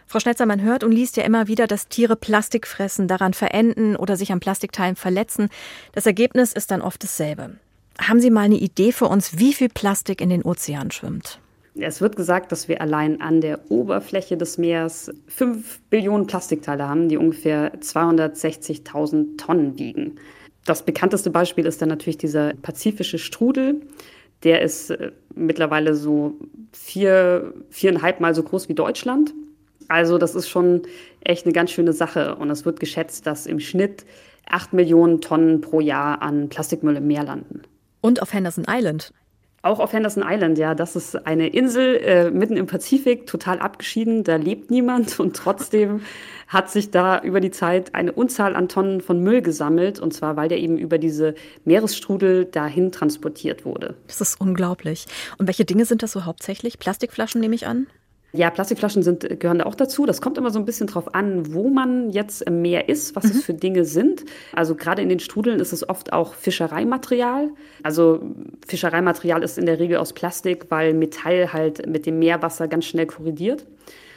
Frau 0.07 0.21
Schnetzer, 0.21 0.45
man 0.45 0.61
hört 0.61 0.85
und 0.85 0.93
liest 0.93 1.17
ja 1.17 1.23
immer 1.23 1.49
wieder, 1.49 1.67
dass 1.67 1.89
Tiere 1.89 2.15
Plastik 2.15 2.65
fressen, 2.65 3.09
daran 3.09 3.33
verenden 3.33 3.97
oder 3.97 4.15
sich 4.15 4.31
an 4.31 4.39
Plastikteilen 4.39 4.95
verletzen. 4.95 5.49
Das 5.91 6.05
Ergebnis 6.05 6.53
ist 6.53 6.71
dann 6.71 6.81
oft 6.81 7.03
dasselbe. 7.03 7.57
Haben 7.99 8.21
Sie 8.21 8.29
mal 8.29 8.43
eine 8.43 8.55
Idee 8.55 8.93
für 8.93 9.07
uns, 9.07 9.37
wie 9.37 9.53
viel 9.53 9.67
Plastik 9.67 10.21
in 10.21 10.29
den 10.29 10.43
Ozean 10.43 10.91
schwimmt? 10.91 11.39
Es 11.77 11.99
wird 11.99 12.15
gesagt, 12.15 12.53
dass 12.53 12.69
wir 12.69 12.79
allein 12.79 13.19
an 13.19 13.41
der 13.41 13.69
Oberfläche 13.69 14.37
des 14.37 14.57
Meeres 14.57 15.11
5 15.27 15.81
Billionen 15.89 16.25
Plastikteile 16.25 16.87
haben, 16.87 17.09
die 17.09 17.17
ungefähr 17.17 17.73
260.000 17.81 19.37
Tonnen 19.37 19.77
wiegen. 19.77 20.15
Das 20.65 20.83
bekannteste 20.83 21.29
Beispiel 21.29 21.65
ist 21.65 21.81
dann 21.81 21.89
natürlich 21.89 22.17
dieser 22.17 22.53
pazifische 22.55 23.19
Strudel. 23.19 23.81
Der 24.43 24.61
ist 24.61 24.89
äh, 24.89 25.11
mittlerweile 25.33 25.95
so 25.95 26.35
vier, 26.73 27.53
viereinhalb 27.69 28.19
Mal 28.19 28.35
so 28.35 28.43
groß 28.43 28.67
wie 28.67 28.73
Deutschland. 28.73 29.33
Also 29.87 30.17
das 30.17 30.35
ist 30.35 30.49
schon 30.49 30.81
echt 31.21 31.45
eine 31.45 31.53
ganz 31.53 31.71
schöne 31.71 31.93
Sache. 31.93 32.35
Und 32.35 32.49
es 32.49 32.65
wird 32.65 32.79
geschätzt, 32.79 33.27
dass 33.27 33.45
im 33.45 33.59
Schnitt 33.59 34.05
8 34.47 34.73
Millionen 34.73 35.21
Tonnen 35.21 35.61
pro 35.61 35.79
Jahr 35.79 36.21
an 36.21 36.49
Plastikmüll 36.49 36.97
im 36.97 37.07
Meer 37.07 37.23
landen. 37.23 37.61
Und 38.01 38.21
auf 38.21 38.33
Henderson 38.33 38.65
Island. 38.67 39.11
Auch 39.65 39.79
auf 39.79 39.93
Henderson 39.93 40.23
Island, 40.23 40.59
ja. 40.59 40.75
Das 40.75 40.95
ist 40.95 41.25
eine 41.25 41.47
Insel 41.47 41.95
äh, 41.97 42.29
mitten 42.29 42.55
im 42.55 42.67
Pazifik, 42.67 43.25
total 43.25 43.57
abgeschieden. 43.57 44.23
Da 44.23 44.35
lebt 44.35 44.69
niemand 44.69 45.19
und 45.19 45.35
trotzdem 45.35 46.01
hat 46.47 46.69
sich 46.69 46.91
da 46.91 47.19
über 47.19 47.41
die 47.41 47.49
Zeit 47.49 47.95
eine 47.95 48.11
Unzahl 48.11 48.55
an 48.55 48.69
Tonnen 48.69 49.01
von 49.01 49.23
Müll 49.23 49.41
gesammelt. 49.41 49.99
Und 49.99 50.13
zwar, 50.13 50.35
weil 50.35 50.49
der 50.49 50.59
eben 50.59 50.77
über 50.77 50.99
diese 50.99 51.33
Meeresstrudel 51.63 52.45
dahin 52.45 52.91
transportiert 52.91 53.65
wurde. 53.65 53.95
Das 54.05 54.21
ist 54.21 54.39
unglaublich. 54.39 55.07
Und 55.39 55.47
welche 55.47 55.65
Dinge 55.65 55.85
sind 55.85 56.03
das 56.03 56.11
so 56.11 56.25
hauptsächlich? 56.25 56.77
Plastikflaschen 56.77 57.41
nehme 57.41 57.55
ich 57.55 57.65
an? 57.65 57.87
Ja, 58.35 58.49
Plastikflaschen 58.49 59.03
sind, 59.03 59.39
gehören 59.39 59.59
da 59.59 59.65
auch 59.65 59.75
dazu. 59.75 60.05
Das 60.05 60.21
kommt 60.21 60.37
immer 60.37 60.51
so 60.51 60.59
ein 60.59 60.65
bisschen 60.65 60.87
drauf 60.87 61.15
an, 61.15 61.53
wo 61.53 61.69
man 61.69 62.09
jetzt 62.09 62.41
im 62.41 62.61
Meer 62.61 62.89
ist, 62.89 63.15
was 63.15 63.25
mhm. 63.25 63.31
es 63.31 63.43
für 63.43 63.53
Dinge 63.53 63.85
sind. 63.85 64.25
Also 64.53 64.75
gerade 64.75 65.01
in 65.01 65.09
den 65.09 65.19
Strudeln 65.19 65.59
ist 65.59 65.73
es 65.73 65.87
oft 65.87 66.13
auch 66.13 66.33
Fischereimaterial. 66.33 67.49
Also 67.83 68.21
Fischereimaterial 68.67 69.43
ist 69.43 69.57
in 69.57 69.65
der 69.65 69.79
Regel 69.79 69.97
aus 69.97 70.13
Plastik, 70.13 70.65
weil 70.69 70.93
Metall 70.93 71.53
halt 71.53 71.87
mit 71.87 72.05
dem 72.05 72.19
Meerwasser 72.19 72.67
ganz 72.67 72.85
schnell 72.85 73.05
korrigiert. 73.05 73.65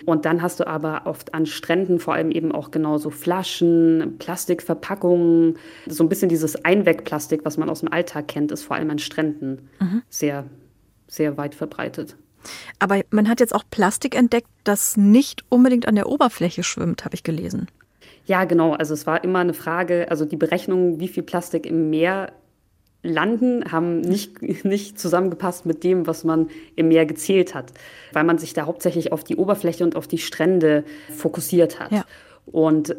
Und 0.06 0.24
dann 0.24 0.42
hast 0.42 0.60
du 0.60 0.66
aber 0.66 1.02
oft 1.04 1.34
an 1.34 1.46
Stränden 1.46 1.98
vor 1.98 2.14
allem 2.14 2.30
eben 2.30 2.52
auch 2.52 2.70
genauso 2.70 3.10
Flaschen, 3.10 4.16
Plastikverpackungen. 4.18 5.58
So 5.86 6.04
ein 6.04 6.08
bisschen 6.08 6.28
dieses 6.28 6.64
Einwegplastik, 6.64 7.44
was 7.44 7.56
man 7.56 7.68
aus 7.68 7.80
dem 7.80 7.92
Alltag 7.92 8.28
kennt, 8.28 8.52
ist 8.52 8.62
vor 8.62 8.76
allem 8.76 8.90
an 8.90 8.98
Stränden 8.98 9.68
mhm. 9.80 10.02
sehr, 10.08 10.44
sehr 11.06 11.36
weit 11.36 11.54
verbreitet. 11.54 12.16
Aber 12.78 13.00
man 13.10 13.28
hat 13.28 13.40
jetzt 13.40 13.54
auch 13.54 13.64
Plastik 13.70 14.16
entdeckt, 14.16 14.48
das 14.64 14.96
nicht 14.96 15.44
unbedingt 15.48 15.88
an 15.88 15.94
der 15.94 16.08
Oberfläche 16.08 16.62
schwimmt, 16.62 17.04
habe 17.04 17.14
ich 17.14 17.22
gelesen. 17.22 17.68
Ja, 18.26 18.44
genau. 18.44 18.74
Also 18.74 18.94
es 18.94 19.06
war 19.06 19.24
immer 19.24 19.38
eine 19.38 19.54
Frage, 19.54 20.10
also 20.10 20.24
die 20.24 20.36
Berechnung, 20.36 21.00
wie 21.00 21.08
viel 21.08 21.22
Plastik 21.22 21.64
im 21.64 21.90
Meer 21.90 22.32
landen, 23.02 23.72
haben 23.72 24.00
nicht, 24.00 24.42
nicht 24.64 24.98
zusammengepasst 24.98 25.66
mit 25.66 25.84
dem, 25.84 26.06
was 26.06 26.24
man 26.24 26.48
im 26.76 26.88
Meer 26.88 27.06
gezählt 27.06 27.54
hat, 27.54 27.72
weil 28.12 28.24
man 28.24 28.38
sich 28.38 28.52
da 28.52 28.66
hauptsächlich 28.66 29.12
auf 29.12 29.24
die 29.24 29.36
Oberfläche 29.36 29.84
und 29.84 29.96
auf 29.96 30.06
die 30.06 30.18
Strände 30.18 30.84
fokussiert 31.16 31.80
hat. 31.80 31.92
Ja. 31.92 32.04
Und 32.46 32.96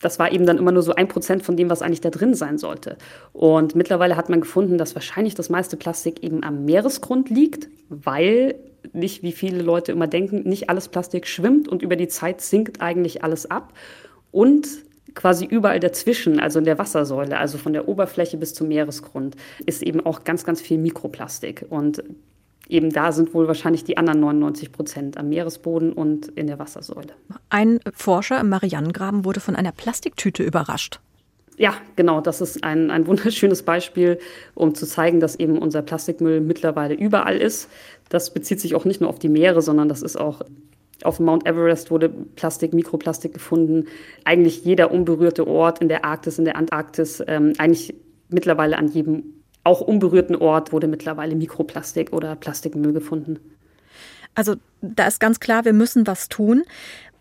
das 0.00 0.18
war 0.18 0.32
eben 0.32 0.46
dann 0.46 0.58
immer 0.58 0.72
nur 0.72 0.82
so 0.82 0.94
ein 0.94 1.08
Prozent 1.08 1.42
von 1.42 1.56
dem, 1.56 1.70
was 1.70 1.82
eigentlich 1.82 2.00
da 2.00 2.10
drin 2.10 2.34
sein 2.34 2.58
sollte. 2.58 2.96
Und 3.32 3.74
mittlerweile 3.74 4.16
hat 4.16 4.28
man 4.28 4.40
gefunden, 4.40 4.78
dass 4.78 4.94
wahrscheinlich 4.94 5.34
das 5.34 5.50
meiste 5.50 5.76
Plastik 5.76 6.22
eben 6.22 6.44
am 6.44 6.64
Meeresgrund 6.64 7.30
liegt, 7.30 7.68
weil 7.88 8.54
nicht, 8.92 9.22
wie 9.22 9.32
viele 9.32 9.62
Leute 9.62 9.92
immer 9.92 10.06
denken, 10.06 10.48
nicht 10.48 10.70
alles 10.70 10.88
Plastik 10.88 11.26
schwimmt 11.26 11.68
und 11.68 11.82
über 11.82 11.96
die 11.96 12.08
Zeit 12.08 12.40
sinkt 12.40 12.80
eigentlich 12.80 13.24
alles 13.24 13.50
ab. 13.50 13.72
Und 14.30 14.68
quasi 15.14 15.44
überall 15.44 15.80
dazwischen, 15.80 16.38
also 16.38 16.60
in 16.60 16.64
der 16.64 16.78
Wassersäule, 16.78 17.38
also 17.38 17.58
von 17.58 17.72
der 17.72 17.88
Oberfläche 17.88 18.36
bis 18.36 18.54
zum 18.54 18.68
Meeresgrund, 18.68 19.36
ist 19.66 19.82
eben 19.82 20.04
auch 20.04 20.22
ganz, 20.22 20.44
ganz 20.44 20.60
viel 20.60 20.78
Mikroplastik. 20.78 21.66
Und 21.70 22.04
eben 22.68 22.90
da 22.90 23.12
sind 23.12 23.34
wohl 23.34 23.48
wahrscheinlich 23.48 23.84
die 23.84 23.96
anderen 23.96 24.20
99 24.20 24.72
Prozent 24.72 25.16
am 25.16 25.28
Meeresboden 25.28 25.92
und 25.92 26.28
in 26.28 26.46
der 26.46 26.58
Wassersäule. 26.58 27.14
Ein 27.50 27.80
Forscher 27.94 28.40
im 28.40 28.48
Marianengraben 28.48 29.24
wurde 29.24 29.40
von 29.40 29.56
einer 29.56 29.72
Plastiktüte 29.72 30.42
überrascht. 30.42 31.00
Ja, 31.56 31.74
genau, 31.96 32.20
das 32.20 32.40
ist 32.40 32.62
ein, 32.62 32.90
ein 32.90 33.06
wunderschönes 33.06 33.64
Beispiel, 33.64 34.18
um 34.54 34.74
zu 34.74 34.86
zeigen, 34.86 35.18
dass 35.18 35.34
eben 35.34 35.58
unser 35.58 35.82
Plastikmüll 35.82 36.40
mittlerweile 36.40 36.94
überall 36.94 37.36
ist. 37.36 37.68
Das 38.08 38.32
bezieht 38.32 38.60
sich 38.60 38.74
auch 38.74 38.84
nicht 38.84 39.00
nur 39.00 39.10
auf 39.10 39.18
die 39.18 39.28
Meere, 39.28 39.60
sondern 39.60 39.88
das 39.88 40.02
ist 40.02 40.16
auch 40.16 40.42
auf 41.04 41.20
Mount 41.20 41.46
Everest 41.46 41.90
wurde 41.90 42.08
Plastik, 42.08 42.74
Mikroplastik 42.74 43.32
gefunden. 43.32 43.86
Eigentlich 44.24 44.64
jeder 44.64 44.90
unberührte 44.90 45.46
Ort 45.46 45.80
in 45.80 45.88
der 45.88 46.04
Arktis, 46.04 46.38
in 46.38 46.44
der 46.44 46.56
Antarktis, 46.56 47.22
ähm, 47.26 47.52
eigentlich 47.58 47.94
mittlerweile 48.28 48.76
an 48.76 48.88
jedem 48.88 49.37
auch 49.68 49.82
unberührten 49.82 50.34
Ort 50.34 50.72
wurde 50.72 50.88
mittlerweile 50.88 51.36
Mikroplastik 51.36 52.14
oder 52.14 52.34
Plastikmüll 52.36 52.94
gefunden. 52.94 53.38
Also 54.34 54.54
da 54.80 55.06
ist 55.06 55.20
ganz 55.20 55.40
klar, 55.40 55.66
wir 55.66 55.74
müssen 55.74 56.06
was 56.06 56.28
tun. 56.28 56.64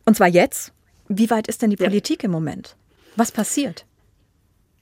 Und 0.05 0.15
zwar 0.15 0.27
jetzt. 0.27 0.71
Wie 1.09 1.29
weit 1.29 1.47
ist 1.47 1.61
denn 1.61 1.69
die 1.69 1.75
Politik 1.75 2.23
ja. 2.23 2.27
im 2.27 2.31
Moment? 2.31 2.77
Was 3.17 3.31
passiert? 3.31 3.85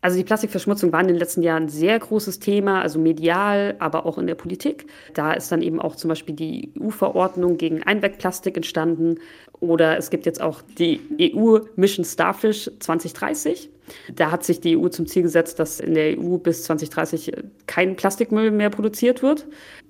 Also 0.02 0.18
die 0.18 0.24
Plastikverschmutzung 0.24 0.92
war 0.92 1.02
in 1.02 1.08
den 1.08 1.16
letzten 1.16 1.42
Jahren 1.42 1.64
ein 1.64 1.70
sehr 1.70 1.98
großes 1.98 2.38
Thema, 2.38 2.84
also 2.84 3.00
medial, 3.00 3.76
aber 3.80 4.06
auch 4.06 4.20
in 4.20 4.28
der 4.28 4.36
Politik. 4.36 4.86
Da 5.16 5.34
ist 5.34 5.52
dann 5.52 5.64
eben 5.64 5.82
auch 5.82 5.96
zum 5.96 6.10
Beispiel 6.10 6.36
die 6.36 6.72
EU-Verordnung 6.80 7.58
gegen 7.58 7.82
Einwegplastik 7.82 8.56
entstanden. 8.56 9.16
Oder 9.60 9.98
es 9.98 10.10
gibt 10.10 10.26
jetzt 10.26 10.42
auch 10.42 10.62
die 10.78 11.00
EU-Mission 11.20 12.06
Starfish 12.06 12.70
2030. 12.80 13.70
Da 14.16 14.32
hat 14.32 14.44
sich 14.44 14.62
die 14.62 14.78
EU 14.78 14.88
zum 14.90 15.08
Ziel 15.08 15.24
gesetzt, 15.24 15.60
dass 15.60 15.80
in 15.80 15.94
der 15.94 16.18
EU 16.18 16.38
bis 16.38 16.64
2030 16.64 17.32
kein 17.68 17.96
Plastikmüll 17.96 18.52
mehr 18.52 18.70
produziert 18.70 19.22
wird. 19.22 19.46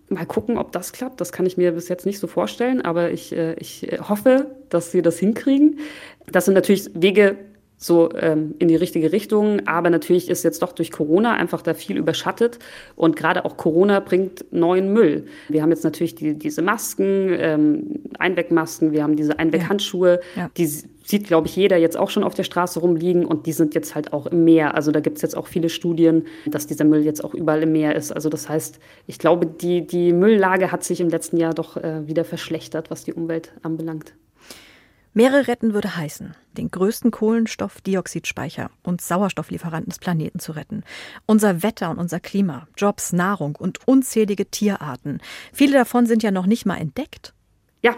Mal 0.09 0.25
gucken, 0.25 0.57
ob 0.57 0.71
das 0.71 0.91
klappt. 0.91 1.19
Das 1.19 1.31
kann 1.31 1.45
ich 1.45 1.57
mir 1.57 1.71
bis 1.71 1.87
jetzt 1.87 2.05
nicht 2.05 2.19
so 2.19 2.27
vorstellen, 2.27 2.81
aber 2.81 3.11
ich, 3.11 3.35
äh, 3.35 3.55
ich 3.55 3.87
hoffe, 4.07 4.51
dass 4.69 4.91
sie 4.91 5.01
das 5.01 5.17
hinkriegen. 5.17 5.79
Das 6.31 6.45
sind 6.45 6.53
natürlich 6.53 6.89
Wege, 6.93 7.37
so 7.77 8.09
ähm, 8.15 8.55
in 8.59 8.67
die 8.67 8.75
richtige 8.75 9.11
Richtung. 9.11 9.67
Aber 9.67 9.89
natürlich 9.89 10.29
ist 10.29 10.43
jetzt 10.43 10.61
doch 10.61 10.71
durch 10.71 10.91
Corona 10.91 11.33
einfach 11.33 11.61
da 11.61 11.73
viel 11.73 11.97
überschattet. 11.97 12.59
Und 12.95 13.15
gerade 13.15 13.45
auch 13.45 13.57
Corona 13.57 13.99
bringt 13.99 14.45
neuen 14.51 14.93
Müll. 14.93 15.25
Wir 15.49 15.61
haben 15.61 15.71
jetzt 15.71 15.83
natürlich 15.83 16.15
die, 16.15 16.37
diese 16.37 16.61
Masken, 16.61 17.29
ähm, 17.37 17.99
Einwegmasken, 18.17 18.91
wir 18.91 19.03
haben 19.03 19.15
diese 19.15 19.37
Einweghandschuhe. 19.39 20.19
Ja. 20.35 20.43
Ja. 20.43 20.51
Die 20.57 20.65
sieht, 20.65 21.27
glaube 21.27 21.47
ich, 21.47 21.55
jeder 21.55 21.77
jetzt 21.77 21.97
auch 21.97 22.09
schon 22.09 22.23
auf 22.23 22.33
der 22.33 22.43
Straße 22.43 22.79
rumliegen. 22.79 23.25
Und 23.25 23.45
die 23.45 23.53
sind 23.53 23.75
jetzt 23.75 23.93
halt 23.93 24.13
auch 24.13 24.25
im 24.25 24.43
Meer. 24.43 24.75
Also 24.75 24.91
da 24.91 24.99
gibt 24.99 25.17
es 25.17 25.21
jetzt 25.21 25.37
auch 25.37 25.47
viele 25.47 25.69
Studien, 25.69 26.25
dass 26.45 26.67
dieser 26.67 26.85
Müll 26.85 27.03
jetzt 27.03 27.23
auch 27.23 27.33
überall 27.33 27.63
im 27.63 27.71
Meer 27.71 27.95
ist. 27.95 28.11
Also 28.11 28.29
das 28.29 28.49
heißt, 28.49 28.79
ich 29.05 29.19
glaube, 29.19 29.45
die, 29.45 29.85
die 29.85 30.13
Mülllage 30.13 30.71
hat 30.71 30.83
sich 30.83 31.01
im 31.01 31.09
letzten 31.09 31.37
Jahr 31.37 31.53
doch 31.53 31.77
äh, 31.77 32.07
wieder 32.07 32.25
verschlechtert, 32.25 32.89
was 32.89 33.03
die 33.03 33.13
Umwelt 33.13 33.51
anbelangt. 33.61 34.13
Meere 35.17 35.47
retten 35.47 35.73
würde 35.73 35.95
heißen, 35.95 36.35
den 36.57 36.69
größten 36.69 37.09
Kohlenstoffdioxidspeicher 37.09 38.69
und 38.83 38.99
Sauerstofflieferanten 38.99 39.89
des 39.89 39.99
Planeten 39.99 40.39
zu 40.39 40.51
retten. 40.51 40.83
Unser 41.25 41.63
Wetter 41.63 41.89
und 41.89 41.99
unser 41.99 42.19
Klima, 42.19 42.67
Jobs, 42.75 43.13
Nahrung 43.13 43.55
und 43.55 43.87
unzählige 43.87 44.45
Tierarten. 44.45 45.21
Viele 45.53 45.77
davon 45.77 46.05
sind 46.05 46.21
ja 46.21 46.31
noch 46.31 46.47
nicht 46.47 46.65
mal 46.65 46.75
entdeckt. 46.75 47.33
Ja, 47.81 47.95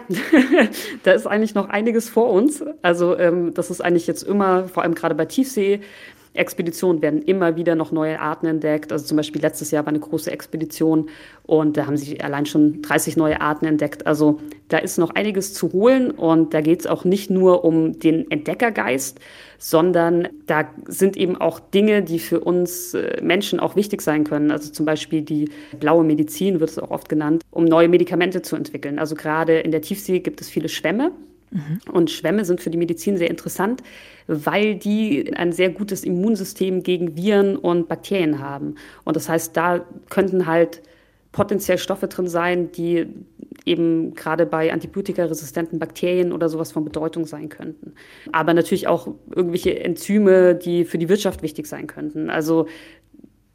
da 1.02 1.10
ist 1.10 1.26
eigentlich 1.26 1.56
noch 1.56 1.68
einiges 1.68 2.08
vor 2.08 2.30
uns. 2.30 2.62
Also 2.82 3.18
ähm, 3.18 3.52
das 3.52 3.72
ist 3.72 3.80
eigentlich 3.80 4.06
jetzt 4.06 4.22
immer, 4.22 4.68
vor 4.68 4.84
allem 4.84 4.94
gerade 4.94 5.16
bei 5.16 5.24
Tiefsee, 5.24 5.80
Expeditionen 6.38 7.02
werden 7.02 7.22
immer 7.22 7.56
wieder 7.56 7.74
noch 7.74 7.92
neue 7.92 8.20
Arten 8.20 8.46
entdeckt. 8.46 8.92
Also 8.92 9.04
zum 9.04 9.16
Beispiel 9.16 9.42
letztes 9.42 9.70
Jahr 9.70 9.84
war 9.84 9.90
eine 9.90 10.00
große 10.00 10.30
Expedition 10.30 11.08
und 11.44 11.76
da 11.76 11.86
haben 11.86 11.96
sich 11.96 12.22
allein 12.24 12.46
schon 12.46 12.82
30 12.82 13.16
neue 13.16 13.40
Arten 13.40 13.66
entdeckt. 13.66 14.06
Also 14.06 14.40
da 14.68 14.78
ist 14.78 14.98
noch 14.98 15.10
einiges 15.10 15.54
zu 15.54 15.72
holen 15.72 16.10
und 16.10 16.54
da 16.54 16.60
geht 16.60 16.80
es 16.80 16.86
auch 16.86 17.04
nicht 17.04 17.30
nur 17.30 17.64
um 17.64 17.98
den 17.98 18.30
Entdeckergeist, 18.30 19.18
sondern 19.58 20.28
da 20.46 20.68
sind 20.86 21.16
eben 21.16 21.36
auch 21.36 21.58
Dinge, 21.58 22.02
die 22.02 22.18
für 22.18 22.40
uns 22.40 22.94
äh, 22.94 23.20
Menschen 23.22 23.60
auch 23.60 23.76
wichtig 23.76 24.02
sein 24.02 24.24
können. 24.24 24.50
Also 24.50 24.70
zum 24.70 24.86
Beispiel 24.86 25.22
die 25.22 25.50
blaue 25.80 26.04
Medizin 26.04 26.60
wird 26.60 26.70
es 26.70 26.78
auch 26.78 26.90
oft 26.90 27.08
genannt, 27.08 27.42
um 27.50 27.64
neue 27.64 27.88
Medikamente 27.88 28.42
zu 28.42 28.56
entwickeln. 28.56 28.98
Also 28.98 29.14
gerade 29.14 29.58
in 29.58 29.72
der 29.72 29.82
Tiefsee 29.82 30.20
gibt 30.20 30.40
es 30.40 30.48
viele 30.48 30.68
Schwämme 30.68 31.12
Und 31.92 32.10
Schwämme 32.10 32.44
sind 32.44 32.60
für 32.60 32.70
die 32.70 32.78
Medizin 32.78 33.16
sehr 33.16 33.30
interessant, 33.30 33.82
weil 34.26 34.74
die 34.74 35.32
ein 35.34 35.52
sehr 35.52 35.70
gutes 35.70 36.04
Immunsystem 36.04 36.82
gegen 36.82 37.16
Viren 37.16 37.56
und 37.56 37.88
Bakterien 37.88 38.38
haben. 38.38 38.74
Und 39.04 39.16
das 39.16 39.28
heißt, 39.28 39.56
da 39.56 39.84
könnten 40.10 40.46
halt 40.46 40.82
potenziell 41.32 41.78
Stoffe 41.78 42.08
drin 42.08 42.28
sein, 42.28 42.72
die 42.72 43.06
eben 43.64 44.14
gerade 44.14 44.46
bei 44.46 44.72
antibiotikaresistenten 44.72 45.78
Bakterien 45.78 46.32
oder 46.32 46.48
sowas 46.48 46.72
von 46.72 46.84
Bedeutung 46.84 47.26
sein 47.26 47.48
könnten. 47.48 47.92
Aber 48.32 48.54
natürlich 48.54 48.86
auch 48.86 49.14
irgendwelche 49.34 49.78
Enzyme, 49.80 50.54
die 50.54 50.84
für 50.84 50.98
die 50.98 51.08
Wirtschaft 51.08 51.42
wichtig 51.42 51.66
sein 51.66 51.86
könnten. 51.86 52.30
Also 52.30 52.66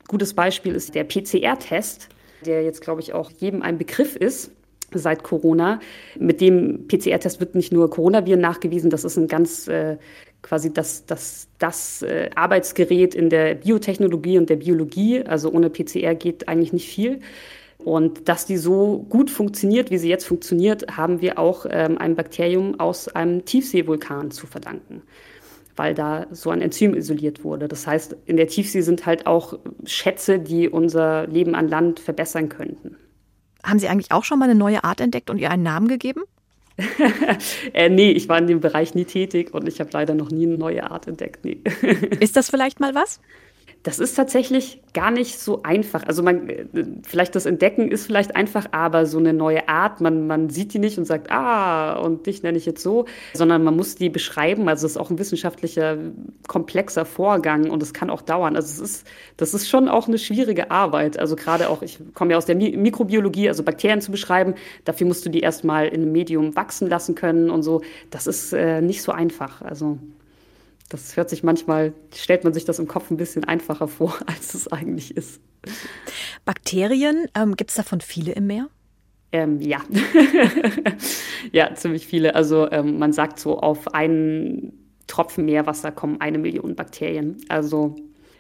gutes 0.07 0.33
Beispiel 0.33 0.75
ist 0.75 0.93
der 0.93 1.03
PCR-Test, 1.03 2.09
der 2.45 2.63
jetzt, 2.63 2.81
glaube 2.81 3.01
ich, 3.01 3.13
auch 3.13 3.31
jedem 3.31 3.61
ein 3.61 3.77
Begriff 3.77 4.15
ist 4.15 4.51
seit 4.99 5.23
Corona. 5.23 5.79
Mit 6.19 6.41
dem 6.41 6.87
PCR-Test 6.87 7.39
wird 7.39 7.55
nicht 7.55 7.71
nur 7.71 7.89
Coronaviren 7.89 8.41
nachgewiesen, 8.41 8.89
das 8.89 9.03
ist 9.03 9.17
ein 9.17 9.27
ganz, 9.27 9.67
äh, 9.67 9.97
quasi 10.41 10.73
das, 10.73 11.05
das, 11.05 11.47
das 11.59 12.01
äh, 12.01 12.29
Arbeitsgerät 12.35 13.15
in 13.15 13.29
der 13.29 13.55
Biotechnologie 13.55 14.37
und 14.37 14.49
der 14.49 14.57
Biologie. 14.57 15.23
Also 15.23 15.51
ohne 15.51 15.69
PCR 15.69 16.15
geht 16.15 16.47
eigentlich 16.47 16.73
nicht 16.73 16.89
viel. 16.89 17.21
Und 17.83 18.29
dass 18.29 18.45
die 18.45 18.57
so 18.57 19.05
gut 19.09 19.29
funktioniert, 19.29 19.91
wie 19.91 19.97
sie 19.97 20.09
jetzt 20.09 20.25
funktioniert, 20.25 20.95
haben 20.95 21.21
wir 21.21 21.37
auch 21.37 21.65
ähm, 21.69 21.97
einem 21.97 22.15
Bakterium 22.15 22.79
aus 22.79 23.09
einem 23.09 23.43
Tiefseevulkan 23.43 24.31
zu 24.31 24.47
verdanken, 24.47 25.01
weil 25.75 25.93
da 25.93 26.27
so 26.31 26.49
ein 26.49 26.61
Enzym 26.61 26.93
isoliert 26.95 27.43
wurde. 27.43 27.67
Das 27.67 27.85
heißt, 27.85 28.15
in 28.25 28.37
der 28.37 28.47
Tiefsee 28.47 28.81
sind 28.81 29.05
halt 29.05 29.27
auch 29.27 29.59
Schätze, 29.85 30.39
die 30.39 30.69
unser 30.69 31.27
Leben 31.27 31.55
an 31.55 31.67
Land 31.67 31.99
verbessern 31.99 32.47
könnten. 32.47 32.95
Haben 33.63 33.79
Sie 33.79 33.87
eigentlich 33.87 34.11
auch 34.11 34.23
schon 34.23 34.39
mal 34.39 34.45
eine 34.45 34.55
neue 34.55 34.83
Art 34.83 35.01
entdeckt 35.01 35.29
und 35.29 35.37
ihr 35.37 35.49
einen 35.49 35.63
Namen 35.63 35.87
gegeben? 35.87 36.23
äh, 37.73 37.89
nee, 37.89 38.11
ich 38.11 38.27
war 38.29 38.37
in 38.39 38.47
dem 38.47 38.59
Bereich 38.59 38.95
nie 38.95 39.05
tätig 39.05 39.53
und 39.53 39.67
ich 39.67 39.79
habe 39.79 39.89
leider 39.93 40.15
noch 40.15 40.31
nie 40.31 40.47
eine 40.47 40.57
neue 40.57 40.89
Art 40.89 41.07
entdeckt. 41.07 41.45
Nee. 41.45 41.59
Ist 42.19 42.35
das 42.35 42.49
vielleicht 42.49 42.79
mal 42.79 42.95
was? 42.95 43.19
Das 43.83 43.99
ist 43.99 44.15
tatsächlich 44.15 44.81
gar 44.93 45.11
nicht 45.11 45.39
so 45.39 45.61
einfach. 45.63 46.03
Also 46.07 46.23
man, 46.23 46.49
vielleicht 47.03 47.35
das 47.35 47.45
Entdecken 47.45 47.91
ist 47.91 48.05
vielleicht 48.05 48.33
einfach, 48.33 48.67
aber 48.71 49.05
so 49.05 49.17
eine 49.17 49.33
neue 49.33 49.67
Art, 49.67 49.99
man, 49.99 50.25
man 50.25 50.49
sieht 50.49 50.73
die 50.73 50.79
nicht 50.79 50.97
und 50.97 51.03
sagt, 51.03 51.29
ah, 51.31 51.95
und 51.97 52.25
dich 52.25 52.43
nenne 52.43 52.57
ich 52.57 52.65
jetzt 52.65 52.81
so, 52.81 53.05
sondern 53.33 53.61
man 53.61 53.75
muss 53.75 53.95
die 53.95 54.07
beschreiben. 54.09 54.69
Also 54.69 54.85
es 54.85 54.93
ist 54.93 54.97
auch 54.97 55.09
ein 55.09 55.19
wissenschaftlicher, 55.19 55.97
komplexer 56.47 57.03
Vorgang 57.03 57.69
und 57.69 57.83
es 57.83 57.93
kann 57.93 58.09
auch 58.09 58.21
dauern. 58.21 58.55
Also 58.55 58.83
es 58.83 58.91
ist, 58.91 59.07
das 59.35 59.53
ist 59.53 59.67
schon 59.67 59.89
auch 59.89 60.07
eine 60.07 60.17
schwierige 60.17 60.71
Arbeit. 60.71 61.19
Also 61.19 61.35
gerade 61.35 61.69
auch, 61.69 61.81
ich 61.81 61.99
komme 62.13 62.31
ja 62.31 62.37
aus 62.37 62.45
der 62.45 62.55
Mikrobiologie, 62.55 63.49
also 63.49 63.63
Bakterien 63.63 63.99
zu 63.99 64.11
beschreiben, 64.11 64.53
dafür 64.85 65.07
musst 65.07 65.25
du 65.25 65.29
die 65.29 65.41
erstmal 65.41 65.87
in 65.87 66.03
einem 66.03 66.13
Medium 66.13 66.55
wachsen 66.55 66.87
lassen 66.87 67.15
können 67.15 67.49
und 67.49 67.63
so. 67.63 67.81
Das 68.11 68.27
ist 68.27 68.53
äh, 68.53 68.79
nicht 68.79 69.01
so 69.01 69.11
einfach. 69.11 69.61
Also 69.61 69.97
das 70.89 71.17
hört 71.17 71.29
sich 71.29 71.43
manchmal, 71.43 71.93
stellt 72.13 72.43
man 72.43 72.53
sich 72.53 72.65
das 72.65 72.79
im 72.79 72.87
Kopf 72.87 73.09
ein 73.11 73.17
bisschen 73.17 73.43
einfacher 73.43 73.87
vor, 73.87 74.17
als 74.25 74.53
es 74.53 74.67
eigentlich 74.71 75.15
ist. 75.15 75.41
Bakterien, 76.45 77.25
ähm, 77.35 77.55
gibt 77.55 77.69
es 77.69 77.77
davon 77.77 78.01
viele 78.01 78.33
im 78.33 78.47
Meer? 78.47 78.69
Ähm, 79.31 79.59
ja, 79.61 79.79
ja, 81.51 81.73
ziemlich 81.73 82.05
viele. 82.05 82.35
Also 82.35 82.69
ähm, 82.71 82.99
man 82.99 83.13
sagt 83.13 83.39
so, 83.39 83.57
auf 83.57 83.93
einen 83.93 84.73
Tropfen 85.07 85.45
Meerwasser 85.45 85.91
kommen 85.91 86.21
eine 86.21 86.37
Million 86.37 86.75
Bakterien. 86.75 87.37
Also 87.49 87.95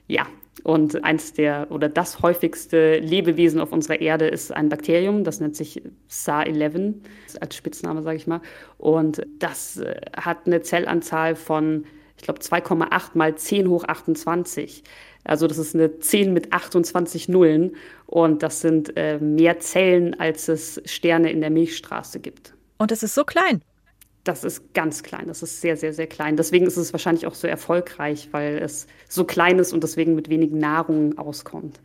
ja, 0.07 0.27
und 0.63 1.03
eins 1.03 1.33
der 1.33 1.67
oder 1.71 1.89
das 1.89 2.21
häufigste 2.21 2.99
Lebewesen 2.99 3.59
auf 3.59 3.71
unserer 3.71 3.99
Erde 3.99 4.27
ist 4.27 4.53
ein 4.53 4.69
Bakterium, 4.69 5.23
das 5.23 5.39
nennt 5.39 5.55
sich 5.55 5.81
SAR-11 6.07 6.93
als 7.41 7.55
Spitzname, 7.55 8.03
sage 8.03 8.17
ich 8.17 8.27
mal. 8.27 8.41
Und 8.77 9.25
das 9.39 9.77
äh, 9.77 9.99
hat 10.15 10.45
eine 10.45 10.61
Zellanzahl 10.61 11.35
von 11.35 11.85
ich 12.23 12.25
glaube 12.25 12.39
2,8 12.39 13.09
mal 13.15 13.35
10 13.35 13.67
hoch 13.67 13.83
28. 13.83 14.83
Also 15.25 15.45
das 15.45 15.57
ist 15.57 15.75
eine 15.75 15.99
10 15.99 16.31
mit 16.31 16.53
28 16.53 17.27
Nullen 17.27 17.75
und 18.05 18.43
das 18.43 18.61
sind 18.61 18.95
äh, 18.95 19.19
mehr 19.19 19.59
Zellen, 19.59 20.17
als 20.17 20.47
es 20.47 20.81
Sterne 20.85 21.31
in 21.31 21.41
der 21.41 21.49
Milchstraße 21.49 22.21
gibt. 22.21 22.53
Und 22.77 22.93
es 22.93 23.03
ist 23.03 23.13
so 23.13 23.25
klein. 23.25 23.61
Das 24.23 24.45
ist 24.45 24.73
ganz 24.73 25.03
klein, 25.03 25.27
das 25.27 25.43
ist 25.43 25.59
sehr, 25.59 25.75
sehr, 25.75 25.91
sehr 25.91 26.07
klein. 26.07 26.37
Deswegen 26.37 26.65
ist 26.65 26.77
es 26.77 26.93
wahrscheinlich 26.93 27.27
auch 27.27 27.35
so 27.35 27.45
erfolgreich, 27.45 28.29
weil 28.31 28.57
es 28.57 28.87
so 29.09 29.25
klein 29.25 29.59
ist 29.59 29.73
und 29.73 29.83
deswegen 29.83 30.15
mit 30.15 30.29
wenig 30.29 30.51
Nahrung 30.51 31.17
auskommt. 31.17 31.81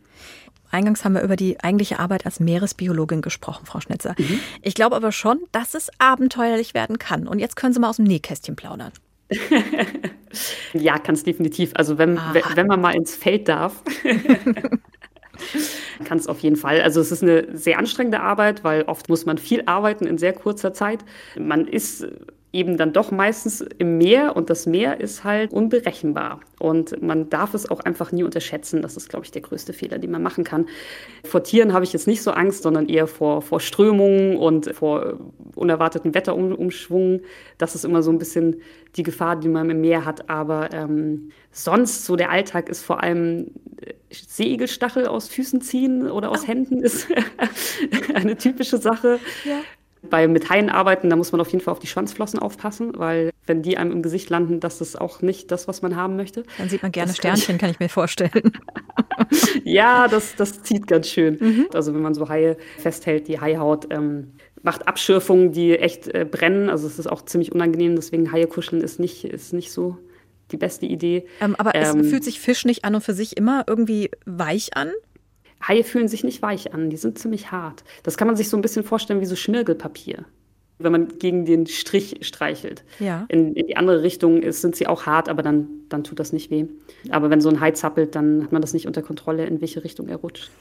Eingangs 0.71 1.03
haben 1.03 1.15
wir 1.15 1.21
über 1.21 1.35
die 1.35 1.59
eigentliche 1.59 1.99
Arbeit 1.99 2.25
als 2.25 2.39
Meeresbiologin 2.39 3.21
gesprochen, 3.21 3.65
Frau 3.65 3.81
Schnitzer. 3.81 4.15
Mhm. 4.17 4.39
Ich 4.61 4.73
glaube 4.73 4.95
aber 4.95 5.11
schon, 5.11 5.41
dass 5.51 5.73
es 5.73 5.89
abenteuerlich 5.97 6.73
werden 6.73 6.97
kann. 6.97 7.27
Und 7.27 7.39
jetzt 7.39 7.57
können 7.57 7.73
Sie 7.73 7.81
mal 7.81 7.89
aus 7.89 7.97
dem 7.97 8.05
Nähkästchen 8.05 8.55
plaudern. 8.55 8.93
ja, 10.73 10.97
kann 10.97 11.15
es 11.15 11.23
definitiv. 11.23 11.71
Also 11.75 11.97
wenn, 11.97 12.17
ah. 12.17 12.33
wenn 12.55 12.67
man 12.67 12.81
mal 12.81 12.95
ins 12.95 13.15
Feld 13.15 13.47
darf. 13.47 13.83
kann 16.05 16.17
es 16.17 16.27
auf 16.27 16.39
jeden 16.39 16.55
Fall. 16.55 16.81
Also 16.81 17.01
es 17.01 17.11
ist 17.11 17.23
eine 17.23 17.57
sehr 17.57 17.77
anstrengende 17.77 18.21
Arbeit, 18.21 18.63
weil 18.63 18.83
oft 18.83 19.09
muss 19.09 19.25
man 19.25 19.37
viel 19.37 19.63
arbeiten 19.65 20.05
in 20.05 20.17
sehr 20.17 20.33
kurzer 20.33 20.73
Zeit. 20.73 21.03
Man 21.37 21.67
ist 21.67 22.07
eben 22.51 22.77
dann 22.77 22.93
doch 22.93 23.11
meistens 23.11 23.61
im 23.61 23.97
Meer 23.97 24.35
und 24.35 24.49
das 24.49 24.65
Meer 24.65 24.99
ist 24.99 25.23
halt 25.23 25.53
unberechenbar 25.53 26.39
und 26.57 27.01
man 27.01 27.29
darf 27.29 27.53
es 27.53 27.69
auch 27.69 27.79
einfach 27.81 28.11
nie 28.11 28.23
unterschätzen. 28.23 28.81
Das 28.81 28.97
ist, 28.97 29.07
glaube 29.07 29.25
ich, 29.25 29.31
der 29.31 29.43
größte 29.43 29.71
Fehler, 29.71 29.99
den 29.99 30.09
man 30.09 30.23
machen 30.23 30.43
kann. 30.43 30.67
Vor 31.23 31.43
Tieren 31.43 31.73
habe 31.73 31.85
ich 31.85 31.93
jetzt 31.93 32.07
nicht 32.07 32.23
so 32.23 32.31
Angst, 32.31 32.63
sondern 32.63 32.87
eher 32.87 33.05
vor, 33.05 33.43
vor 33.43 33.59
Strömungen 33.59 34.35
und 34.35 34.73
vor 34.73 35.19
unerwarteten 35.55 36.15
Wetterumschwungen. 36.15 37.21
Das 37.59 37.75
ist 37.75 37.85
immer 37.85 38.01
so 38.01 38.11
ein 38.11 38.17
bisschen 38.17 38.61
die 38.95 39.03
Gefahr, 39.03 39.35
die 39.35 39.47
man 39.47 39.69
im 39.69 39.81
Meer 39.81 40.05
hat. 40.05 40.29
Aber 40.29 40.73
ähm, 40.73 41.31
sonst 41.51 42.05
so 42.05 42.15
der 42.15 42.31
Alltag 42.31 42.67
ist 42.67 42.81
vor 42.81 43.03
allem 43.03 43.51
äh, 43.81 43.93
Seegelstachel 44.09 45.05
aus 45.05 45.29
Füßen 45.29 45.61
ziehen 45.61 46.09
oder 46.09 46.31
aus. 46.31 46.47
Händen 46.47 46.81
ist 46.81 47.07
eine 48.15 48.35
typische 48.35 48.79
Sache. 48.79 49.19
Ja. 49.45 49.61
Bei 50.01 50.27
mit 50.27 50.49
Haien 50.49 50.69
arbeiten, 50.69 51.09
da 51.09 51.15
muss 51.15 51.31
man 51.31 51.41
auf 51.41 51.49
jeden 51.49 51.63
Fall 51.63 51.73
auf 51.73 51.79
die 51.79 51.87
Schwanzflossen 51.87 52.39
aufpassen, 52.39 52.93
weil 52.97 53.31
wenn 53.45 53.61
die 53.61 53.77
einem 53.77 53.91
im 53.91 54.01
Gesicht 54.01 54.29
landen, 54.29 54.59
das 54.59 54.79
ist 54.79 54.99
auch 54.99 55.21
nicht 55.21 55.51
das, 55.51 55.67
was 55.67 55.81
man 55.81 55.95
haben 55.95 56.15
möchte. 56.15 56.43
Dann 56.57 56.69
sieht 56.69 56.83
man 56.83 56.91
gerne 56.91 57.09
das 57.09 57.17
Sternchen, 57.17 57.45
kann 57.45 57.55
ich, 57.55 57.59
kann 57.59 57.69
ich 57.71 57.79
mir 57.79 57.89
vorstellen. 57.89 58.53
ja, 59.63 60.07
das, 60.07 60.35
das 60.35 60.63
zieht 60.63 60.87
ganz 60.87 61.09
schön. 61.09 61.37
Mhm. 61.39 61.67
Also 61.73 61.93
wenn 61.93 62.01
man 62.01 62.13
so 62.13 62.29
Haie 62.29 62.57
festhält, 62.77 63.27
die 63.27 63.41
Haihaut 63.41 63.87
ähm, 63.91 64.33
macht 64.61 64.87
Abschürfungen, 64.87 65.51
die 65.51 65.77
echt 65.77 66.07
äh, 66.07 66.25
brennen. 66.29 66.69
Also 66.69 66.87
es 66.87 66.99
ist 66.99 67.07
auch 67.07 67.23
ziemlich 67.23 67.51
unangenehm, 67.51 67.95
deswegen 67.95 68.31
Haie 68.31 68.47
kuscheln 68.47 68.81
ist 68.81 68.99
nicht, 68.99 69.25
ist 69.25 69.53
nicht 69.53 69.71
so 69.71 69.97
die 70.51 70.57
beste 70.57 70.85
Idee. 70.85 71.25
Ähm, 71.41 71.55
aber 71.57 71.75
ähm, 71.75 71.99
es 71.99 72.09
fühlt 72.09 72.23
sich 72.23 72.39
Fisch 72.39 72.65
nicht 72.65 72.85
an 72.85 72.95
und 72.95 73.01
für 73.01 73.13
sich 73.13 73.37
immer 73.37 73.63
irgendwie 73.67 74.11
weich 74.25 74.75
an? 74.75 74.91
Haie 75.61 75.83
fühlen 75.83 76.07
sich 76.07 76.23
nicht 76.23 76.41
weich 76.41 76.73
an, 76.73 76.89
die 76.89 76.97
sind 76.97 77.19
ziemlich 77.19 77.51
hart. 77.51 77.83
Das 78.03 78.17
kann 78.17 78.27
man 78.27 78.35
sich 78.35 78.49
so 78.49 78.57
ein 78.57 78.61
bisschen 78.61 78.83
vorstellen 78.83 79.21
wie 79.21 79.25
so 79.25 79.35
Schmirgelpapier, 79.35 80.25
wenn 80.77 80.91
man 80.91 81.19
gegen 81.19 81.45
den 81.45 81.67
Strich 81.67 82.17
streichelt. 82.21 82.83
Ja. 82.99 83.25
In, 83.27 83.53
in 83.55 83.67
die 83.67 83.77
andere 83.77 84.01
Richtung 84.01 84.41
ist, 84.41 84.61
sind 84.61 84.75
sie 84.75 84.87
auch 84.87 85.05
hart, 85.05 85.27
aber 85.27 85.43
dann, 85.43 85.67
dann 85.89 86.03
tut 86.03 86.19
das 86.19 86.31
nicht 86.31 86.49
weh. 86.49 86.65
Aber 87.09 87.29
wenn 87.29 87.41
so 87.41 87.49
ein 87.49 87.59
Hai 87.59 87.71
zappelt, 87.71 88.15
dann 88.15 88.43
hat 88.43 88.51
man 88.51 88.61
das 88.61 88.73
nicht 88.73 88.87
unter 88.87 89.01
Kontrolle, 89.01 89.45
in 89.45 89.59
welche 89.59 89.83
Richtung 89.83 90.07
er 90.07 90.17
rutscht. 90.17 90.49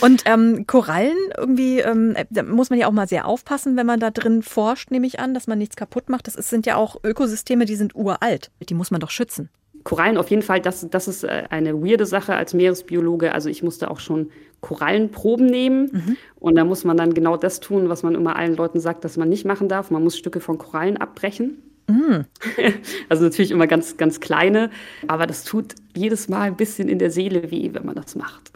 Und 0.00 0.22
ähm, 0.24 0.66
Korallen, 0.66 1.16
irgendwie, 1.36 1.80
ähm, 1.80 2.14
da 2.30 2.42
muss 2.42 2.70
man 2.70 2.78
ja 2.78 2.86
auch 2.86 2.92
mal 2.92 3.08
sehr 3.08 3.26
aufpassen, 3.26 3.76
wenn 3.76 3.86
man 3.86 4.00
da 4.00 4.10
drin 4.10 4.42
forscht, 4.42 4.90
nehme 4.90 5.06
ich 5.06 5.20
an, 5.20 5.34
dass 5.34 5.46
man 5.46 5.58
nichts 5.58 5.76
kaputt 5.76 6.08
macht. 6.08 6.26
Das 6.26 6.36
ist, 6.36 6.50
sind 6.50 6.66
ja 6.66 6.76
auch 6.76 6.96
Ökosysteme, 7.04 7.64
die 7.64 7.76
sind 7.76 7.94
uralt. 7.94 8.50
Die 8.68 8.74
muss 8.74 8.90
man 8.90 9.00
doch 9.00 9.10
schützen. 9.10 9.50
Korallen 9.88 10.18
auf 10.18 10.28
jeden 10.28 10.42
Fall, 10.42 10.60
das, 10.60 10.86
das 10.90 11.08
ist 11.08 11.24
äh, 11.24 11.44
eine 11.48 11.82
weirde 11.82 12.04
Sache 12.04 12.34
als 12.34 12.52
Meeresbiologe. 12.52 13.32
Also 13.32 13.48
ich 13.48 13.62
musste 13.62 13.90
auch 13.90 14.00
schon 14.00 14.28
Korallenproben 14.60 15.46
nehmen. 15.46 15.88
Mhm. 15.90 16.16
Und 16.38 16.56
da 16.56 16.66
muss 16.66 16.84
man 16.84 16.98
dann 16.98 17.14
genau 17.14 17.38
das 17.38 17.60
tun, 17.60 17.88
was 17.88 18.02
man 18.02 18.14
immer 18.14 18.36
allen 18.36 18.54
Leuten 18.54 18.80
sagt, 18.80 19.02
dass 19.06 19.16
man 19.16 19.30
nicht 19.30 19.46
machen 19.46 19.66
darf. 19.66 19.90
Man 19.90 20.04
muss 20.04 20.18
Stücke 20.18 20.40
von 20.40 20.58
Korallen 20.58 20.98
abbrechen. 20.98 21.62
Mhm. 21.86 22.26
Also 23.08 23.24
natürlich 23.24 23.50
immer 23.50 23.66
ganz, 23.66 23.96
ganz 23.96 24.20
kleine, 24.20 24.68
aber 25.06 25.26
das 25.26 25.44
tut 25.44 25.74
jedes 25.96 26.28
Mal 26.28 26.42
ein 26.42 26.56
bisschen 26.56 26.90
in 26.90 26.98
der 26.98 27.10
Seele 27.10 27.50
weh, 27.50 27.70
wenn 27.72 27.86
man 27.86 27.94
das 27.94 28.14
macht. 28.14 28.52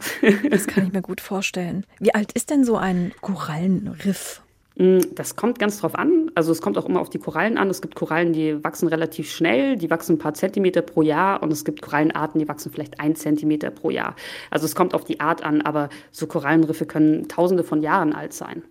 Das 0.51 0.67
kann 0.67 0.85
ich 0.85 0.93
mir 0.93 1.01
gut 1.01 1.19
vorstellen. 1.19 1.83
Wie 1.99 2.13
alt 2.13 2.33
ist 2.33 2.51
denn 2.51 2.63
so 2.63 2.77
ein 2.77 3.11
Korallenriff? 3.21 4.43
Mm, 4.75 4.99
das 5.11 5.35
kommt 5.35 5.59
ganz 5.59 5.79
drauf 5.79 5.95
an. 5.95 6.31
Also 6.35 6.51
es 6.51 6.61
kommt 6.61 6.77
auch 6.77 6.85
immer 6.85 6.99
auf 6.99 7.09
die 7.09 7.19
Korallen 7.19 7.57
an. 7.57 7.69
Es 7.69 7.81
gibt 7.81 7.95
Korallen, 7.95 8.33
die 8.33 8.63
wachsen 8.63 8.87
relativ 8.87 9.31
schnell, 9.31 9.75
die 9.75 9.89
wachsen 9.89 10.15
ein 10.15 10.19
paar 10.19 10.33
Zentimeter 10.33 10.81
pro 10.81 11.01
Jahr 11.01 11.43
und 11.43 11.51
es 11.51 11.63
gibt 11.65 11.81
Korallenarten, 11.81 12.39
die 12.39 12.47
wachsen 12.47 12.71
vielleicht 12.71 12.99
ein 12.99 13.15
Zentimeter 13.15 13.69
pro 13.69 13.89
Jahr. 13.89 14.15
Also 14.49 14.65
es 14.65 14.75
kommt 14.75 14.93
auf 14.93 15.03
die 15.03 15.19
Art 15.19 15.43
an, 15.43 15.61
aber 15.61 15.89
so 16.11 16.27
Korallenriffe 16.27 16.85
können 16.85 17.27
tausende 17.27 17.63
von 17.63 17.81
Jahren 17.81 18.13
alt 18.13 18.33
sein. 18.33 18.63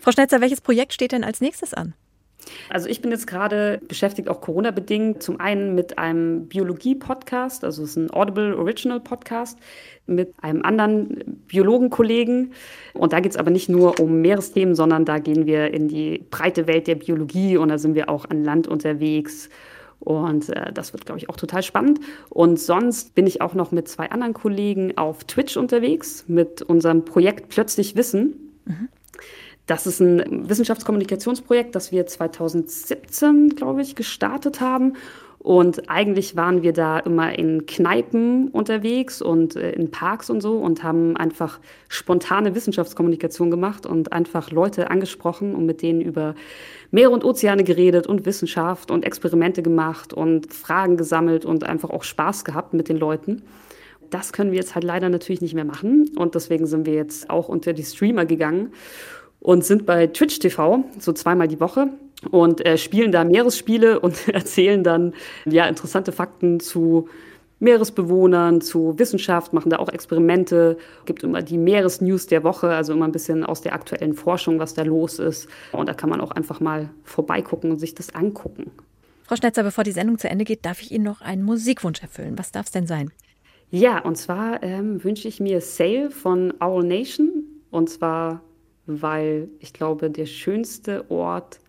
Frau 0.00 0.12
Schnetzer, 0.12 0.40
welches 0.40 0.60
Projekt 0.60 0.92
steht 0.92 1.12
denn 1.12 1.24
als 1.24 1.40
nächstes 1.40 1.72
an? 1.72 1.94
Also 2.68 2.88
ich 2.88 3.00
bin 3.00 3.10
jetzt 3.10 3.26
gerade 3.26 3.80
beschäftigt, 3.86 4.28
auch 4.28 4.40
Corona-bedingt, 4.40 5.22
zum 5.22 5.40
einen 5.40 5.74
mit 5.74 5.98
einem 5.98 6.48
Biologie-Podcast, 6.48 7.64
also 7.64 7.82
es 7.82 7.90
ist 7.90 7.96
ein 7.96 8.10
Audible 8.12 8.56
Original 8.56 9.00
Podcast, 9.00 9.58
mit 10.06 10.32
einem 10.42 10.62
anderen 10.62 11.42
Biologenkollegen. 11.46 12.52
Und 12.94 13.12
da 13.12 13.20
geht 13.20 13.32
es 13.32 13.38
aber 13.38 13.50
nicht 13.50 13.68
nur 13.68 14.00
um 14.00 14.20
Meeresthemen, 14.20 14.74
sondern 14.74 15.04
da 15.04 15.18
gehen 15.18 15.46
wir 15.46 15.72
in 15.72 15.88
die 15.88 16.24
breite 16.30 16.66
Welt 16.66 16.86
der 16.86 16.96
Biologie 16.96 17.56
und 17.56 17.68
da 17.68 17.78
sind 17.78 17.94
wir 17.94 18.08
auch 18.08 18.28
an 18.28 18.44
Land 18.44 18.66
unterwegs. 18.66 19.48
Und 20.00 20.48
äh, 20.48 20.72
das 20.72 20.92
wird, 20.92 21.06
glaube 21.06 21.20
ich, 21.20 21.28
auch 21.28 21.36
total 21.36 21.62
spannend. 21.62 22.00
Und 22.28 22.58
sonst 22.58 23.14
bin 23.14 23.26
ich 23.26 23.40
auch 23.40 23.54
noch 23.54 23.70
mit 23.70 23.86
zwei 23.86 24.10
anderen 24.10 24.34
Kollegen 24.34 24.98
auf 24.98 25.24
Twitch 25.24 25.56
unterwegs 25.56 26.24
mit 26.26 26.60
unserem 26.62 27.04
Projekt 27.04 27.48
Plötzlich 27.50 27.94
Wissen. 27.94 28.52
Mhm. 28.64 28.88
Das 29.66 29.86
ist 29.86 30.00
ein 30.00 30.48
Wissenschaftskommunikationsprojekt, 30.48 31.74
das 31.74 31.92
wir 31.92 32.06
2017, 32.06 33.50
glaube 33.50 33.82
ich, 33.82 33.94
gestartet 33.94 34.60
haben. 34.60 34.94
Und 35.42 35.90
eigentlich 35.90 36.36
waren 36.36 36.62
wir 36.62 36.72
da 36.72 37.00
immer 37.00 37.36
in 37.36 37.66
Kneipen 37.66 38.46
unterwegs 38.48 39.20
und 39.20 39.56
äh, 39.56 39.72
in 39.72 39.90
Parks 39.90 40.30
und 40.30 40.40
so 40.40 40.58
und 40.58 40.84
haben 40.84 41.16
einfach 41.16 41.58
spontane 41.88 42.54
Wissenschaftskommunikation 42.54 43.50
gemacht 43.50 43.84
und 43.84 44.12
einfach 44.12 44.52
Leute 44.52 44.88
angesprochen 44.88 45.56
und 45.56 45.66
mit 45.66 45.82
denen 45.82 46.00
über 46.00 46.36
Meere 46.92 47.10
und 47.10 47.24
Ozeane 47.24 47.64
geredet 47.64 48.06
und 48.06 48.24
Wissenschaft 48.24 48.92
und 48.92 49.04
Experimente 49.04 49.64
gemacht 49.64 50.12
und 50.12 50.52
Fragen 50.54 50.96
gesammelt 50.96 51.44
und 51.44 51.64
einfach 51.64 51.90
auch 51.90 52.04
Spaß 52.04 52.44
gehabt 52.44 52.72
mit 52.72 52.88
den 52.88 52.96
Leuten. 52.96 53.42
Das 54.10 54.32
können 54.32 54.52
wir 54.52 54.58
jetzt 54.58 54.76
halt 54.76 54.84
leider 54.84 55.08
natürlich 55.08 55.40
nicht 55.40 55.54
mehr 55.54 55.64
machen 55.64 56.08
und 56.16 56.36
deswegen 56.36 56.66
sind 56.66 56.86
wir 56.86 56.94
jetzt 56.94 57.30
auch 57.30 57.48
unter 57.48 57.72
die 57.72 57.82
Streamer 57.82 58.26
gegangen 58.26 58.70
und 59.42 59.64
sind 59.64 59.86
bei 59.86 60.06
Twitch 60.06 60.38
TV 60.38 60.84
so 60.98 61.12
zweimal 61.12 61.48
die 61.48 61.60
Woche 61.60 61.88
und 62.30 62.64
äh, 62.64 62.78
spielen 62.78 63.12
da 63.12 63.24
Meeresspiele 63.24 64.00
und 64.00 64.28
erzählen 64.28 64.82
dann 64.82 65.14
ja 65.44 65.66
interessante 65.66 66.12
Fakten 66.12 66.60
zu 66.60 67.08
Meeresbewohnern, 67.58 68.60
zu 68.60 68.98
Wissenschaft, 68.98 69.52
machen 69.52 69.70
da 69.70 69.78
auch 69.78 69.88
Experimente, 69.88 70.76
gibt 71.04 71.22
immer 71.22 71.42
die 71.42 71.58
Meeresnews 71.58 72.26
der 72.26 72.42
Woche, 72.42 72.70
also 72.70 72.92
immer 72.92 73.06
ein 73.06 73.12
bisschen 73.12 73.44
aus 73.44 73.60
der 73.60 73.72
aktuellen 73.72 74.14
Forschung, 74.14 74.58
was 74.58 74.74
da 74.74 74.82
los 74.82 75.20
ist. 75.20 75.48
Und 75.70 75.88
da 75.88 75.94
kann 75.94 76.10
man 76.10 76.20
auch 76.20 76.32
einfach 76.32 76.58
mal 76.58 76.90
vorbeigucken 77.04 77.70
und 77.70 77.78
sich 77.78 77.94
das 77.94 78.16
angucken. 78.16 78.72
Frau 79.22 79.36
Schnetzer, 79.36 79.62
bevor 79.62 79.84
die 79.84 79.92
Sendung 79.92 80.18
zu 80.18 80.28
Ende 80.28 80.44
geht, 80.44 80.66
darf 80.66 80.82
ich 80.82 80.90
Ihnen 80.90 81.04
noch 81.04 81.20
einen 81.20 81.44
Musikwunsch 81.44 82.02
erfüllen. 82.02 82.36
Was 82.36 82.50
darf 82.50 82.66
es 82.66 82.72
denn 82.72 82.88
sein? 82.88 83.12
Ja, 83.70 84.00
und 84.00 84.16
zwar 84.16 84.62
ähm, 84.64 85.02
wünsche 85.04 85.28
ich 85.28 85.38
mir 85.38 85.60
Sail 85.60 86.10
von 86.10 86.52
Owl 86.60 86.84
Nation. 86.84 87.44
Und 87.70 87.88
zwar, 87.88 88.42
weil 88.86 89.48
ich 89.60 89.72
glaube, 89.72 90.10
der 90.10 90.26
schönste 90.26 91.10
Ort 91.10 91.60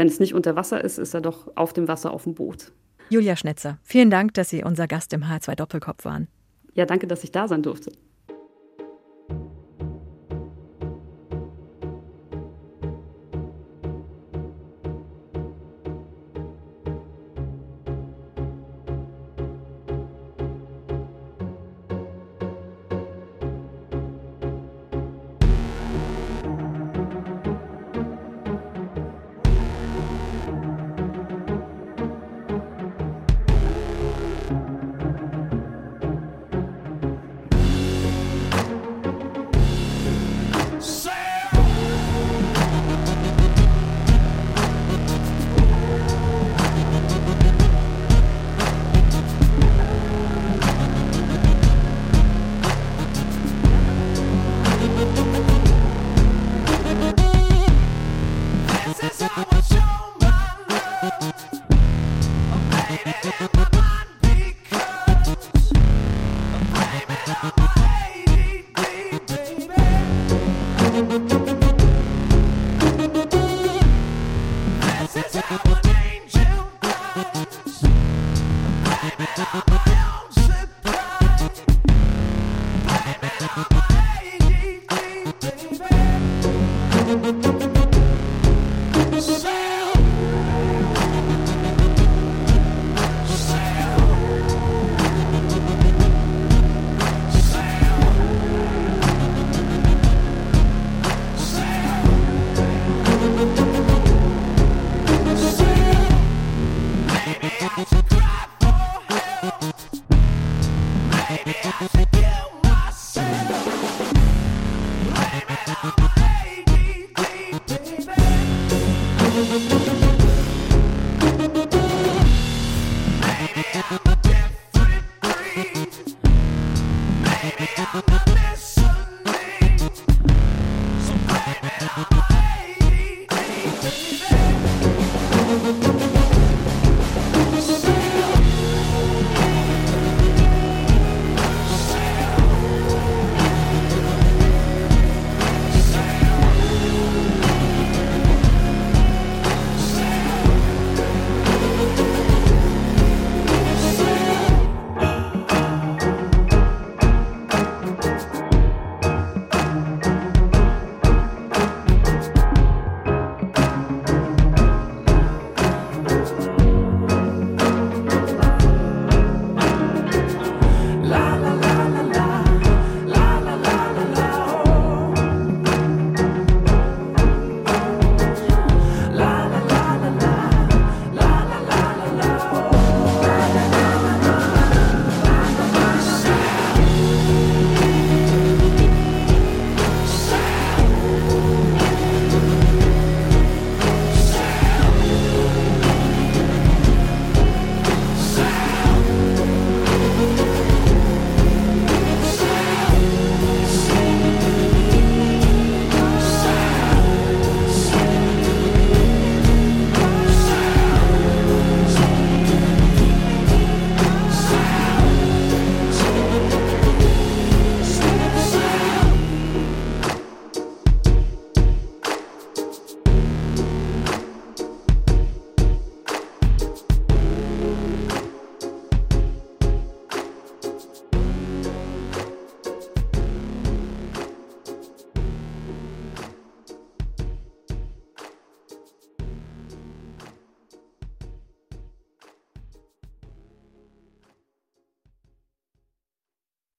wenn 0.00 0.08
es 0.08 0.18
nicht 0.18 0.32
unter 0.32 0.56
Wasser 0.56 0.82
ist, 0.82 0.96
ist 0.96 1.12
er 1.12 1.20
doch 1.20 1.54
auf 1.56 1.74
dem 1.74 1.86
Wasser 1.86 2.14
auf 2.14 2.24
dem 2.24 2.32
Boot. 2.32 2.72
Julia 3.10 3.36
Schnetzer, 3.36 3.78
vielen 3.82 4.08
Dank, 4.08 4.32
dass 4.32 4.48
Sie 4.48 4.64
unser 4.64 4.88
Gast 4.88 5.12
im 5.12 5.24
H2 5.24 5.56
Doppelkopf 5.56 6.06
waren. 6.06 6.26
Ja, 6.72 6.86
danke, 6.86 7.06
dass 7.06 7.22
ich 7.22 7.32
da 7.32 7.48
sein 7.48 7.62
durfte. 7.62 7.92